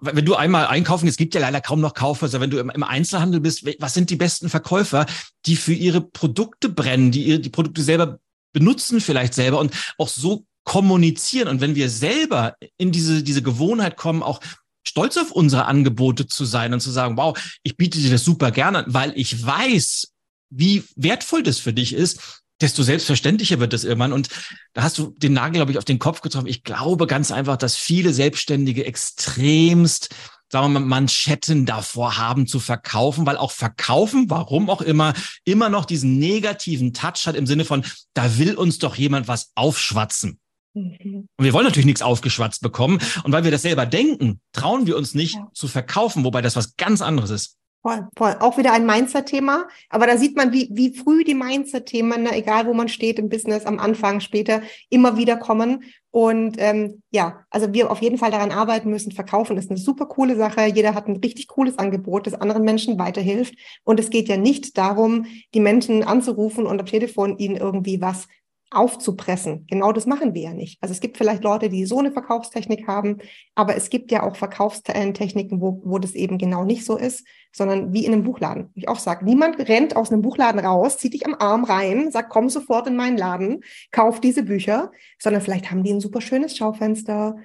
wenn 0.01 0.25
du 0.25 0.35
einmal 0.35 0.67
einkaufen, 0.67 1.09
es 1.09 1.17
gibt 1.17 1.35
ja 1.35 1.41
leider 1.41 1.61
kaum 1.61 1.81
noch 1.81 1.95
Kaufhäuser, 1.95 2.41
wenn 2.41 2.51
du 2.51 2.59
im, 2.59 2.83
Einzelhandel 2.83 3.41
bist, 3.41 3.65
was 3.81 3.95
sind 3.95 4.11
die 4.11 4.17
besten 4.17 4.49
Verkäufer, 4.49 5.07
die 5.47 5.57
für 5.57 5.73
ihre 5.73 6.01
Produkte 6.01 6.69
brennen, 6.69 7.11
die 7.11 7.23
ihre, 7.25 7.41
die 7.41 7.51
Produkte 7.51 7.83
selber 7.83 8.19
benutzen 8.53 9.01
vielleicht 9.01 9.35
selber 9.35 9.59
und 9.59 9.75
auch 9.99 10.09
so 10.09 10.47
kommunizieren. 10.65 11.49
Und 11.49 11.61
wenn 11.61 11.75
wir 11.75 11.91
selber 11.91 12.57
in 12.79 12.91
diese, 12.91 13.23
diese 13.23 13.43
Gewohnheit 13.43 13.97
kommen, 13.97 14.23
auch 14.23 14.41
stolz 14.87 15.17
auf 15.17 15.31
unsere 15.31 15.67
Angebote 15.67 16.27
zu 16.27 16.45
sein 16.45 16.73
und 16.73 16.81
zu 16.81 16.91
sagen, 16.91 17.17
wow, 17.17 17.39
ich 17.63 17.77
biete 17.77 17.99
dir 17.99 18.11
das 18.11 18.25
super 18.25 18.51
gerne, 18.51 18.85
weil 18.89 19.13
ich 19.15 19.45
weiß, 19.45 20.13
wie 20.51 20.85
wertvoll 20.97 21.43
das 21.43 21.59
für 21.59 21.73
dich 21.73 21.93
ist, 21.93 22.43
desto 22.61 22.83
selbstverständlicher 22.83 23.61
wird 23.61 23.73
das 23.73 23.85
irgendwann. 23.85 24.13
Und 24.13 24.29
da 24.73 24.83
hast 24.83 24.99
du 24.99 25.15
den 25.17 25.33
Nagel, 25.33 25.57
glaube 25.57 25.73
ich, 25.73 25.79
auf 25.79 25.85
den 25.85 25.99
Kopf 25.99 26.21
getroffen. 26.21 26.47
Ich 26.47 26.65
glaube 26.65 27.07
ganz 27.07 27.31
einfach, 27.31 27.57
dass 27.57 27.77
viele 27.77 28.13
Selbstständige 28.13 28.85
extremst 28.85 30.15
sagen 30.51 30.73
wir 30.73 30.81
mal, 30.81 30.87
Manschetten 30.87 31.67
davor 31.67 32.19
haben 32.19 32.47
zu 32.47 32.61
verkaufen, 32.61 33.27
weil 33.27 33.37
auch 33.37 33.51
verkaufen, 33.51 34.31
warum 34.31 34.71
auch 34.71 34.81
immer, 34.81 35.13
immer 35.45 35.69
noch 35.69 35.85
diesen 35.85 36.19
negativen 36.19 36.93
Touch 36.93 37.27
hat 37.27 37.35
im 37.35 37.47
Sinne 37.47 37.65
von, 37.65 37.85
da 38.15 38.39
will 38.39 38.55
uns 38.55 38.79
doch 38.79 38.95
jemand 38.95 39.29
was 39.29 39.51
aufschwatzen. 39.55 40.39
Mhm. 40.75 41.29
Und 41.37 41.45
wir 41.45 41.53
wollen 41.53 41.65
natürlich 41.65 41.87
nichts 41.87 42.03
aufgeschwatzt 42.03 42.61
bekommen. 42.61 43.01
Und 43.25 43.33
weil 43.33 43.45
wir 43.45 43.51
das 43.51 43.63
selber 43.63 43.87
denken, 43.87 44.41
trauen 44.53 44.87
wir 44.87 44.97
uns 44.97 45.15
nicht 45.15 45.35
ja. 45.35 45.49
zu 45.53 45.69
verkaufen, 45.69 46.25
wobei 46.25 46.43
das 46.43 46.55
was 46.55 46.77
ganz 46.77 47.03
anderes 47.03 47.31
ist. 47.31 47.57
Voll, 47.83 48.09
voll. 48.17 48.37
Auch 48.41 48.59
wieder 48.59 48.73
ein 48.73 48.85
Mindset-Thema. 48.85 49.69
Aber 49.91 50.09
da 50.09 50.17
sieht 50.17 50.37
man, 50.37 50.53
wie, 50.53 50.69
wie 50.73 50.93
früh 50.93 51.23
die 51.23 51.35
Mindset-Themen, 51.35 52.25
ne, 52.25 52.35
egal 52.35 52.67
wo 52.67 52.75
man 52.75 52.89
steht 52.89 53.19
im 53.21 53.29
Business, 53.29 53.65
am 53.65 53.79
Anfang, 53.79 54.19
später, 54.19 54.63
immer 54.91 55.17
wieder 55.17 55.37
kommen. 55.37 55.85
Und 56.11 56.57
ähm, 56.59 57.03
ja, 57.11 57.45
also 57.49 57.73
wir 57.73 57.91
auf 57.91 58.03
jeden 58.03 58.19
Fall 58.19 58.33
daran 58.33 58.51
arbeiten 58.51 58.91
müssen. 58.91 59.13
Verkaufen 59.13 59.57
ist 59.57 59.71
eine 59.71 59.79
super 59.79 60.07
coole 60.07 60.35
Sache. 60.35 60.67
Jeder 60.67 60.95
hat 60.95 61.07
ein 61.07 61.19
richtig 61.19 61.47
cooles 61.47 61.79
Angebot, 61.79 62.27
das 62.27 62.35
anderen 62.35 62.65
Menschen 62.65 62.99
weiterhilft. 62.99 63.55
Und 63.85 64.01
es 64.01 64.11
geht 64.11 64.29
ja 64.29 64.37
nicht 64.37 64.77
darum, 64.77 65.27
die 65.55 65.61
Menschen 65.61 66.03
anzurufen 66.03 66.67
und 66.67 66.81
am 66.81 66.87
Telefon 66.87 67.39
ihnen 67.39 67.57
irgendwie 67.57 68.01
was 68.01 68.27
aufzupressen. 68.71 69.67
Genau 69.69 69.93
das 69.93 70.07
machen 70.07 70.35
wir 70.35 70.43
ja 70.43 70.53
nicht. 70.53 70.79
Also 70.83 70.93
es 70.93 71.01
gibt 71.01 71.17
vielleicht 71.17 71.45
Leute, 71.45 71.69
die 71.69 71.87
so 71.87 71.99
eine 71.99 72.11
Verkaufstechnik 72.11 72.89
haben, 72.89 73.19
aber 73.55 73.77
es 73.77 73.91
gibt 73.91 74.11
ja 74.11 74.23
auch 74.23 74.37
Verkaufstechniken, 74.37 75.61
wo, 75.61 75.81
wo 75.85 75.99
das 75.99 76.15
eben 76.15 76.37
genau 76.37 76.65
nicht 76.65 76.85
so 76.85 76.97
ist, 76.97 77.27
sondern 77.53 77.93
wie 77.93 78.05
in 78.05 78.13
einem 78.13 78.25
Buchladen. 78.25 78.71
Ich 78.75 78.89
auch 78.89 78.99
sage, 78.99 79.25
niemand 79.25 79.59
rennt 79.59 79.95
aus 79.95 80.11
einem 80.11 80.23
Buchladen 80.23 80.61
raus, 80.61 80.99
zieht 80.99 81.15
dich 81.15 81.27
am 81.27 81.37
Arm 81.39 81.65
rein, 81.65 82.11
sagt, 82.11 82.31
komm 82.31 82.49
sofort 82.49 82.87
in 82.89 82.97
meinen 82.97 83.17
Laden, 83.17 83.63
kauf 83.93 84.21
diese 84.21 84.43
Bücher, 84.43 84.91
sondern 85.19 85.43
vielleicht 85.43 85.71
haben 85.71 85.85
die 85.85 85.93
ein 85.93 86.01
super 86.01 86.21
schönes 86.21 86.57
Schaufenster, 86.57 87.37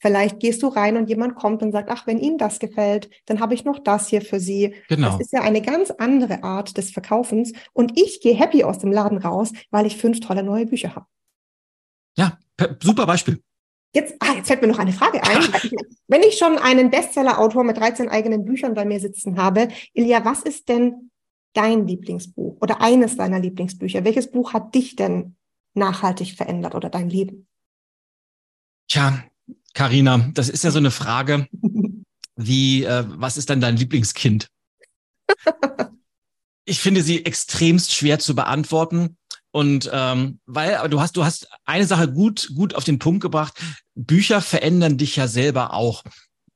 Vielleicht 0.00 0.40
gehst 0.40 0.62
du 0.62 0.68
rein 0.68 0.96
und 0.96 1.08
jemand 1.08 1.34
kommt 1.34 1.62
und 1.62 1.72
sagt, 1.72 1.90
ach, 1.90 2.06
wenn 2.06 2.18
Ihnen 2.18 2.38
das 2.38 2.58
gefällt, 2.58 3.10
dann 3.26 3.40
habe 3.40 3.54
ich 3.54 3.64
noch 3.64 3.78
das 3.78 4.08
hier 4.08 4.22
für 4.22 4.38
Sie. 4.38 4.74
Genau. 4.88 5.10
Das 5.10 5.20
ist 5.20 5.32
ja 5.32 5.40
eine 5.40 5.60
ganz 5.60 5.90
andere 5.90 6.44
Art 6.44 6.76
des 6.76 6.90
Verkaufens. 6.90 7.52
Und 7.72 7.98
ich 7.98 8.20
gehe 8.20 8.34
happy 8.34 8.64
aus 8.64 8.78
dem 8.78 8.92
Laden 8.92 9.18
raus, 9.18 9.52
weil 9.70 9.86
ich 9.86 9.96
fünf 9.96 10.20
tolle 10.20 10.42
neue 10.42 10.66
Bücher 10.66 10.94
habe. 10.94 11.06
Ja, 12.16 12.38
super 12.82 13.06
Beispiel. 13.06 13.42
Jetzt, 13.94 14.14
ah, 14.20 14.34
jetzt 14.36 14.48
fällt 14.48 14.60
mir 14.60 14.68
noch 14.68 14.78
eine 14.78 14.92
Frage 14.92 15.22
ein. 15.22 15.42
Wenn 16.08 16.22
ich 16.22 16.38
schon 16.38 16.58
einen 16.58 16.90
Bestseller-Autor 16.90 17.64
mit 17.64 17.78
13 17.78 18.08
eigenen 18.08 18.44
Büchern 18.44 18.74
bei 18.74 18.84
mir 18.84 19.00
sitzen 19.00 19.38
habe, 19.38 19.68
Ilja, 19.94 20.24
was 20.24 20.42
ist 20.42 20.68
denn 20.68 21.10
dein 21.54 21.86
Lieblingsbuch 21.86 22.58
oder 22.60 22.80
eines 22.80 23.16
deiner 23.16 23.40
Lieblingsbücher? 23.40 24.04
Welches 24.04 24.30
Buch 24.30 24.52
hat 24.52 24.74
dich 24.74 24.96
denn 24.96 25.36
nachhaltig 25.74 26.34
verändert 26.36 26.74
oder 26.74 26.90
dein 26.90 27.08
Leben? 27.08 27.48
Tja, 28.88 29.24
Karina, 29.74 30.30
das 30.34 30.48
ist 30.48 30.64
ja 30.64 30.70
so 30.70 30.78
eine 30.78 30.90
Frage, 30.90 31.46
wie, 32.36 32.84
äh, 32.84 33.04
was 33.06 33.36
ist 33.36 33.50
dann 33.50 33.60
dein 33.60 33.76
Lieblingskind? 33.76 34.48
Ich 36.70 36.80
finde 36.80 37.02
sie 37.02 37.24
extremst 37.24 37.94
schwer 37.94 38.18
zu 38.18 38.34
beantworten. 38.34 39.16
Und 39.52 39.88
ähm, 39.90 40.38
weil, 40.44 40.74
aber 40.74 40.90
du 40.90 41.00
hast, 41.00 41.16
du 41.16 41.24
hast 41.24 41.48
eine 41.64 41.86
Sache 41.86 42.12
gut, 42.12 42.50
gut 42.54 42.74
auf 42.74 42.84
den 42.84 42.98
Punkt 42.98 43.22
gebracht. 43.22 43.58
Bücher 43.94 44.42
verändern 44.42 44.98
dich 44.98 45.16
ja 45.16 45.28
selber 45.28 45.72
auch. 45.72 46.04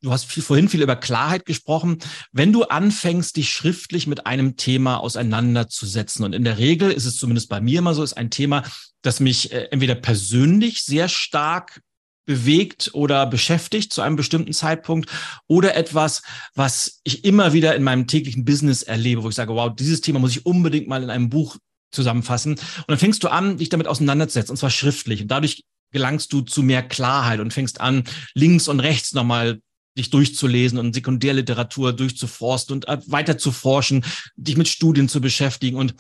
Du 0.03 0.12
hast 0.12 0.27
viel, 0.27 0.42
vorhin 0.42 0.68
viel 0.68 0.83
über 0.83 0.96
Klarheit 0.96 1.46
gesprochen. 1.46 1.98
Wenn 2.33 2.53
du 2.53 2.64
anfängst, 2.64 3.37
dich 3.37 3.51
schriftlich 3.51 4.07
mit 4.07 4.27
einem 4.27 4.57
Thema 4.57 4.98
auseinanderzusetzen, 4.98 6.25
und 6.25 6.35
in 6.35 6.44
der 6.44 6.59
Regel 6.59 6.90
ist 6.90 7.07
es 7.07 7.16
zumindest 7.16 7.48
bei 7.48 7.61
mir 7.61 7.79
immer 7.79 7.94
so, 7.94 8.03
ist 8.03 8.16
ein 8.16 8.31
Thema, 8.31 8.64
das 9.01 9.20
mich 9.20 9.53
äh, 9.53 9.68
entweder 9.70 9.94
persönlich 9.94 10.83
sehr 10.83 11.09
stark 11.09 11.81
bewegt 12.24 12.90
oder 12.92 13.26
beschäftigt 13.26 13.92
zu 13.92 14.02
einem 14.02 14.16
bestimmten 14.16 14.52
Zeitpunkt 14.52 15.11
oder 15.46 15.74
etwas, 15.76 16.22
was 16.54 17.00
ich 17.04 17.24
immer 17.24 17.52
wieder 17.52 17.74
in 17.74 17.82
meinem 17.82 18.06
täglichen 18.06 18.44
Business 18.44 18.82
erlebe, 18.82 19.22
wo 19.22 19.28
ich 19.28 19.35
sage, 19.35 19.54
wow, 19.54 19.74
dieses 19.74 20.00
Thema 20.00 20.18
muss 20.18 20.37
ich 20.37 20.46
unbedingt 20.46 20.88
mal 20.88 21.02
in 21.02 21.11
einem 21.11 21.30
Buch 21.30 21.56
zusammenfassen. 21.90 22.52
Und 22.52 22.85
dann 22.88 22.98
fängst 22.98 23.22
du 23.22 23.28
an, 23.28 23.58
dich 23.58 23.68
damit 23.68 23.87
auseinanderzusetzen, 23.87 24.52
und 24.52 24.56
zwar 24.56 24.70
schriftlich. 24.70 25.22
Und 25.22 25.28
dadurch 25.28 25.64
gelangst 25.90 26.32
du 26.32 26.40
zu 26.40 26.62
mehr 26.62 26.82
Klarheit 26.82 27.40
und 27.40 27.52
fängst 27.52 27.80
an, 27.80 28.04
links 28.35 28.68
und 28.68 28.80
rechts 28.80 29.12
nochmal 29.12 29.61
dich 29.96 30.08
durchzulesen 30.08 30.78
und 30.78 30.94
Sekundärliteratur 30.94 31.92
durchzuforsten 31.92 32.76
und 32.76 32.87
weiter 33.11 33.37
zu 33.37 33.52
forschen, 33.52 34.04
dich 34.37 34.56
mit 34.56 34.68
Studien 34.68 35.08
zu 35.08 35.20
beschäftigen. 35.20 35.76
Und 35.76 35.94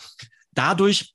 dadurch 0.52 1.14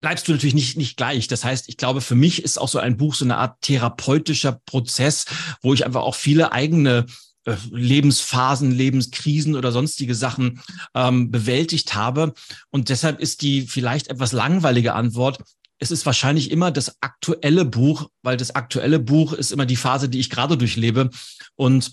bleibst 0.00 0.28
du 0.28 0.32
natürlich 0.32 0.54
nicht, 0.54 0.76
nicht 0.76 0.96
gleich. 0.96 1.28
Das 1.28 1.44
heißt, 1.44 1.68
ich 1.68 1.76
glaube, 1.76 2.00
für 2.00 2.14
mich 2.14 2.42
ist 2.42 2.58
auch 2.58 2.68
so 2.68 2.78
ein 2.78 2.96
Buch 2.96 3.14
so 3.14 3.24
eine 3.24 3.36
Art 3.36 3.60
therapeutischer 3.62 4.60
Prozess, 4.66 5.26
wo 5.62 5.74
ich 5.74 5.84
einfach 5.84 6.02
auch 6.02 6.14
viele 6.14 6.52
eigene 6.52 7.06
äh, 7.44 7.56
Lebensphasen, 7.70 8.70
Lebenskrisen 8.70 9.56
oder 9.56 9.72
sonstige 9.72 10.14
Sachen 10.14 10.60
ähm, 10.94 11.30
bewältigt 11.30 11.94
habe. 11.94 12.34
Und 12.70 12.88
deshalb 12.88 13.20
ist 13.20 13.42
die 13.42 13.62
vielleicht 13.62 14.08
etwas 14.08 14.32
langweilige 14.32 14.94
Antwort. 14.94 15.38
Es 15.78 15.90
ist 15.90 16.06
wahrscheinlich 16.06 16.50
immer 16.50 16.70
das 16.70 16.96
aktuelle 17.00 17.64
Buch, 17.64 18.10
weil 18.22 18.36
das 18.36 18.54
aktuelle 18.54 18.98
Buch 18.98 19.32
ist 19.32 19.52
immer 19.52 19.66
die 19.66 19.76
Phase, 19.76 20.08
die 20.08 20.18
ich 20.18 20.30
gerade 20.30 20.56
durchlebe. 20.56 21.10
Und 21.54 21.92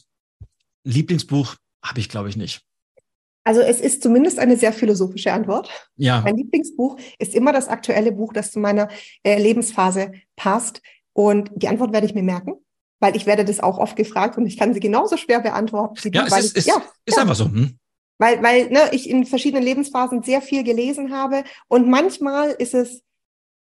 Lieblingsbuch 0.83 1.55
habe 1.83 1.99
ich, 1.99 2.09
glaube 2.09 2.29
ich, 2.29 2.35
nicht. 2.35 2.61
Also 3.45 3.61
es 3.61 3.79
ist 3.79 4.01
zumindest 4.01 4.39
eine 4.39 4.57
sehr 4.57 4.73
philosophische 4.73 5.31
Antwort. 5.31 5.69
Ja. 5.97 6.21
Mein 6.21 6.35
Lieblingsbuch 6.35 6.97
ist 7.19 7.35
immer 7.35 7.53
das 7.53 7.67
aktuelle 7.67 8.11
Buch, 8.11 8.33
das 8.33 8.51
zu 8.51 8.59
meiner 8.59 8.89
äh, 9.23 9.39
Lebensphase 9.39 10.13
passt. 10.35 10.81
Und 11.13 11.51
die 11.55 11.67
Antwort 11.67 11.93
werde 11.93 12.07
ich 12.07 12.15
mir 12.15 12.23
merken, 12.23 12.55
weil 12.99 13.15
ich 13.15 13.27
werde 13.27 13.45
das 13.45 13.59
auch 13.59 13.77
oft 13.77 13.95
gefragt 13.95 14.37
und 14.37 14.47
ich 14.47 14.57
kann 14.57 14.73
sie 14.73 14.79
genauso 14.79 15.15
schwer 15.15 15.39
beantworten. 15.39 15.95
Wie 16.01 16.11
ja, 16.11 16.25
du, 16.25 16.35
es 16.35 16.45
ist, 16.45 16.57
ich, 16.57 16.65
ja, 16.65 16.81
ist 17.05 17.15
ja. 17.15 17.21
einfach 17.21 17.35
so. 17.35 17.45
Hm? 17.45 17.77
Weil, 18.17 18.41
weil 18.41 18.69
ne, 18.69 18.89
ich 18.91 19.09
in 19.09 19.25
verschiedenen 19.25 19.63
Lebensphasen 19.63 20.23
sehr 20.23 20.41
viel 20.41 20.63
gelesen 20.63 21.13
habe 21.13 21.43
und 21.67 21.87
manchmal 21.87 22.49
ist 22.49 22.73
es 22.73 23.03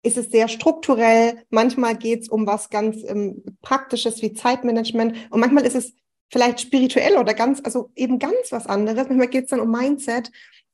ist 0.04 0.18
es 0.18 0.32
sehr 0.32 0.48
strukturell, 0.48 1.44
manchmal 1.52 1.96
geht 1.96 2.24
es 2.24 2.28
um 2.28 2.48
was 2.48 2.72
ganz 2.72 2.98
ähm, 3.06 3.44
Praktisches 3.62 4.24
wie 4.24 4.34
Zeitmanagement 4.34 5.16
und 5.30 5.40
manchmal 5.40 5.64
ist 5.64 5.76
es 5.76 5.94
vielleicht 6.32 6.62
spirituell 6.62 7.18
oder 7.18 7.34
ganz, 7.34 7.62
also 7.64 7.92
eben 7.96 8.20
ganz 8.20 8.52
was 8.52 8.68
anderes. 8.68 9.08
Manchmal 9.08 9.28
geht 9.28 9.46
es 9.46 9.50
dann 9.50 9.60
um 9.60 9.70
Mindset 9.70 10.32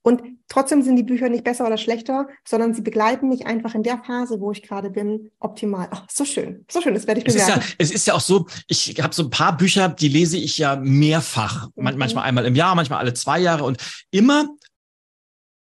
und 0.08 0.22
trotzdem 0.48 0.84
sind 0.84 0.96
die 0.96 1.04
Bücher 1.04 1.28
nicht 1.28 1.44
besser 1.44 1.68
oder 1.68 1.78
schlechter, 1.78 2.30
sondern 2.48 2.74
sie 2.74 2.82
begleiten 2.82 3.28
mich 3.28 3.46
einfach 3.46 3.76
in 3.76 3.84
der 3.84 3.98
Phase, 3.98 4.40
wo 4.40 4.54
ich 4.54 4.64
gerade 4.64 4.90
bin, 4.90 5.32
optimal. 5.40 5.90
Ach, 5.92 6.06
so 6.10 6.24
schön, 6.24 6.64
so 6.72 6.80
schön, 6.80 6.94
das 6.94 7.08
werde 7.08 7.20
ich 7.20 7.26
bemerken. 7.26 7.52
Es 7.52 7.58
ist 7.58 7.70
ja, 7.70 7.76
es 7.78 7.92
ist 7.92 8.08
ja 8.08 8.14
auch 8.14 8.22
so, 8.22 8.48
ich 8.68 8.96
habe 9.02 9.14
so 9.14 9.24
ein 9.24 9.30
paar 9.30 9.58
Bücher, 9.58 9.90
die 9.90 10.08
lese 10.08 10.38
ich 10.38 10.58
ja 10.58 10.78
mehrfach, 10.78 11.68
mhm. 11.76 11.98
manchmal 11.98 12.24
einmal 12.24 12.46
im 12.46 12.56
Jahr, 12.56 12.74
manchmal 12.76 13.00
alle 13.00 13.14
zwei 13.16 13.40
Jahre 13.40 13.66
und 13.66 13.80
immer 14.10 14.48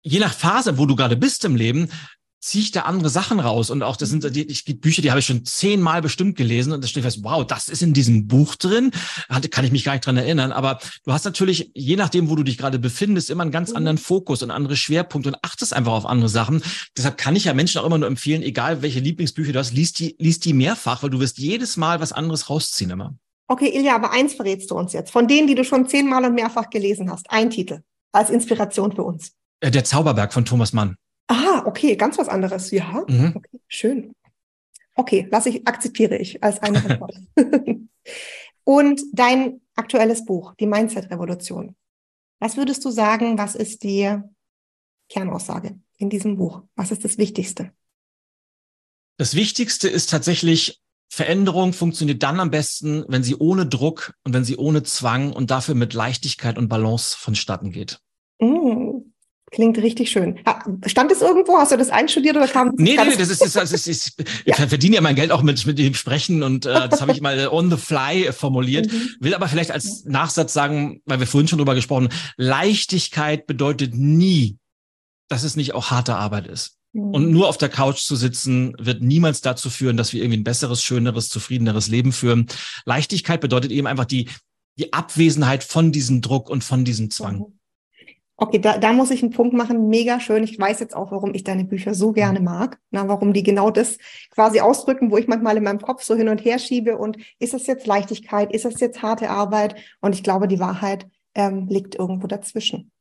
je 0.03 0.21
nach 0.21 0.35
Phase, 0.35 0.79
wo 0.79 0.87
du 0.87 0.95
gerade 0.95 1.17
bist 1.17 1.45
im 1.45 1.57
Leben, 1.57 1.91
ziehe 2.41 2.63
ich 2.63 2.71
da 2.71 2.83
andere 2.83 3.11
Sachen 3.11 3.41
raus. 3.41 3.71
Und 3.71 3.83
auch 3.83 3.97
das 3.97 4.11
sind 4.11 4.25
die, 4.35 4.45
ich, 4.45 4.65
Bücher, 4.81 5.03
die 5.03 5.11
habe 5.11 5.21
ich 5.21 5.27
schon 5.27 5.45
zehnmal 5.45 6.03
bestimmt 6.03 6.37
gelesen 6.37 6.73
und 6.73 6.83
da 6.83 6.89
steht 6.89 7.03
fest, 7.03 7.21
wow, 7.23 7.47
das 7.47 7.69
ist 7.69 7.83
in 7.83 7.95
diesem 7.95 8.29
Buch 8.29 8.55
drin. 8.55 8.93
Hatte, 9.29 9.49
kann 9.49 9.65
ich 9.65 9.73
mich 9.73 9.85
gar 9.85 9.93
nicht 9.93 10.07
dran 10.07 10.17
erinnern. 10.17 10.53
Aber 10.53 10.79
du 11.05 11.13
hast 11.13 11.25
natürlich, 11.25 11.71
je 11.75 11.97
nachdem, 11.97 12.31
wo 12.31 12.37
du 12.37 12.43
dich 12.43 12.59
gerade 12.59 12.79
befindest, 12.79 13.31
immer 13.31 13.43
einen 13.43 13.51
ganz 13.51 13.71
mhm. 13.71 13.77
anderen 13.77 13.99
Fokus 13.99 14.43
und 14.43 14.51
andere 14.51 14.77
Schwerpunkte 14.77 15.31
und 15.31 15.39
achtest 15.43 15.75
einfach 15.75 15.93
auf 15.93 16.07
andere 16.07 16.29
Sachen. 16.29 16.63
Deshalb 16.97 17.19
kann 17.19 17.37
ich 17.37 17.45
ja 17.45 17.55
Menschen 17.55 17.81
auch 17.81 17.87
immer 17.87 17.99
nur 17.99 18.09
empfehlen, 18.09 18.43
egal 18.43 18.83
welche 18.83 19.01
Lieblingsbücher 19.01 19.53
du 19.53 19.59
hast, 19.59 19.73
liest 19.73 19.99
die, 19.99 20.17
liest 20.19 20.45
die 20.45 20.53
mehrfach, 20.53 21.03
weil 21.03 21.11
du 21.11 21.21
wirst 21.21 21.39
jedes 21.39 21.77
Mal 21.77 22.01
was 22.01 22.13
anderes 22.13 22.49
rausziehen 22.51 22.91
immer. 22.91 23.15
Okay, 23.51 23.75
Ilja, 23.75 23.95
aber 23.95 24.11
eins 24.13 24.35
verrätst 24.35 24.71
du 24.71 24.77
uns 24.77 24.93
jetzt. 24.93 25.11
Von 25.11 25.27
denen, 25.27 25.49
die 25.49 25.55
du 25.55 25.65
schon 25.65 25.89
zehnmal 25.89 26.25
und 26.25 26.35
mehrfach 26.35 26.69
gelesen 26.69 27.11
hast, 27.11 27.31
ein 27.31 27.51
Titel 27.51 27.81
als 28.13 28.31
Inspiration 28.31 28.93
für 28.93 29.03
uns. 29.03 29.33
Äh, 29.61 29.71
der 29.71 29.85
Zauberberg 29.85 30.33
von 30.33 30.45
Thomas 30.45 30.73
Mann. 30.73 30.97
Ah, 31.29 31.63
okay, 31.67 31.97
ganz 31.97 32.19
was 32.19 32.29
anderes. 32.29 32.71
Ja, 32.71 33.05
mhm. 33.07 33.35
okay, 33.37 33.61
schön. 33.69 34.13
Okay, 34.95 35.29
lasse 35.31 35.51
ich, 35.51 35.67
akzeptiere 35.69 36.17
ich 36.17 36.43
als 36.43 36.61
eine 36.61 36.79
Antwort. 36.85 37.15
Und 38.65 39.01
dein 39.13 39.61
aktuelles 39.77 40.25
Buch, 40.25 40.55
die 40.59 40.67
Mindset-Revolution. 40.67 41.77
Was 42.41 42.57
würdest 42.57 42.85
du 42.85 42.91
sagen, 42.91 43.39
was 43.39 43.55
ist 43.55 43.83
die 43.83 44.15
Kernaussage 45.09 45.79
in 45.97 46.11
diesem 46.11 46.37
Buch? 46.37 46.63
Was 46.75 46.91
ist 46.91 47.05
das 47.05 47.19
Wichtigste? 47.19 47.73
Das 49.17 49.35
Wichtigste 49.35 49.89
ist 49.89 50.11
tatsächlich, 50.11 50.81
Veränderung 51.11 51.73
funktioniert 51.73 52.23
dann 52.23 52.39
am 52.39 52.51
besten, 52.51 53.05
wenn 53.09 53.23
sie 53.23 53.37
ohne 53.37 53.67
Druck 53.67 54.15
und 54.25 54.35
wenn 54.35 54.45
sie 54.45 54.57
ohne 54.57 54.83
Zwang 54.83 55.33
und 55.33 55.51
dafür 55.51 55.75
mit 55.75 55.95
Leichtigkeit 55.95 56.59
und 56.59 56.69
Balance 56.69 57.17
vonstatten 57.19 57.73
geht. 57.73 58.01
Mm, 58.41 58.98
Klingt 59.51 59.79
richtig 59.79 60.11
schön. 60.11 60.39
Stand 60.87 61.11
es 61.11 61.23
irgendwo? 61.23 61.59
Hast 61.59 61.73
du 61.73 61.77
das 61.77 61.91
einstudiert 61.91 62.37
oder 62.37 62.49
kam 62.49 62.73
Nee, 62.77 62.97
nee, 62.97 63.17
das 63.17 63.31
ist, 63.31 63.57
das 63.57 63.73
ist, 63.73 63.87
ist 63.87 64.21
ich 64.45 64.55
verdiene 64.57 64.97
ja 64.97 65.01
mein 65.01 65.15
Geld 65.15 65.31
auch 65.33 65.43
mit, 65.43 65.65
mit 65.67 65.79
dem 65.79 65.95
Sprechen 65.95 66.43
und 66.43 66.67
äh, 66.67 66.89
das 66.89 67.01
habe 67.01 67.13
ich 67.13 67.21
mal 67.21 67.49
on 67.49 67.71
the 67.71 67.77
fly 67.77 68.33
formuliert. 68.33 68.89
Mhm. 68.99 69.17
Will 69.21 69.35
aber 69.35 69.49
vielleicht 69.49 69.71
als 69.71 70.05
Nachsatz 70.07 70.53
sagen, 70.53 71.03
weil 71.05 71.21
wir 71.21 71.27
vorhin 71.27 71.47
schon 71.47 71.59
drüber 71.59 71.75
gesprochen, 71.75 72.09
Leichtigkeit 72.37 73.47
bedeutet 73.47 73.95
nie, 73.95 74.57
dass 75.29 75.43
es 75.43 75.57
nicht 75.57 75.75
auch 75.75 75.91
harte 75.91 76.17
Arbeit 76.17 76.47
ist. 76.47 76.77
Mhm. 76.93 77.15
Und 77.15 77.31
nur 77.31 77.49
auf 77.49 77.59
der 77.59 77.69
Couch 77.69 77.99
zu 77.99 78.17
sitzen, 78.17 78.75
wird 78.79 79.03
niemals 79.03 79.41
dazu 79.41 79.71
führen, 79.71 79.97
dass 79.97 80.13
wir 80.13 80.23
irgendwie 80.23 80.39
ein 80.39 80.45
besseres, 80.45 80.83
schöneres, 80.83 81.29
zufriedeneres 81.29 81.89
Leben 81.89 82.13
führen. 82.13 82.47
Leichtigkeit 82.87 83.41
bedeutet 83.41 83.71
eben 83.73 83.87
einfach 83.87 84.07
die, 84.07 84.29
die 84.79 84.93
Abwesenheit 84.93 85.65
von 85.65 85.93
diesem 85.93 86.23
Druck 86.23 86.49
und 86.49 86.65
von 86.65 86.85
diesem 86.85 87.11
Zwang. 87.11 87.39
Mhm. 87.39 87.58
Okay, 88.41 88.61
da, 88.61 88.79
da 88.79 88.93
muss 88.93 89.11
ich 89.11 89.21
einen 89.21 89.33
Punkt 89.33 89.53
machen. 89.53 89.89
Mega 89.89 90.21
schön. 90.21 90.45
Ich 90.45 90.57
weiß 90.57 90.79
jetzt 90.79 90.95
auch, 90.95 91.11
warum 91.11 91.35
ich 91.35 91.43
deine 91.43 91.65
Bücher 91.65 91.93
so 91.93 92.13
gerne 92.13 92.39
mag. 92.39 92.79
Na, 92.93 93.09
warum 93.09 93.33
die 93.33 93.43
genau 93.43 93.71
das 93.73 93.99
quasi 94.31 94.61
ausdrücken, 94.61 95.11
wo 95.11 95.19
ich 95.19 95.27
manchmal 95.27 95.57
in 95.57 95.65
meinem 95.65 95.81
Kopf 95.81 96.05
so 96.05 96.15
hin 96.15 96.29
und 96.29 96.45
her 96.45 96.61
schiebe. 96.61 96.97
Und 96.97 97.17
ist 97.41 97.53
das 97.53 97.67
jetzt 97.67 97.89
Leichtigkeit? 97.89 98.53
Ist 98.53 98.65
das 98.65 98.79
jetzt 98.79 99.03
harte 99.03 99.29
Arbeit? 99.29 99.75
Und 100.01 100.15
ich 100.15 100.23
glaube, 100.23 100.47
die 100.47 100.61
Wahrheit 100.61 101.09
ähm, 101.35 101.67
liegt 101.67 101.97
irgendwo 101.97 102.29
dazwischen. 102.29 102.93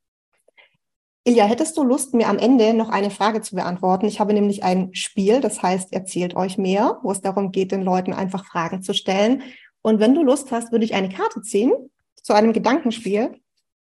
Ilja, 1.23 1.45
hättest 1.45 1.77
du 1.77 1.83
Lust, 1.83 2.15
mir 2.15 2.29
am 2.29 2.39
Ende 2.39 2.73
noch 2.73 2.89
eine 2.89 3.11
Frage 3.11 3.41
zu 3.41 3.55
beantworten? 3.55 4.07
Ich 4.07 4.19
habe 4.19 4.33
nämlich 4.33 4.63
ein 4.63 4.89
Spiel, 4.95 5.39
das 5.39 5.61
heißt, 5.61 5.93
erzählt 5.93 6.35
euch 6.35 6.57
mehr, 6.57 6.97
wo 7.03 7.11
es 7.11 7.21
darum 7.21 7.51
geht, 7.51 7.71
den 7.71 7.83
Leuten 7.83 8.11
einfach 8.11 8.43
Fragen 8.43 8.81
zu 8.81 8.95
stellen. 8.95 9.43
Und 9.83 9.99
wenn 9.99 10.15
du 10.15 10.23
Lust 10.23 10.51
hast, 10.51 10.71
würde 10.71 10.85
ich 10.85 10.95
eine 10.95 11.09
Karte 11.09 11.43
ziehen 11.43 11.73
zu 12.15 12.33
einem 12.33 12.53
Gedankenspiel 12.53 13.39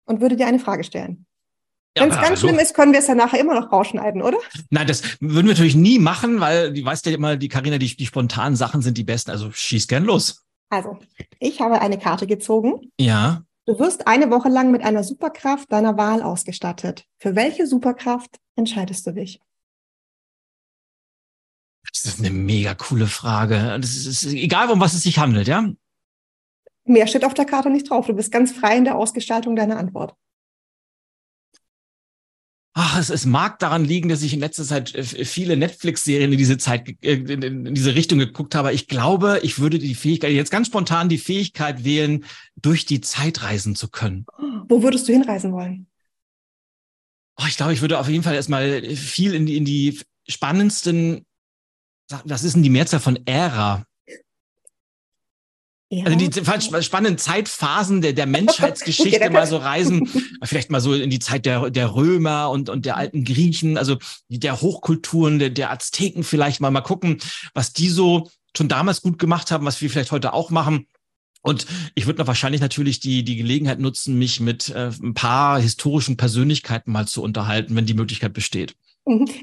und 0.05 0.21
würde 0.21 0.37
dir 0.37 0.47
eine 0.47 0.61
Frage 0.61 0.85
stellen. 0.85 1.27
Ja, 1.97 2.05
Wenn 2.05 2.11
es 2.11 2.17
ganz 2.17 2.29
hallo. 2.29 2.37
schlimm 2.37 2.59
ist, 2.61 2.75
können 2.75 2.93
wir 2.93 3.01
es 3.01 3.09
ja 3.09 3.17
nachher 3.17 3.41
immer 3.41 3.59
noch 3.59 3.73
rausschneiden, 3.73 4.23
oder? 4.23 4.39
Nein, 4.71 4.87
das 4.87 5.21
würden 5.21 5.47
wir 5.47 5.55
natürlich 5.55 5.75
nie 5.75 5.99
machen, 5.99 6.41
weil 6.41 6.73
die 6.73 6.85
weißt 6.85 7.05
ja 7.07 7.13
immer, 7.13 7.37
die 7.37 7.49
Karina, 7.49 7.79
die, 7.79 7.97
die 7.97 8.07
spontanen 8.07 8.55
Sachen 8.55 8.81
sind 8.81 8.97
die 8.97 9.03
besten. 9.05 9.33
Also 9.33 9.51
schieß 9.51 9.89
gern 9.89 10.05
los. 10.05 10.45
Also, 10.69 10.99
ich 11.41 11.61
habe 11.61 11.81
eine 11.81 11.99
Karte 11.99 12.29
gezogen. 12.29 12.93
Ja. 13.01 13.43
Du 13.67 13.79
wirst 13.81 14.07
eine 14.07 14.31
Woche 14.31 14.49
lang 14.49 14.71
mit 14.71 14.83
einer 14.83 15.03
Superkraft 15.03 15.73
deiner 15.73 15.97
Wahl 15.97 16.23
ausgestattet. 16.23 17.07
Für 17.19 17.35
welche 17.35 17.67
Superkraft 17.67 18.39
entscheidest 18.55 19.07
du 19.07 19.13
dich? 19.13 19.41
Das 21.93 22.05
ist 22.05 22.21
eine 22.21 22.31
mega 22.31 22.75
coole 22.75 23.09
Frage. 23.09 23.77
Das 23.81 23.97
ist, 23.97 24.07
ist 24.07 24.25
egal, 24.27 24.71
um 24.71 24.81
was 24.81 24.95
es 24.95 25.03
sich 25.03 25.19
handelt, 25.19 25.49
ja? 25.49 25.69
Mehr 26.85 27.07
steht 27.09 27.25
auf 27.25 27.35
der 27.35 27.47
Karte 27.47 27.69
nicht 27.69 27.91
drauf. 27.91 28.07
Du 28.07 28.15
bist 28.15 28.31
ganz 28.31 28.53
frei 28.53 28.77
in 28.77 28.85
der 28.85 28.97
Ausgestaltung 28.97 29.57
deiner 29.57 29.77
Antwort. 29.77 30.15
Ach, 32.73 32.99
es, 32.99 33.11
es 33.11 33.27
mag 33.27 33.59
daran 33.59 33.85
liegen, 33.85 34.09
dass 34.09 34.23
ich 34.23 34.33
in 34.33 34.39
letzter 34.39 34.65
Zeit 34.65 34.95
äh, 34.95 35.03
viele 35.03 35.57
Netflix-Serien 35.57 36.31
in 36.31 36.39
diese 36.39 36.57
Zeit, 36.57 36.89
äh, 37.03 37.15
in, 37.15 37.43
in 37.43 37.75
diese 37.75 37.95
Richtung 37.97 38.19
geguckt 38.19 38.55
habe. 38.55 38.73
Ich 38.73 38.87
glaube, 38.87 39.41
ich 39.43 39.59
würde 39.59 39.79
die 39.79 39.97
Fähigkeit, 39.97 40.31
jetzt 40.33 40.53
ganz 40.53 40.69
spontan 40.69 41.09
die 41.09 41.19
Fähigkeit 41.19 41.85
wählen, 41.85 42.25
durch 42.57 42.87
die 42.87 43.01
Zeit 43.01 43.43
reisen 43.43 43.75
zu 43.75 43.89
können. 43.89 44.25
Wo 44.69 44.83
würdest 44.83 45.09
du 45.09 45.13
hinreisen 45.13 45.53
wollen? 45.53 45.89
Oh, 47.41 47.47
ich 47.49 47.57
glaube, 47.57 47.73
ich 47.73 47.81
würde 47.81 47.99
auf 47.99 48.09
jeden 48.09 48.23
Fall 48.23 48.35
erstmal 48.35 48.83
viel 48.95 49.35
in 49.35 49.47
die, 49.47 49.57
in 49.57 49.65
die 49.65 50.01
spannendsten, 50.29 51.27
was 52.25 52.45
ist 52.45 52.55
denn 52.55 52.63
die 52.63 52.71
Mehrzahl 52.71 53.01
von 53.01 53.19
Ära? 53.27 53.85
Ja. 55.93 56.05
Also 56.05 56.17
die 56.17 56.83
spannenden 56.85 57.19
Zeitphasen 57.19 58.01
der, 58.01 58.13
der 58.13 58.27
Menschheitsgeschichte 58.27 59.29
mal 59.33 59.49
so 59.49 59.57
reisen, 59.57 60.09
vielleicht 60.45 60.71
mal 60.71 60.81
so 60.81 60.95
in 60.95 61.11
die 61.11 61.19
Zeit 61.19 61.47
der, 61.47 61.69
der 61.71 61.97
Römer 61.97 62.51
und, 62.51 62.69
und 62.69 62.87
der 62.87 62.97
alten 62.97 63.25
Griechen, 63.25 63.77
also 63.77 63.97
der 64.29 64.61
Hochkulturen, 64.61 65.41
der, 65.41 65.51
der 65.51 65.73
Azteken 65.73 66.23
vielleicht 66.23 66.61
mal, 66.61 66.71
mal 66.71 66.81
gucken, 66.81 67.19
was 67.55 67.73
die 67.73 67.89
so 67.89 68.31
schon 68.57 68.69
damals 68.69 69.03
gut 69.03 69.19
gemacht 69.19 69.51
haben, 69.51 69.67
was 69.67 69.83
wir 69.83 69.91
vielleicht 69.91 70.13
heute 70.13 70.33
auch 70.33 70.51
machen. 70.51 70.87
Und 71.43 71.67
ich 71.97 72.07
würde 72.07 72.21
noch 72.21 72.29
wahrscheinlich 72.29 72.61
natürlich 72.61 73.01
die, 73.01 73.25
die 73.25 73.37
Gelegenheit 73.37 73.81
nutzen, 73.81 74.17
mich 74.17 74.39
mit 74.39 74.69
äh, 74.69 74.93
ein 75.03 75.15
paar 75.15 75.61
historischen 75.61 76.17
Persönlichkeiten 76.17 76.93
mal 76.93 77.09
zu 77.09 77.21
unterhalten, 77.21 77.75
wenn 77.75 77.87
die 77.87 77.95
Möglichkeit 77.95 78.33
besteht. 78.33 78.77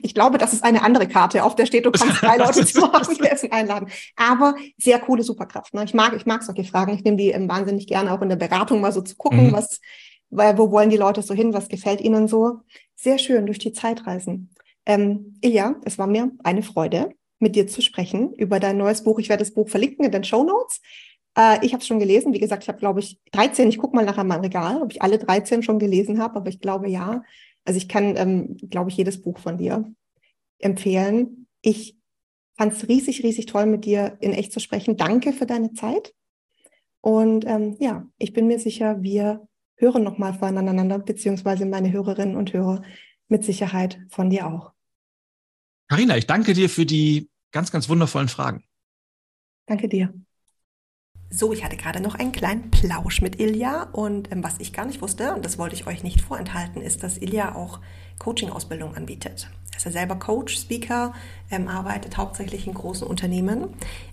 Ich 0.02 0.14
glaube, 0.14 0.38
das 0.38 0.54
ist 0.54 0.64
eine 0.64 0.84
andere 0.84 1.08
Karte, 1.08 1.44
auf 1.44 1.56
der 1.56 1.66
steht, 1.66 1.86
du 1.86 1.92
kannst 1.92 2.22
drei 2.22 2.38
Leute 2.38 2.66
zum 2.66 2.86
Abendessen 2.86 3.52
einladen. 3.52 3.90
Aber 4.16 4.56
sehr 4.78 5.00
coole 5.00 5.24
Superkraft. 5.24 5.74
Ne? 5.74 5.84
Ich 5.84 5.94
mag, 5.94 6.14
ich 6.16 6.26
mag 6.26 6.44
solche 6.44 6.64
Fragen. 6.64 6.94
Ich 6.94 7.04
nehme 7.04 7.18
die 7.18 7.30
ähm, 7.30 7.50
wahnsinnig 7.50 7.88
gerne 7.88 8.14
auch 8.14 8.22
in 8.22 8.30
der 8.30 8.36
Beratung 8.36 8.82
mal 8.82 8.92
so 8.92 9.02
zu 9.02 9.16
gucken, 9.16 9.48
mhm. 9.48 9.54
was, 9.54 9.80
weil, 10.30 10.58
wo 10.58 10.72
wollen 10.72 10.90
die 10.90 10.98
Leute 10.98 11.22
so 11.22 11.34
hin, 11.34 11.54
was 11.54 11.70
gefällt 11.70 12.02
ihnen 12.02 12.28
so. 12.28 12.62
Sehr 12.96 13.18
schön 13.18 13.46
durch 13.46 13.60
die 13.60 13.74
Zeit 13.74 14.08
reisen. 14.08 14.50
Ähm, 14.86 15.38
Ilja, 15.42 15.76
es 15.84 15.98
war 15.98 16.08
mir 16.08 16.32
eine 16.44 16.64
Freude, 16.64 17.12
mit 17.40 17.56
dir 17.56 17.68
zu 17.68 17.82
sprechen 17.82 18.34
über 18.34 18.60
dein 18.60 18.78
neues 18.78 19.04
Buch. 19.04 19.20
Ich 19.20 19.30
werde 19.30 19.44
das 19.44 19.54
Buch 19.54 19.70
verlinken 19.70 20.06
in 20.06 20.12
den 20.12 20.24
Show 20.24 20.44
Notes. 20.44 20.82
Äh, 21.38 21.64
ich 21.66 21.74
habe 21.74 21.82
es 21.82 21.88
schon 21.88 22.00
gelesen. 22.00 22.34
Wie 22.34 22.40
gesagt, 22.40 22.64
ich 22.64 22.70
habe, 22.70 22.80
glaube 22.80 23.00
ich, 23.00 23.20
13. 23.32 23.70
Ich 23.70 23.78
gucke 23.78 23.96
mal 23.96 24.06
nachher 24.06 24.24
mein 24.24 24.42
Regal, 24.42 24.82
ob 24.82 24.92
ich 24.92 25.02
alle 25.02 25.20
13 25.20 25.64
schon 25.64 25.80
gelesen 25.80 26.22
habe, 26.22 26.38
aber 26.38 26.50
ich 26.50 26.60
glaube 26.60 26.90
ja. 26.90 27.24
Also 27.68 27.78
ich 27.78 27.90
kann, 27.90 28.16
ähm, 28.16 28.56
glaube 28.70 28.90
ich, 28.90 28.96
jedes 28.96 29.22
Buch 29.22 29.40
von 29.40 29.58
dir 29.58 29.94
empfehlen. 30.58 31.48
Ich 31.62 31.98
fand 32.58 32.72
es 32.72 32.88
riesig, 32.88 33.24
riesig 33.24 33.46
toll, 33.46 33.66
mit 33.66 33.84
dir 33.84 34.18
in 34.22 34.32
echt 34.32 34.54
zu 34.54 34.62
sprechen. 34.62 34.96
Danke 34.96 35.34
für 35.34 35.46
deine 35.46 35.74
Zeit. 35.74 36.14
Und 37.02 37.46
ähm, 37.46 37.76
ja, 37.82 38.08
ich 38.18 38.32
bin 38.32 38.48
mir 38.48 38.58
sicher, 38.58 39.02
wir 39.02 39.46
hören 39.76 40.04
nochmal 40.04 40.34
voneinander, 40.34 40.98
beziehungsweise 40.98 41.66
meine 41.66 41.92
Hörerinnen 41.92 42.38
und 42.38 42.54
Hörer 42.54 42.84
mit 43.28 43.44
Sicherheit 43.44 44.00
von 44.10 44.30
dir 44.30 44.48
auch. 44.48 44.72
Carina, 45.90 46.16
ich 46.16 46.26
danke 46.26 46.54
dir 46.54 46.70
für 46.70 46.86
die 46.86 47.30
ganz, 47.52 47.70
ganz 47.70 47.90
wundervollen 47.90 48.30
Fragen. 48.30 48.64
Danke 49.66 49.90
dir. 49.90 50.14
So, 51.30 51.52
ich 51.52 51.64
hatte 51.66 51.76
gerade 51.76 52.00
noch 52.00 52.16
einen 52.16 52.32
kleinen 52.32 52.72
Plausch 52.72 53.22
mit 53.22 53.40
Ilja 53.40 53.90
und 53.92 54.32
ähm, 54.32 54.44
was 54.44 54.56
ich 54.60 54.72
gar 54.72 54.86
nicht 54.86 55.02
wusste, 55.02 55.36
und 55.36 55.44
das 55.44 55.58
wollte 55.58 55.76
ich 55.76 55.86
euch 55.86 56.02
nicht 56.02 56.22
vorenthalten, 56.22 56.82
ist, 56.82 57.04
dass 57.04 57.18
Ilja 57.18 57.54
auch 57.54 57.80
Coaching-Ausbildung 58.18 58.96
anbietet. 58.96 59.50
ist 59.76 59.86
er 59.86 59.92
selber 59.92 60.16
Coach, 60.16 60.58
Speaker, 60.58 61.14
ähm, 61.52 61.68
arbeitet 61.68 62.18
hauptsächlich 62.18 62.66
in 62.66 62.74
großen 62.74 63.06
Unternehmen. 63.06 63.68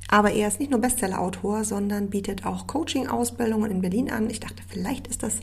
Aber 0.09 0.33
er 0.33 0.49
ist 0.49 0.59
nicht 0.59 0.73
nur 0.73 0.81
Bestseller-Autor, 0.81 1.65
sondern 1.65 2.11
bietet 2.11 2.45
auch 2.45 2.67
Coaching-Ausbildungen 2.67 3.71
in 3.71 3.81
Berlin 3.81 4.11
an. 4.11 4.29
Ich 4.29 4.41
dachte, 4.41 4.65
vielleicht 4.69 5.07
ist 5.07 5.23
das 5.23 5.39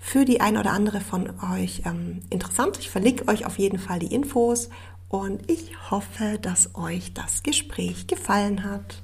für 0.00 0.24
die 0.24 0.40
ein 0.40 0.56
oder 0.56 0.72
andere 0.72 1.00
von 1.00 1.30
euch 1.52 1.82
ähm, 1.84 2.22
interessant. 2.30 2.78
Ich 2.80 2.88
verlinke 2.90 3.28
euch 3.28 3.44
auf 3.44 3.58
jeden 3.58 3.78
Fall 3.78 3.98
die 3.98 4.14
Infos 4.14 4.70
und 5.08 5.50
ich 5.50 5.90
hoffe, 5.90 6.38
dass 6.40 6.74
euch 6.74 7.12
das 7.12 7.42
Gespräch 7.42 8.06
gefallen 8.06 8.64
hat. 8.64 9.02